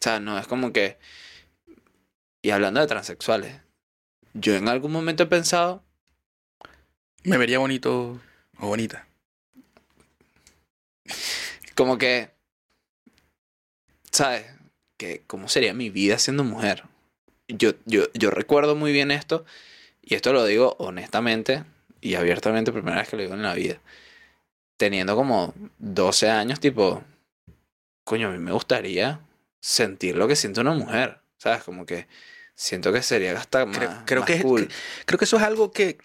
[0.01, 0.99] O sea, no es como que...
[2.43, 3.61] Y hablando de transexuales,
[4.35, 5.85] yo en algún momento he pensado,
[7.25, 8.21] Me vería bonito
[8.59, 9.07] o bonita.
[11.75, 12.31] como que...
[14.11, 14.45] ¿Sabes?
[14.99, 16.85] Que cómo sería mi vida siendo mujer.
[17.49, 19.45] Yo, yo, yo recuerdo muy bien esto,
[20.03, 21.65] y esto lo digo honestamente
[22.03, 23.81] y abiertamente, primera vez que lo digo en la vida.
[24.77, 27.05] Teniendo como 12 años, tipo,
[28.05, 29.21] coño, a mí me gustaría
[29.61, 31.22] sentir lo que siente una mujer.
[31.43, 31.63] ¿Sabes?
[31.65, 32.07] Como que
[32.55, 34.69] siento que sería hasta más, Creo, creo más que
[35.07, 35.99] creo que eso es algo que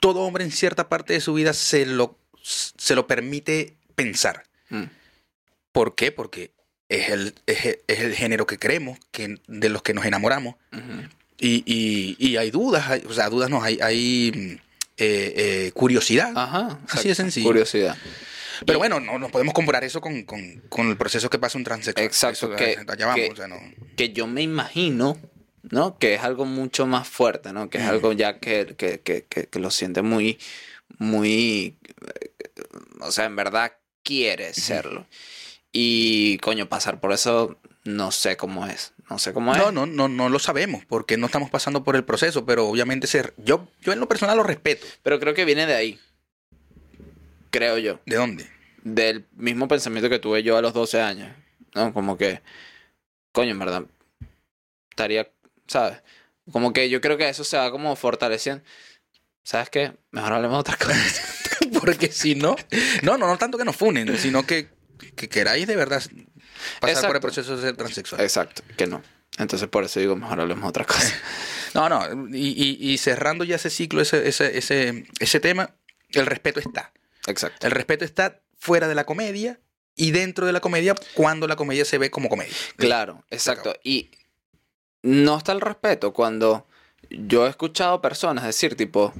[0.00, 4.44] todo hombre en cierta parte de su vida se lo, se lo permite pensar.
[4.68, 4.84] Mm,
[5.72, 6.12] ¿Por qué?
[6.12, 6.52] Porque
[6.88, 10.54] es el, es el, es el género que creemos, que, de los que nos enamoramos.
[11.40, 14.52] Y, y, y hay dudas, hay- o sea, dudas no, hay, hay mm,
[14.98, 15.34] eh,
[15.66, 16.32] eh, curiosidad.
[16.36, 16.78] Ajá.
[16.88, 17.48] Así de sencillo.
[17.48, 17.96] Curiosidad.
[18.66, 21.64] Pero bueno, no, no podemos comparar eso con, con- con el proceso que pasa un
[21.64, 22.04] transexual.
[22.06, 23.56] Exacto, Eso, que- allá vamos, que- o sea, no.
[23.96, 25.16] que yo me imagino,
[25.62, 25.98] ¿no?
[25.98, 27.68] Que es algo mucho más fuerte, ¿no?
[27.70, 30.38] Que es algo ya que, que, que, que, lo siente muy,
[30.98, 31.76] muy,
[32.20, 32.30] eh,
[33.00, 33.72] o sea, en verdad
[34.02, 35.06] quiere serlo.
[35.72, 38.92] Y, coño, pasar por eso, no sé cómo es.
[39.10, 39.58] No sé cómo es.
[39.58, 43.06] No, no, no, no lo sabemos porque no estamos pasando por el proceso, pero obviamente
[43.06, 44.86] se, yo, yo en lo personal lo respeto.
[45.02, 46.00] Pero creo que viene de ahí.
[47.50, 48.00] Creo yo.
[48.06, 48.46] ¿De dónde?
[48.82, 51.34] Del mismo pensamiento que tuve yo a los 12 años.
[51.74, 51.92] ¿No?
[51.92, 52.40] Como que,
[53.32, 53.84] coño, en verdad,
[54.90, 55.28] estaría,
[55.66, 56.02] ¿sabes?
[56.50, 58.64] Como que yo creo que eso se va como fortaleciendo.
[59.44, 59.92] ¿Sabes qué?
[60.10, 61.22] Mejor hablemos de otra cosa.
[61.80, 62.56] Porque si no,
[63.02, 64.68] no, no, no tanto que nos funen, sino que,
[65.16, 67.20] que queráis de verdad pasar por el Exacto.
[67.20, 68.20] proceso de ser transexual.
[68.22, 69.02] Exacto, que no.
[69.38, 71.14] Entonces por eso digo, mejor hablemos de otra cosa.
[71.74, 72.48] No, no, y,
[72.80, 75.74] y- y cerrando ya ese ciclo, ese, ese, ese, ese tema,
[76.12, 76.92] el respeto está.
[77.28, 77.66] Exacto.
[77.66, 79.60] El respeto está fuera de la comedia
[79.94, 82.52] y dentro de la comedia cuando la comedia se ve como comedia.
[82.76, 83.74] Claro, exacto.
[83.84, 84.10] Y
[85.02, 86.66] no está el respeto cuando
[87.10, 89.12] yo he escuchado personas decir, tipo,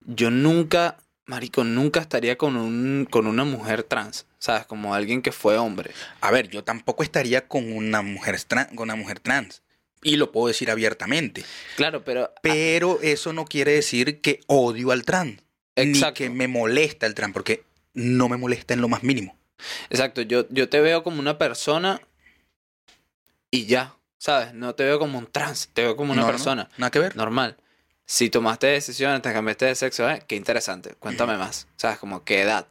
[0.00, 4.66] yo nunca, marico, nunca estaría con, un, con una mujer trans, ¿sabes?
[4.66, 5.92] Como alguien que fue hombre.
[6.20, 9.62] A ver, yo tampoco estaría con una mujer, tran- con una mujer trans.
[10.02, 11.44] Y lo puedo decir abiertamente.
[11.76, 12.32] Claro, pero...
[12.42, 15.42] Pero eso no quiere decir que odio al trans.
[15.82, 16.22] Exacto.
[16.22, 19.36] Ni que me molesta el trans, porque no me molesta en lo más mínimo.
[19.90, 22.00] Exacto, yo, yo te veo como una persona
[23.50, 24.54] y ya, ¿sabes?
[24.54, 26.98] No te veo como un trans, te veo como una No, no, persona nada que
[26.98, 27.16] ver.
[27.16, 27.56] normal.
[28.06, 30.22] Si tomaste decisiones, te cambiaste de sexo, ¿eh?
[30.26, 30.94] qué interesante.
[30.98, 31.98] Cuéntame más, ¿sabes?
[31.98, 32.66] Como qué edad,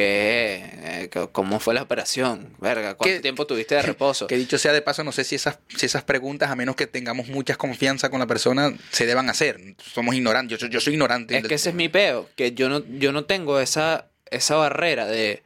[0.00, 4.26] eh, c- cómo fue la operación, verga, cuánto ¿Qué- tiempo tuviste de reposo.
[4.26, 6.86] Que dicho sea de paso, no sé si esas, si esas preguntas, a menos que
[6.86, 9.60] tengamos mucha confianza con la persona, se deban hacer.
[9.78, 10.58] Somos ignorantes.
[10.58, 11.36] Yo, yo soy ignorante.
[11.36, 15.06] Es que ese es mi peo, que yo no, yo no tengo esa, esa barrera
[15.06, 15.42] de,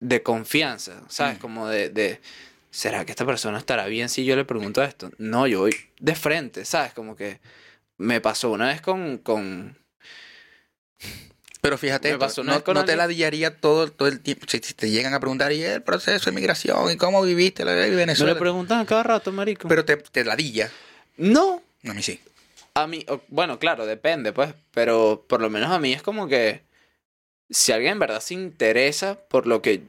[0.00, 1.38] de confianza, ¿sabes?
[1.38, 1.40] Mm.
[1.40, 2.20] Como de, de,
[2.70, 5.10] ¿será que esta persona estará bien si yo le pregunto esto?
[5.18, 6.92] No, yo voy de frente, ¿sabes?
[6.92, 7.40] Como que
[7.96, 9.76] me pasó una vez con, con
[11.60, 14.46] Pero fíjate, esto, no, no te alguien- la dillaría todo, todo el tiempo.
[14.48, 16.90] Si, si te llegan a preguntar, ¿y el proceso de migración?
[16.90, 18.32] ¿Y cómo viviste la vida en me Venezuela?
[18.34, 19.66] lo preguntan a cada rato, marico.
[19.68, 20.70] Pero te, te ladilla.
[21.16, 22.20] no, A mí sí.
[22.74, 26.62] a mí, bueno, claro, depende, pues, pero por lo menos a mí es como que
[27.50, 29.82] si alguien en verdad se interesa por lo que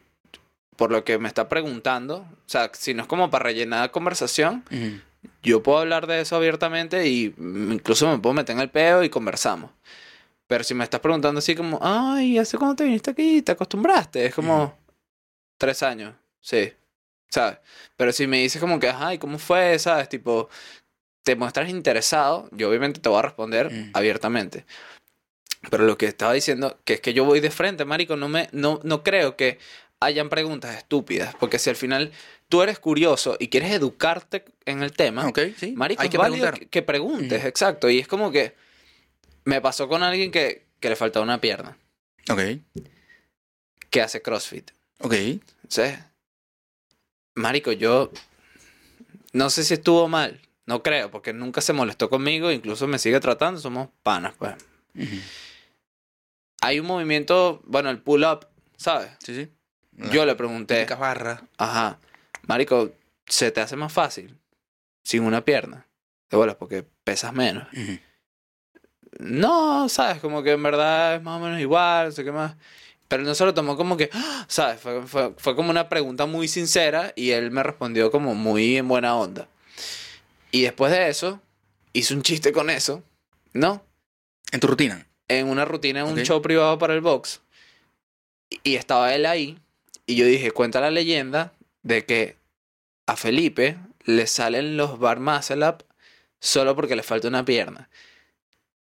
[0.76, 4.64] por lo que me está preguntando, o sea, si no es como para rellenar conversación,
[5.44, 9.10] yo puedo hablar de eso abiertamente y incluso me puedo meter en el peo y
[9.10, 9.72] conversamos.
[10.50, 13.44] Pero si me estás preguntando así como, ay, ¿hace cuándo te viniste aquí?
[13.44, 14.26] ¿Te acostumbraste?
[14.26, 14.74] Es como Ujú.
[15.60, 16.74] tres años, sí,
[17.30, 17.60] ¿sabes?
[17.96, 19.78] Pero si me dices como que, ay, ¿cómo fue?
[19.78, 20.10] ¿Sabes?
[20.10, 20.50] Tipo,
[21.24, 23.92] te muestras interesado, yo obviamente te voy a responder Ujú.
[23.94, 24.66] abiertamente.
[25.70, 28.50] Pero lo que estaba diciendo, que es que yo voy de frente, marico, no, me,
[28.52, 29.60] no, no creo que
[30.00, 31.36] hayan preguntas estúpidas.
[31.36, 32.12] Porque si al final
[32.48, 35.74] tú eres curioso y quieres educarte en el tema, sí.
[35.76, 36.60] Marico, Hay que válido preguntar.
[36.60, 37.48] que, que preguntes, Ujú.
[37.48, 37.88] exacto.
[37.88, 38.56] Y es como que
[39.50, 41.76] me pasó con alguien que, que le faltaba una pierna,
[42.30, 42.40] Ok,
[43.90, 44.70] que hace CrossFit.
[45.00, 45.14] ok.
[45.68, 45.82] ¿Sí?
[47.36, 48.12] Marico, yo
[49.34, 53.20] no sé si estuvo mal, no creo, porque nunca se molestó conmigo, incluso me sigue
[53.20, 54.54] tratando, somos panas, pues.
[56.62, 58.48] Hay un movimiento, bueno, el pull-up,
[58.78, 59.10] ¿sabes?
[59.24, 59.52] Sí, sí.
[60.12, 61.42] Yo le pregunté, barra.
[61.58, 62.00] ajá,
[62.48, 62.92] Marico,
[63.26, 64.38] ¿se te hace más fácil
[65.04, 65.88] sin una pierna?
[66.30, 67.68] De bolas, porque pesas menos.
[69.18, 72.56] No, sabes, como que en verdad es más o menos igual, no sé qué más.
[73.08, 74.46] Pero no se lo tomó como que, ¡ah!
[74.48, 74.80] ¿sabes?
[74.80, 78.88] Fue, fue, fue como una pregunta muy sincera y él me respondió como muy en
[78.88, 79.48] buena onda.
[80.52, 81.42] Y después de eso,
[81.94, 83.04] hice un chiste con eso,
[83.54, 83.84] ¿no?
[84.52, 85.06] En tu rutina.
[85.28, 87.42] En una rutina, en un show privado para el box.
[88.50, 89.58] Y- Y estaba él ahí.
[90.06, 91.54] Y yo dije, cuenta la leyenda
[91.84, 92.36] de que
[93.08, 95.84] a Felipe le salen los bar muscle up
[96.40, 97.90] solo porque le falta una pierna.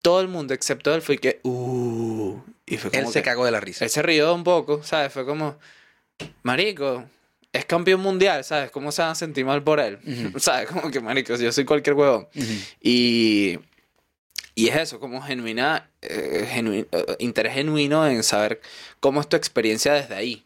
[0.09, 3.45] Todo el mundo, excepto él, fue que, uh, y fue como Él se que- cagó
[3.45, 3.85] de la risa.
[3.85, 5.13] él se rió un poco, ¿sabes?
[5.13, 5.59] Fue como,
[6.43, 7.05] marico,
[7.53, 8.71] es campeón mundial, ¿sabes?
[8.71, 9.99] ¿Cómo se van a sentir mal por él?
[10.39, 10.67] ¿Sabes?
[10.69, 12.27] Como que, marico, yo soy cualquier huevón.
[12.81, 13.59] Y,
[14.55, 16.49] y es eso, como genuina, eh,
[16.91, 18.61] eh, interés genuino en saber
[19.01, 20.43] cómo es tu experiencia desde ahí.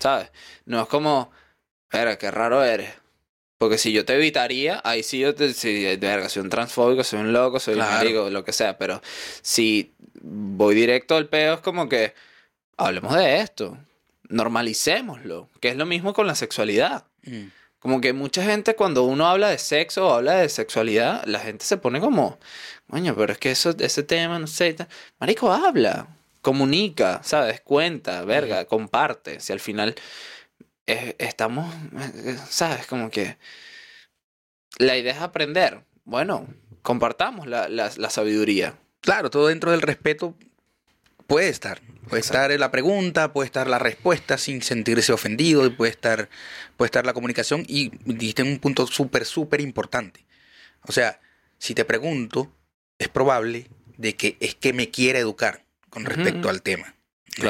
[0.00, 0.30] ¿sabes?
[0.66, 1.30] No es como,
[1.90, 2.90] verga, qué raro eres.
[3.58, 7.20] Porque si yo te evitaría, ahí sí yo te, si, verga, soy un transfóbico, soy
[7.20, 7.90] un loco, soy Claro.
[7.90, 8.78] un marico, lo que sea.
[8.78, 9.02] Pero
[9.42, 12.14] si voy directo al peo, es como que,
[12.76, 13.76] hablemos de esto,
[14.28, 17.04] normalicémoslo, que es lo mismo con la sexualidad.
[17.26, 17.50] Ujú.
[17.80, 21.64] Como que mucha gente cuando uno habla de sexo o habla de sexualidad, la gente
[21.64, 22.38] se pone como,
[22.90, 24.88] coño, pero es que eso, ese tema, no sé, y tal".
[25.20, 26.08] marico, habla,
[26.42, 27.60] comunica, ¿sabes?
[27.60, 29.38] Cuenta, verga, comparte.
[29.40, 29.94] Si al final
[30.88, 31.72] eh, estamos,
[32.14, 32.86] eh, ¿sabes?
[32.86, 33.36] Como que
[34.78, 35.84] la idea es aprender.
[36.04, 36.46] Bueno,
[36.82, 38.78] compartamos la, la, la sabiduría.
[39.00, 40.34] Claro, todo dentro del respeto
[41.26, 41.80] puede estar.
[42.08, 42.52] Puede Exacto.
[42.52, 46.30] estar la pregunta, puede estar la respuesta sin sentirse ofendido, y puede estar,
[46.78, 47.64] puede estar la comunicación.
[47.68, 50.24] Y dijiste un punto súper, súper importante.
[50.82, 51.20] O sea,
[51.58, 52.50] si te pregunto,
[52.98, 56.94] es probable de que es que me quiera educar con respecto al tema.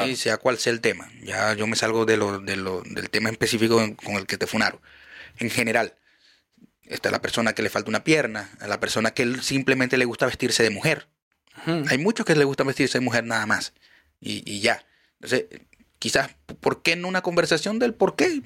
[0.05, 0.15] ¿Sí?
[0.15, 1.11] Sea cual sea el tema.
[1.21, 4.47] Ya yo me salgo de lo, de lo- del tema específico con el que te
[4.47, 4.79] funaron.
[5.37, 5.95] En general,
[6.83, 10.25] está la persona que le falta una pierna, a la persona que simplemente le gusta
[10.25, 11.07] vestirse de mujer.
[11.89, 13.73] Hay muchos que les gusta vestirse de mujer nada más.
[14.21, 14.85] Y, y ya.
[15.15, 15.45] Entonces,
[15.99, 18.41] quizás, ¿por qué no una conversación del por qué?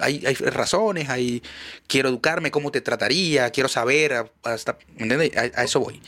[0.00, 1.42] Hay, hay razones, hay,
[1.88, 4.72] quiero educarme, cómo te trataría, quiero saber, hasta.
[5.00, 6.00] A, a eso voy.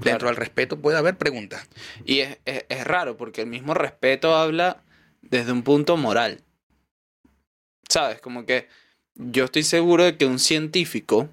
[0.00, 1.66] Dentro del respeto puede haber preguntas.
[2.04, 4.82] Y es, es- es raro porque el mismo respeto habla
[5.22, 6.42] desde un punto moral.
[7.88, 8.20] ¿Sabes?
[8.20, 8.68] Como que
[9.14, 11.28] yo estoy seguro de que un científico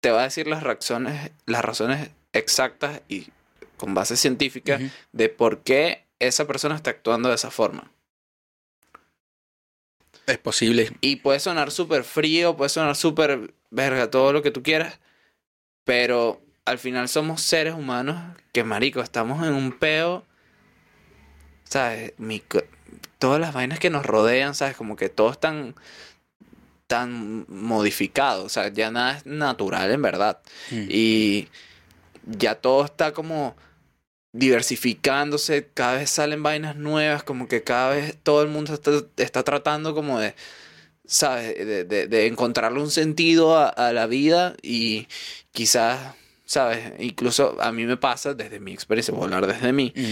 [0.00, 3.28] te va a decir las razones, las razones exactas y
[3.76, 4.78] con base científica
[5.12, 7.90] de por qué esa persona está actuando de esa forma.
[10.26, 10.92] Es posible.
[11.00, 15.00] Y puede sonar súper frío, puede sonar súper verga, todo lo que tú quieras.
[15.84, 18.16] Pero al final somos seres humanos
[18.52, 20.24] que, marico, estamos en un peo.
[21.64, 22.12] ¿Sabes?
[23.18, 24.76] Todas las vainas que nos rodean, ¿sabes?
[24.76, 25.74] Como que todo es tan,
[26.86, 28.44] tan modificado.
[28.44, 30.40] O sea, ya nada es natural en verdad.
[30.70, 30.86] Mm.
[30.88, 31.48] Y
[32.24, 33.56] ya todo está como
[34.32, 39.42] diversificándose, cada vez salen vainas nuevas, como que cada vez todo el mundo está, está
[39.42, 40.34] tratando como de,
[41.06, 41.54] ¿sabes?
[41.56, 45.06] De, de- de encontrarle un sentido a, a la vida y
[45.52, 46.14] quizás,
[46.44, 46.92] ¿sabes?
[46.98, 50.06] Incluso a mí me pasa, desde mi experiencia, voy a hablar desde mí, Ujú.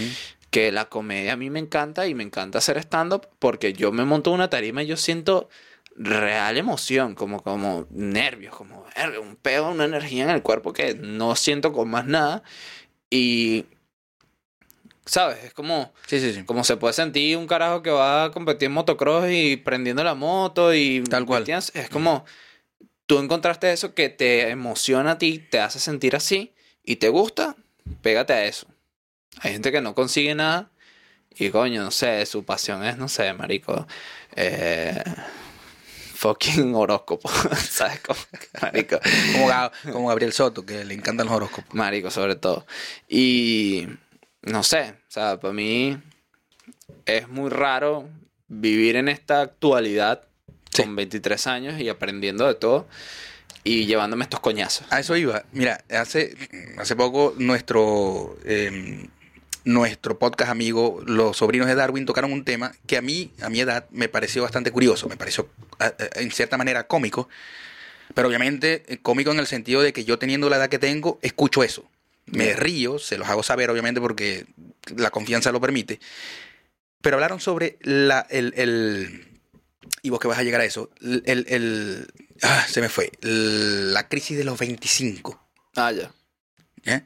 [0.49, 4.05] que la comedia a mí me encanta y me encanta hacer stand-up porque yo me
[4.05, 5.49] monto una tarima y yo siento
[5.95, 8.85] real emoción, como, como nervios, como
[9.21, 12.43] un pedo, una energía en el cuerpo que no siento con más nada.
[13.09, 13.65] Y,
[15.05, 15.43] ¿sabes?
[15.43, 16.43] Es como, Sí, sí, sí.
[16.43, 20.15] como se puede sentir un carajo que va a competir en motocross y prendiendo la
[20.15, 21.03] moto y...
[21.09, 21.47] Tal cual.
[21.49, 22.25] Es como,
[23.05, 26.53] tú encontraste eso que te emociona a ti, te hace sentir así
[26.83, 27.55] y te gusta,
[28.01, 28.67] pégate a eso.
[29.39, 30.71] Hay gente que no consigue nada
[31.35, 33.87] y coño, no sé, su pasión es, no sé, marico,
[34.35, 35.01] eh,
[36.13, 37.29] fucking horóscopo,
[37.69, 37.99] ¿sabes?
[38.01, 38.19] Como,
[38.61, 38.99] marico,
[39.91, 41.73] como Gabriel Soto, que le encantan los horóscopos.
[41.73, 42.65] marico sobre todo.
[43.07, 43.87] Y
[44.43, 45.97] no sé, o sea, para mí
[47.05, 48.09] es muy raro
[48.47, 50.23] vivir en esta actualidad
[50.73, 50.83] Sí.
[50.83, 52.87] con 23 años y aprendiendo de todo
[53.65, 54.87] y llevándome estos coñazos.
[54.89, 55.43] A eso iba.
[55.51, 56.33] Mira, hace,
[56.77, 59.05] hace poco nuestro, eh,
[59.65, 63.59] nuestro podcast amigo, los sobrinos de Darwin, tocaron un tema que a mí, a mi
[63.59, 65.49] edad, me pareció bastante curioso, me pareció
[66.15, 67.27] en cierta manera cómico,
[68.15, 71.19] pero obviamente eh, cómico en el sentido de que yo teniendo la edad que tengo,
[71.21, 71.83] escucho eso.
[72.31, 74.45] Me río, se los hago saber obviamente porque
[74.95, 75.99] la confianza lo permite,
[77.01, 79.27] pero hablaron sobre la, el, el-
[80.03, 82.07] y vos que vas a llegar a eso, el,
[82.41, 85.47] ah, se me fue, la crisis de los 25.
[85.75, 86.11] Ah, ya.
[86.83, 87.05] ¿ya?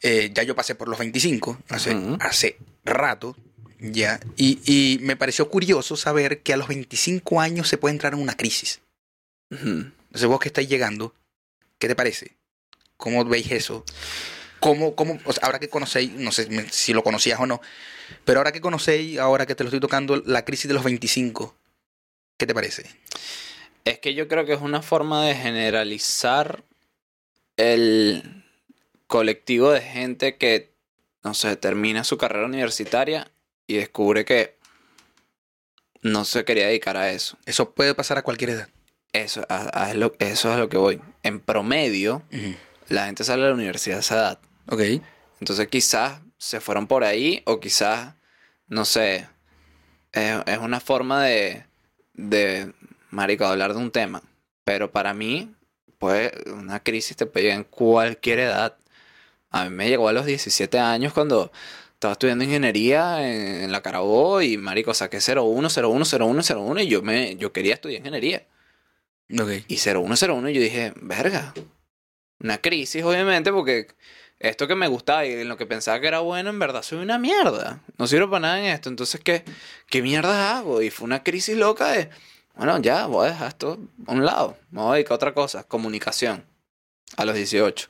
[0.00, 3.36] Eh, ya yo pasé por los 25 hace, hace rato,
[3.80, 8.14] ya, y, y me pareció curioso saber que a los 25 años se puede entrar
[8.14, 8.80] en una crisis.
[9.50, 11.14] Entonces vos que estáis llegando,
[11.78, 12.36] ¿qué te parece?
[12.96, 13.84] ¿Cómo veis eso?
[14.60, 17.60] ¿Cómo, cómo, o sea, ahora que conocéis, no sé si lo conocías o no,
[18.24, 21.54] pero ahora que conocéis, ahora que te lo estoy tocando, la crisis de los 25,
[22.36, 22.86] ¿qué te parece?
[23.84, 26.64] Es que yo creo que es una forma de generalizar
[27.56, 28.44] el
[29.06, 30.72] colectivo de gente que,
[31.22, 33.30] no sé, termina su carrera universitaria
[33.66, 34.56] y descubre que
[36.02, 37.38] no se quería dedicar a eso.
[37.46, 38.68] Eso puede pasar a cualquier edad.
[39.12, 41.00] Eso, a- a- es lo, eso es a lo que voy.
[41.22, 42.22] En promedio,
[42.88, 44.38] la gente sale de la universidad a esa edad.
[44.70, 44.80] Ok.
[45.40, 48.14] Entonces quizás se fueron por ahí o quizás,
[48.66, 49.28] no sé,
[50.12, 51.64] es, es una forma de,
[52.14, 52.72] de,
[53.10, 54.22] marico, hablar de un tema.
[54.64, 55.54] Pero para mí,
[55.98, 58.76] pues, una crisis te puede llegar en cualquier edad.
[59.50, 61.50] A mí me llegó a los 17 años cuando
[61.94, 66.88] estaba estudiando ingeniería en, en la Carabobo y, marico, saqué 01, 01, 01, 01 y
[66.88, 68.46] yo, me, yo quería estudiar ingeniería.
[69.32, 69.64] Ok.
[69.68, 71.54] Y 0101 yo dije, verga.
[72.40, 73.88] Una crisis, obviamente, porque
[74.40, 76.98] esto que me gustaba y en lo que pensaba que era bueno, en verdad soy
[76.98, 77.80] una mierda.
[77.96, 78.88] No sirvo para nada en esto.
[78.88, 79.44] Entonces, ¿qué,
[79.88, 80.80] qué mierda hago?
[80.82, 82.10] Y fue una crisis loca de,
[82.54, 84.56] bueno, ya, voy a dejar esto a un lado.
[84.70, 86.44] Me voy a dedicar a otra cosa, comunicación.
[87.16, 87.88] A los 18.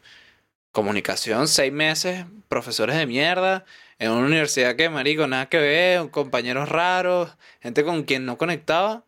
[0.73, 3.65] Comunicación, seis meses, profesores de mierda,
[3.99, 9.05] en una universidad que, marico, nada que ver, compañeros raros, gente con quien no conectaba.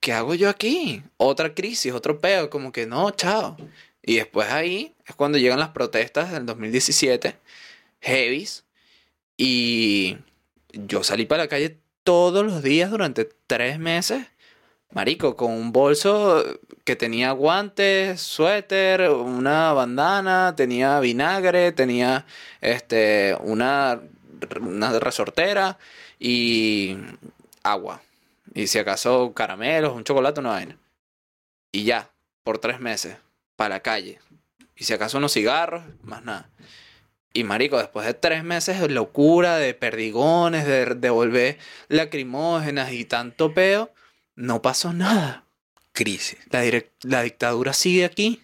[0.00, 1.02] ¿Qué hago yo aquí?
[1.18, 3.56] Otra crisis, otro peo, como que no, chao.
[4.02, 7.36] Y después ahí es cuando llegan las protestas del 2017,
[8.00, 8.64] heavies,
[9.36, 10.18] y
[10.72, 14.26] yo salí para la calle todos los días durante tres meses,
[14.92, 16.44] marico, con un bolso
[16.84, 22.26] que tenía guantes, suéter, una bandana, tenía vinagre, tenía
[22.60, 24.00] este, una,
[24.60, 25.78] una resortera
[26.18, 26.96] y
[27.62, 28.02] agua.
[28.54, 30.78] Y si acaso caramelos, un chocolate, una vaina.
[31.72, 32.10] Y ya,
[32.42, 33.16] por tres meses,
[33.60, 34.18] para la calle.
[34.74, 36.48] Y si acaso unos cigarros, más nada.
[37.34, 41.58] Y marico, después de tres meses de locura, de perdigones, de devolver
[41.88, 43.92] lacrimógenas y tanto peo,
[44.34, 45.44] no pasó nada.
[45.92, 46.38] Crisis.
[46.48, 46.62] La,
[47.02, 48.42] la dictadura sigue aquí.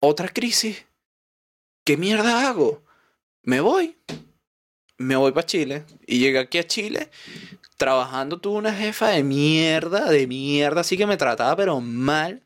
[0.00, 0.84] Otra crisis.
[1.82, 2.84] ¿Qué mierda hago?
[3.42, 3.96] Me voy.
[4.98, 5.86] Me voy para Chile.
[6.06, 7.08] Y llegué aquí a Chile.
[7.78, 10.82] Trabajando tuve una jefa de mierda, de mierda.
[10.82, 12.42] Así que me trataba pero mal.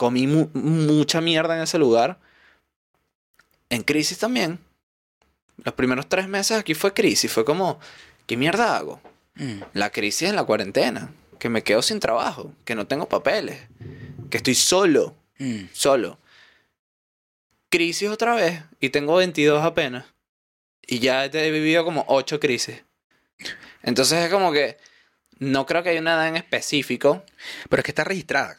[0.00, 2.18] Comí mu- mucha mierda en ese lugar.
[3.68, 4.58] En crisis también.
[5.62, 7.30] Los primeros tres meses aquí fue crisis.
[7.30, 7.78] Fue como,
[8.26, 8.98] ¿qué mierda hago?
[9.34, 9.60] Mm.
[9.74, 11.12] La crisis en la cuarentena.
[11.38, 12.50] Que me quedo sin trabajo.
[12.64, 13.60] Que no tengo papeles.
[14.30, 15.14] Que estoy solo.
[15.38, 15.64] Mm.
[15.74, 16.18] Solo.
[17.68, 18.62] Crisis otra vez.
[18.80, 20.06] Y tengo 22 apenas.
[20.86, 22.82] Y ya he vivido como 8 crisis.
[23.82, 24.78] Entonces es como que
[25.40, 27.22] no creo que haya una edad en específico.
[27.68, 28.56] Pero es que está registrada.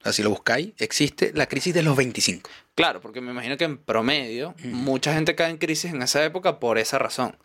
[0.00, 2.48] O sea, si lo buscáis, existe la crisis de los 25.
[2.74, 4.68] Claro, porque me imagino que en promedio Mm.
[4.72, 7.36] mucha gente cae en crisis en esa época por esa razón.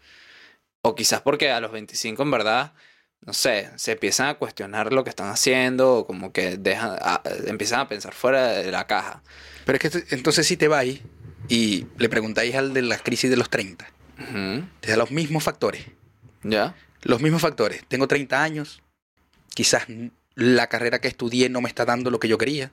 [0.82, 2.74] O quizás porque a los 25 en verdad,
[3.22, 7.22] no sé, se empiezan a cuestionar lo que están haciendo o como que dejan, a-
[7.48, 9.24] empiezan a pensar fuera de la caja.
[9.66, 11.00] Pero es que entonces si te vais
[11.48, 13.90] y le preguntáis al de la crisis de los 30,
[14.20, 14.66] Ujú.
[14.82, 15.86] te da los mismos factores.
[16.44, 16.76] ¿Ya?
[17.02, 17.84] Los mismos factores.
[17.88, 18.82] Tengo 30 años,
[19.56, 19.86] quizás
[20.36, 22.72] la carrera que estudié no me está dando lo que yo quería.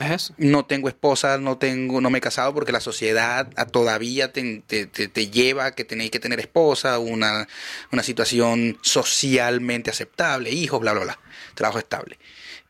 [0.00, 0.34] Es eso.
[0.38, 4.62] No tengo esposa, no tengo, no me he casado porque la sociedad a- todavía te,
[4.64, 7.48] te- te- te lleva a que tenéis que tener esposa, una,
[7.90, 11.18] una situación socialmente aceptable, hijos, bla, bla, bla.
[11.54, 12.16] Trabajo estable.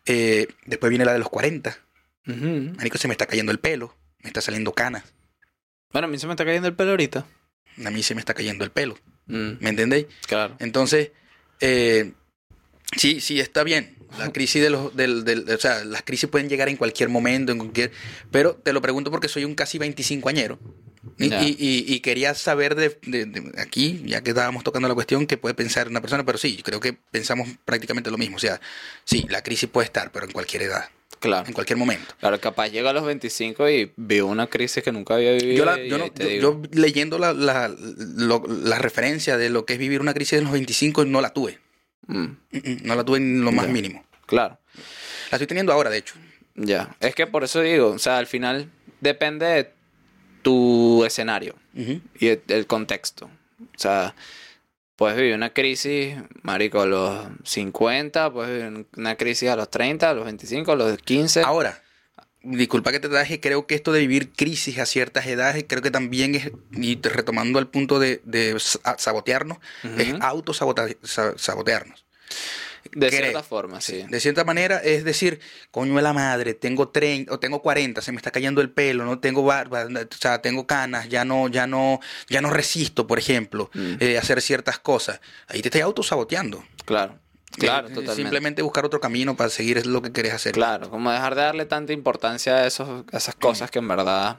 [0.06, 1.76] Eh, después viene la de los 40.
[2.26, 2.72] Ujú.
[2.78, 5.04] Marico, se me está cayendo el pelo, me está saliendo canas.
[5.92, 7.26] Bueno, a mí se me está cayendo el pelo ahorita.
[7.84, 8.96] A mí se me está cayendo el pelo.
[9.26, 10.06] Mm, ¿Me entendéis?
[10.26, 10.56] claro.
[10.60, 11.10] Entonces,
[11.60, 12.12] eh,
[12.96, 13.96] sí, sí, está bien.
[14.18, 17.52] La crisis de los, del, del- o sea, las crisis pueden llegar en cualquier momento,
[17.52, 17.90] en cualquier,
[18.30, 20.58] pero te lo pregunto porque soy un casi 25 añero.
[21.18, 24.94] Y, y- y- y quería saber de, de- de aquí, ya que estábamos tocando la
[24.94, 28.36] cuestión, que puede pensar una persona, pero sí, creo que pensamos prácticamente lo mismo.
[28.36, 28.60] O sea,
[29.04, 30.84] sí, la crisis puede estar, pero en cualquier edad,
[31.20, 31.46] Claro.
[31.46, 32.14] en cualquier momento.
[32.20, 35.56] Claro, capaz llega a los 25 y vio una crisis que nunca había vivido.
[35.56, 39.74] Yo, la- yo, no- yo- yo leyendo la, la, lo- la referencia de lo que
[39.74, 41.58] es vivir una crisis en los 25, no la tuve.
[42.06, 42.26] Mm,
[42.84, 43.72] No la tuve en lo más Ya.
[43.72, 44.04] mínimo.
[44.26, 44.58] claro.
[45.30, 46.14] La estoy teniendo ahora, de hecho.
[46.54, 46.96] Ya.
[47.00, 48.70] Es que por eso digo, o sea, al final
[49.00, 49.70] depende de
[50.42, 53.26] tu escenario y el, el contexto.
[53.60, 54.14] O sea,
[54.96, 60.10] puedes vivir una crisis, marico, a los 50, puedes vivir una crisis a los 30,
[60.10, 61.42] a los 25, a los 15.
[61.42, 61.80] Ahora,
[62.42, 65.90] disculpa que te traje, creo que esto de vivir crisis a ciertas edades, creo que
[65.90, 70.00] también es, y retomando el punto de, de sa- sabotearnos, Ujú.
[70.00, 72.04] es autosabotearnos.
[72.92, 73.20] de creo.
[73.22, 74.04] cierta forma, sí.
[74.08, 75.40] De cierta manera, es decir,
[75.70, 79.04] coño de la madre, tengo 30 o tengo 40, se me está cayendo el pelo,
[79.04, 83.18] no tengo barba, o sea, tengo canas, ya no, ya no, ya no resisto, por
[83.18, 83.70] ejemplo,
[84.00, 85.20] eh, hacer ciertas cosas.
[85.48, 86.64] Ahí te estás autosaboteando.
[86.86, 87.18] Claro.
[87.58, 88.14] Claro, totalmente.
[88.14, 90.52] Simplemente buscar otro camino para seguir es lo que querés hacer.
[90.52, 94.38] Claro, como dejar de darle tanta importancia a, esos, a esas cosas que en verdad...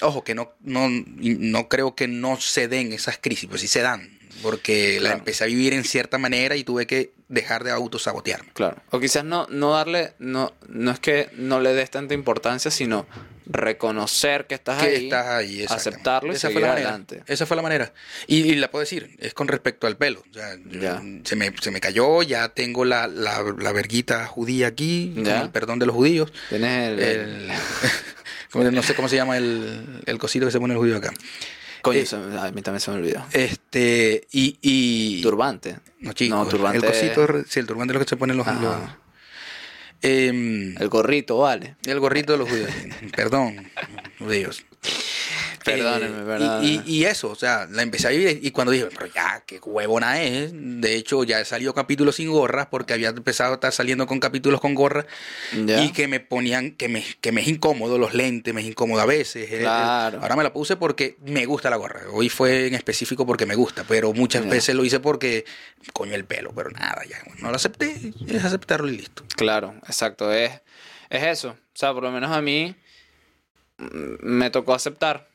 [0.00, 3.80] Ojo, que no, no, no creo que no se den esas crisis, pues sí se
[3.80, 8.50] dan, porque la empecé a vivir en cierta manera y tuve que dejar de autosabotearme.
[8.54, 8.76] Claro.
[8.90, 13.06] O quizás no, no darle, no, no es que no le des tanta importancia, sino
[13.50, 15.88] reconocer que estás Que ahí, estás ahí, exactamente.
[15.90, 16.88] aceptarlo y Esa seguir fue la manera.
[16.90, 17.22] adelante.
[17.26, 17.92] Esa fue la manera.
[18.26, 20.22] Y, y la puedo decir, es con respecto al pelo.
[20.30, 21.02] O sea, Ya.
[21.24, 25.40] se, me, se me cayó, ya tengo la, la, la verguita judía aquí, con Ya.
[25.42, 26.32] el perdón de los judíos.
[26.50, 27.48] Tienes el, El,
[28.74, 31.12] no sé cómo se llama el, el cosito que se pone el judío acá.
[31.82, 33.24] Coño, eh, se a mí también se me olvidó.
[33.32, 34.58] Este, y...
[34.62, 35.78] y Turbante.
[36.00, 38.46] no, chico, No, turbante El cosito, sí, el turbante es lo que se ponen los...
[38.46, 38.76] Los-
[40.00, 41.74] Em, El gorrito, vale.
[41.84, 42.70] el gorrito de los judíos.
[43.16, 43.68] Perdón,
[44.20, 44.64] judíos.
[45.72, 46.66] Perdónenme, Eh, perdónenme.
[46.66, 49.42] y, y- y eso, o sea, la empecé a vivir y cuando dije, pero ya,
[49.46, 50.50] qué huevona es.
[50.54, 54.20] De hecho, ya he salido capítulos sin gorras porque había empezado a estar saliendo con
[54.20, 55.06] capítulos con gorras
[55.52, 59.00] y que me ponían, que me, que me es incómodo los lentes, me es incómodo
[59.00, 59.48] a veces.
[59.48, 60.20] Claro.
[60.22, 62.02] Ahora me la puse porque me gusta la gorra.
[62.12, 65.44] Hoy fue en específico porque me gusta, pero muchas veces lo hice porque,
[65.92, 67.94] coño, el pelo, pero nada, ya, no lo acepté,
[68.26, 69.24] es aceptarlo y listo.
[69.36, 70.32] Claro, exacto.
[70.32, 70.52] Es,
[71.10, 71.50] es eso.
[71.50, 72.74] O sea, por lo menos a mí
[73.78, 75.27] mm, me tocó aceptar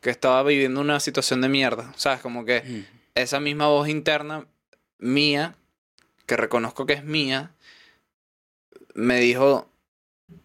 [0.00, 1.92] que estaba viviendo una situación de mierda.
[1.96, 2.20] ¿Sabes?
[2.20, 4.46] Como que esa misma voz interna
[4.98, 5.56] mía,
[6.26, 7.52] que reconozco que es mía,
[8.94, 9.68] me dijo,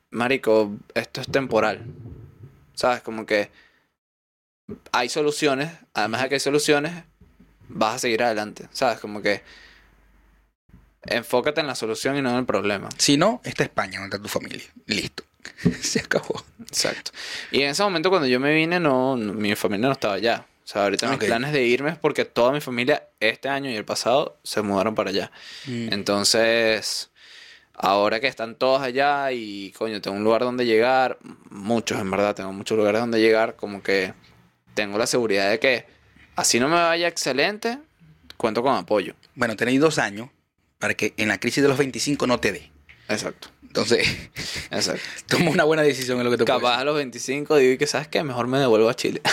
[0.10, 1.86] Marico, esto es temporal.
[2.74, 3.02] ¿Sabes?
[3.02, 3.50] Como que
[4.92, 7.04] hay soluciones, además de que hay soluciones,
[7.70, 8.68] vas a seguir adelante.
[8.72, 9.00] ¿Sabes?
[9.00, 9.44] Como que
[11.04, 12.90] enfócate en la solución y no en el problema.
[12.98, 14.66] Si no, está España, donde está tu familia.
[14.88, 15.24] Listo.
[15.82, 16.44] Se acabó.
[16.62, 17.12] Exacto.
[17.52, 20.46] Y en ese momento cuando yo me vine, no, no- mi familia no estaba allá.
[20.64, 23.76] O sea, ahorita mis planes de irme es porque toda mi familia este año y
[23.76, 25.32] el pasado se mudaron para allá.
[25.68, 25.94] Mm.
[25.94, 27.12] Entonces,
[27.76, 31.20] ahora que están todos allá y coño, tengo un lugar donde llegar,
[31.52, 34.14] muchos en verdad, tengo muchos lugares donde llegar, como que
[34.74, 35.86] tengo la seguridad de que
[36.36, 37.78] así no me vaya excelente,
[38.36, 39.14] cuento con apoyo.
[39.36, 40.30] Bueno, tenéis dos años
[40.80, 42.72] para que en la crisis de los 25 no te dé.
[43.08, 44.08] Exacto, Entonces,
[45.28, 48.08] toma una buena decisión en lo que te Capaz a los 25 digo que, ¿sabes
[48.08, 48.24] qué?
[48.24, 49.22] Mejor me devuelvo a Chile.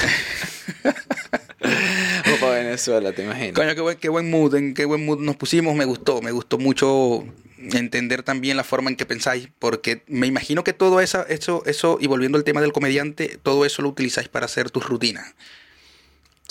[1.62, 3.52] o para Venezuela, te imaginas.
[3.52, 6.32] Coño, qué buen, qué buen mood, en qué buen mood nos pusimos, me gustó, me
[6.32, 7.24] gustó mucho
[7.56, 11.98] entender también la forma en que pensáis, porque me imagino que todo esa, eso, eso,
[12.00, 15.36] y volviendo al tema del comediante, todo eso lo utilizáis para hacer tus rutinas.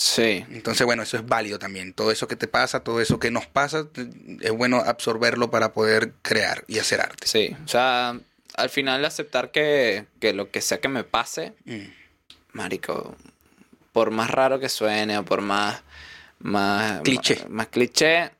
[0.03, 1.93] Sí, Entonces, bueno, eso es válido también.
[1.93, 3.85] Todo eso que te pasa, todo eso que nos pasa,
[4.39, 7.27] es bueno absorberlo para poder crear y hacer arte.
[7.27, 7.55] sí.
[7.63, 8.19] O sea,
[8.55, 11.85] al final aceptar que, que lo que sea que me pase, Mm.
[12.53, 13.15] marico,
[13.93, 15.83] por más raro que suene o por más...
[16.39, 17.35] Más Cliché.
[17.41, 18.31] Más, más cliché,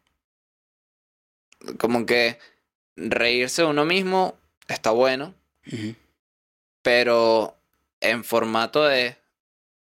[1.78, 2.40] como que
[2.96, 4.36] reírse de uno mismo
[4.68, 5.36] está bueno,
[6.82, 7.56] pero
[8.00, 9.21] en formato de...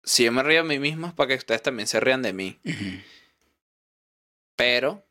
[0.05, 2.33] Si yo me río de mí mismo es para que ustedes también se rían de
[2.33, 2.59] mí.
[4.57, 5.05] Pero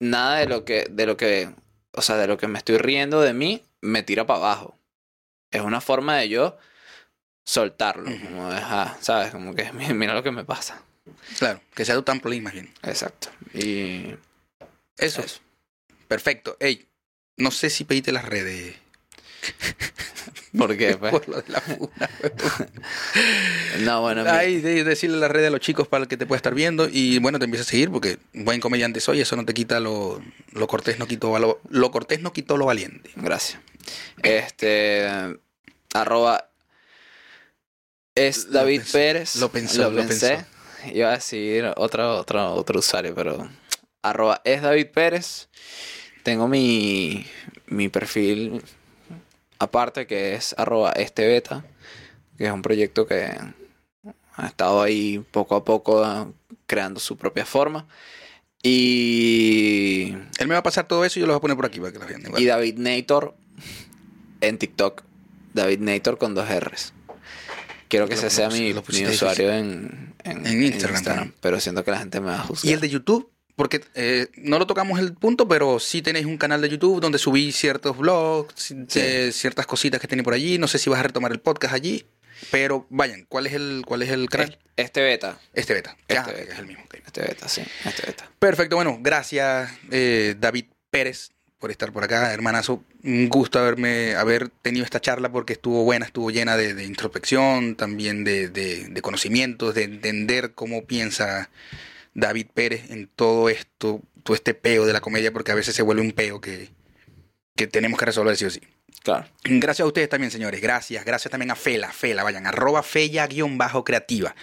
[0.00, 1.50] nada de lo que de lo que
[1.92, 4.76] o sea de lo que me estoy riendo de mí me tira para abajo
[5.52, 6.56] es una forma de yo
[7.44, 10.82] soltarlo como dejar sabes como que "Mi- mira lo que me pasa
[11.38, 12.72] Claro, que sea tu trampolín bien.
[12.82, 14.14] exacto y
[14.96, 15.40] Eso es.
[16.06, 16.56] Perfecto.
[16.60, 16.88] Ey,
[17.38, 18.76] no sé si pediste las redes.
[20.58, 21.10] ¿por qué pues?
[21.12, 22.10] Por lo de la funa.
[23.80, 26.54] no bueno Ay, de- decirle las redes a los chicos para que te pueda estar
[26.54, 29.80] viendo y bueno, te empieza a seguir porque buen comediante soy, eso no te quita
[29.80, 33.10] lo, lo cortés, no quitó lo, lo cortés no quitó lo valiente.
[33.16, 33.60] gracias
[34.22, 35.06] este
[35.94, 36.50] arroba
[38.14, 40.44] es Lo David Pérez lo pensó, lo pensé.
[40.92, 43.48] iba a decir otro otro otro usuario pero
[44.02, 45.48] arroba es David Pérez
[46.22, 47.26] tengo mi
[47.66, 48.62] mi perfil
[49.62, 51.64] aparte que es arroba este beta
[52.36, 53.30] que es un proyecto que
[54.34, 56.28] ha estado ahí poco a poco ah,
[56.66, 57.86] creando su propia forma
[58.62, 61.66] y Él me va a pasar todo eso y yo lo voy a poner por
[61.66, 62.22] aquí para que lo vean.
[62.22, 62.40] igual.
[62.40, 63.34] y David Nator
[64.40, 65.02] en TikTok.
[65.52, 66.92] David Nator con dos R's.
[67.88, 71.32] Quiero que ese sea mi, usuario en, en, En Instagram.
[71.40, 72.70] Pero siento que la gente me va a juzgar.
[72.70, 73.30] Y el de YouTube,
[73.62, 77.16] porque eh, no lo tocamos el punto, pero sí tenéis un canal de YouTube donde
[77.18, 80.58] subí ciertos vlogs, eh, ciertas cositas que tenéis por allí.
[80.58, 82.04] No sé si vas a retomar el podcast allí,
[82.50, 84.58] pero vayan, ¿cuál es el, cuál es el canal?
[84.76, 85.38] Este beta.
[85.54, 85.96] Este beta.
[86.08, 86.52] Ya, Este beta.
[86.54, 86.82] es el mismo.
[87.06, 87.62] Este beta, sí.
[87.84, 88.28] Este beta.
[88.40, 91.30] Perfecto, bueno, gracias eh, David Pérez
[91.60, 92.82] por estar por acá, hermanazo.
[93.04, 97.76] Un gusto haberme, haber tenido esta charla porque estuvo buena, estuvo llena de, de introspección,
[97.76, 101.48] también de, de- de conocimientos, de entender cómo piensa
[102.14, 105.82] David Pérez en todo esto, todo este peo de la comedia, porque a veces se
[105.82, 106.70] vuelve un peo que,
[107.56, 108.60] que tenemos que resolver sí o sí.
[109.02, 109.26] Claro.
[109.44, 110.60] Gracias a ustedes también, señores.
[110.60, 111.04] Gracias.
[111.04, 111.92] Gracias también a Fela.
[111.92, 112.46] Fela, vayan.
[112.46, 114.34] Arroba Fella-creativa.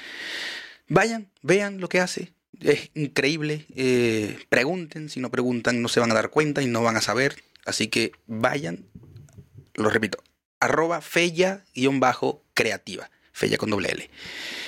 [0.87, 2.33] Vayan, vean lo que hace.
[2.59, 3.65] Es increíble.
[3.75, 5.09] Eh, pregunten.
[5.09, 7.41] Si no preguntan, no se van a dar cuenta y no van a saber.
[7.65, 8.85] Así que vayan.
[9.75, 10.21] Lo repito.
[10.59, 13.09] Arroba Fella-creativa.
[13.39, 14.09] Fella con doble L.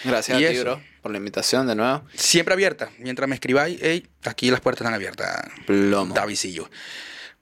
[0.06, 0.64] Gracias Y a ti, eso.
[0.64, 2.06] bro, por la invitación de nuevo.
[2.14, 2.89] Siempre abierta.
[2.99, 5.43] Mientras me escribáis, hey, aquí las puertas están abiertas.
[5.68, 6.15] Plomo.
[6.15, 6.69] Davidcillo.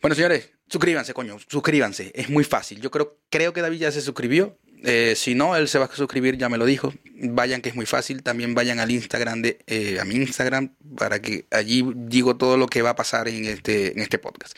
[0.02, 2.12] Bueno, señores, suscríbanse, coño, suscríbanse.
[2.16, 2.82] Es muy fácil.
[2.82, 4.58] Yo creo, creo que David ya se suscribió.
[4.84, 6.96] Eh, si no, él se va a suscribir, ya me lo dijo.
[7.14, 8.24] Vayan, que es muy fácil.
[8.24, 12.66] También vayan al Instagram de, eh, a mi Instagram, para que allí digo todo lo
[12.66, 14.58] que va a pasar en este, en este podcast.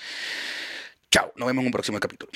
[1.11, 2.31] Chao, nos vemos en un próximo capítulo.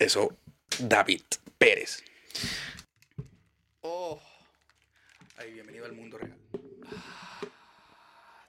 [0.00, 0.36] Eso,
[0.80, 1.22] David
[1.56, 2.02] Pérez.
[3.82, 4.20] Oh.
[5.36, 6.38] Ay, bienvenido al mundo real.
[6.90, 7.40] Ah,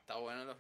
[0.02, 0.58] está bueno los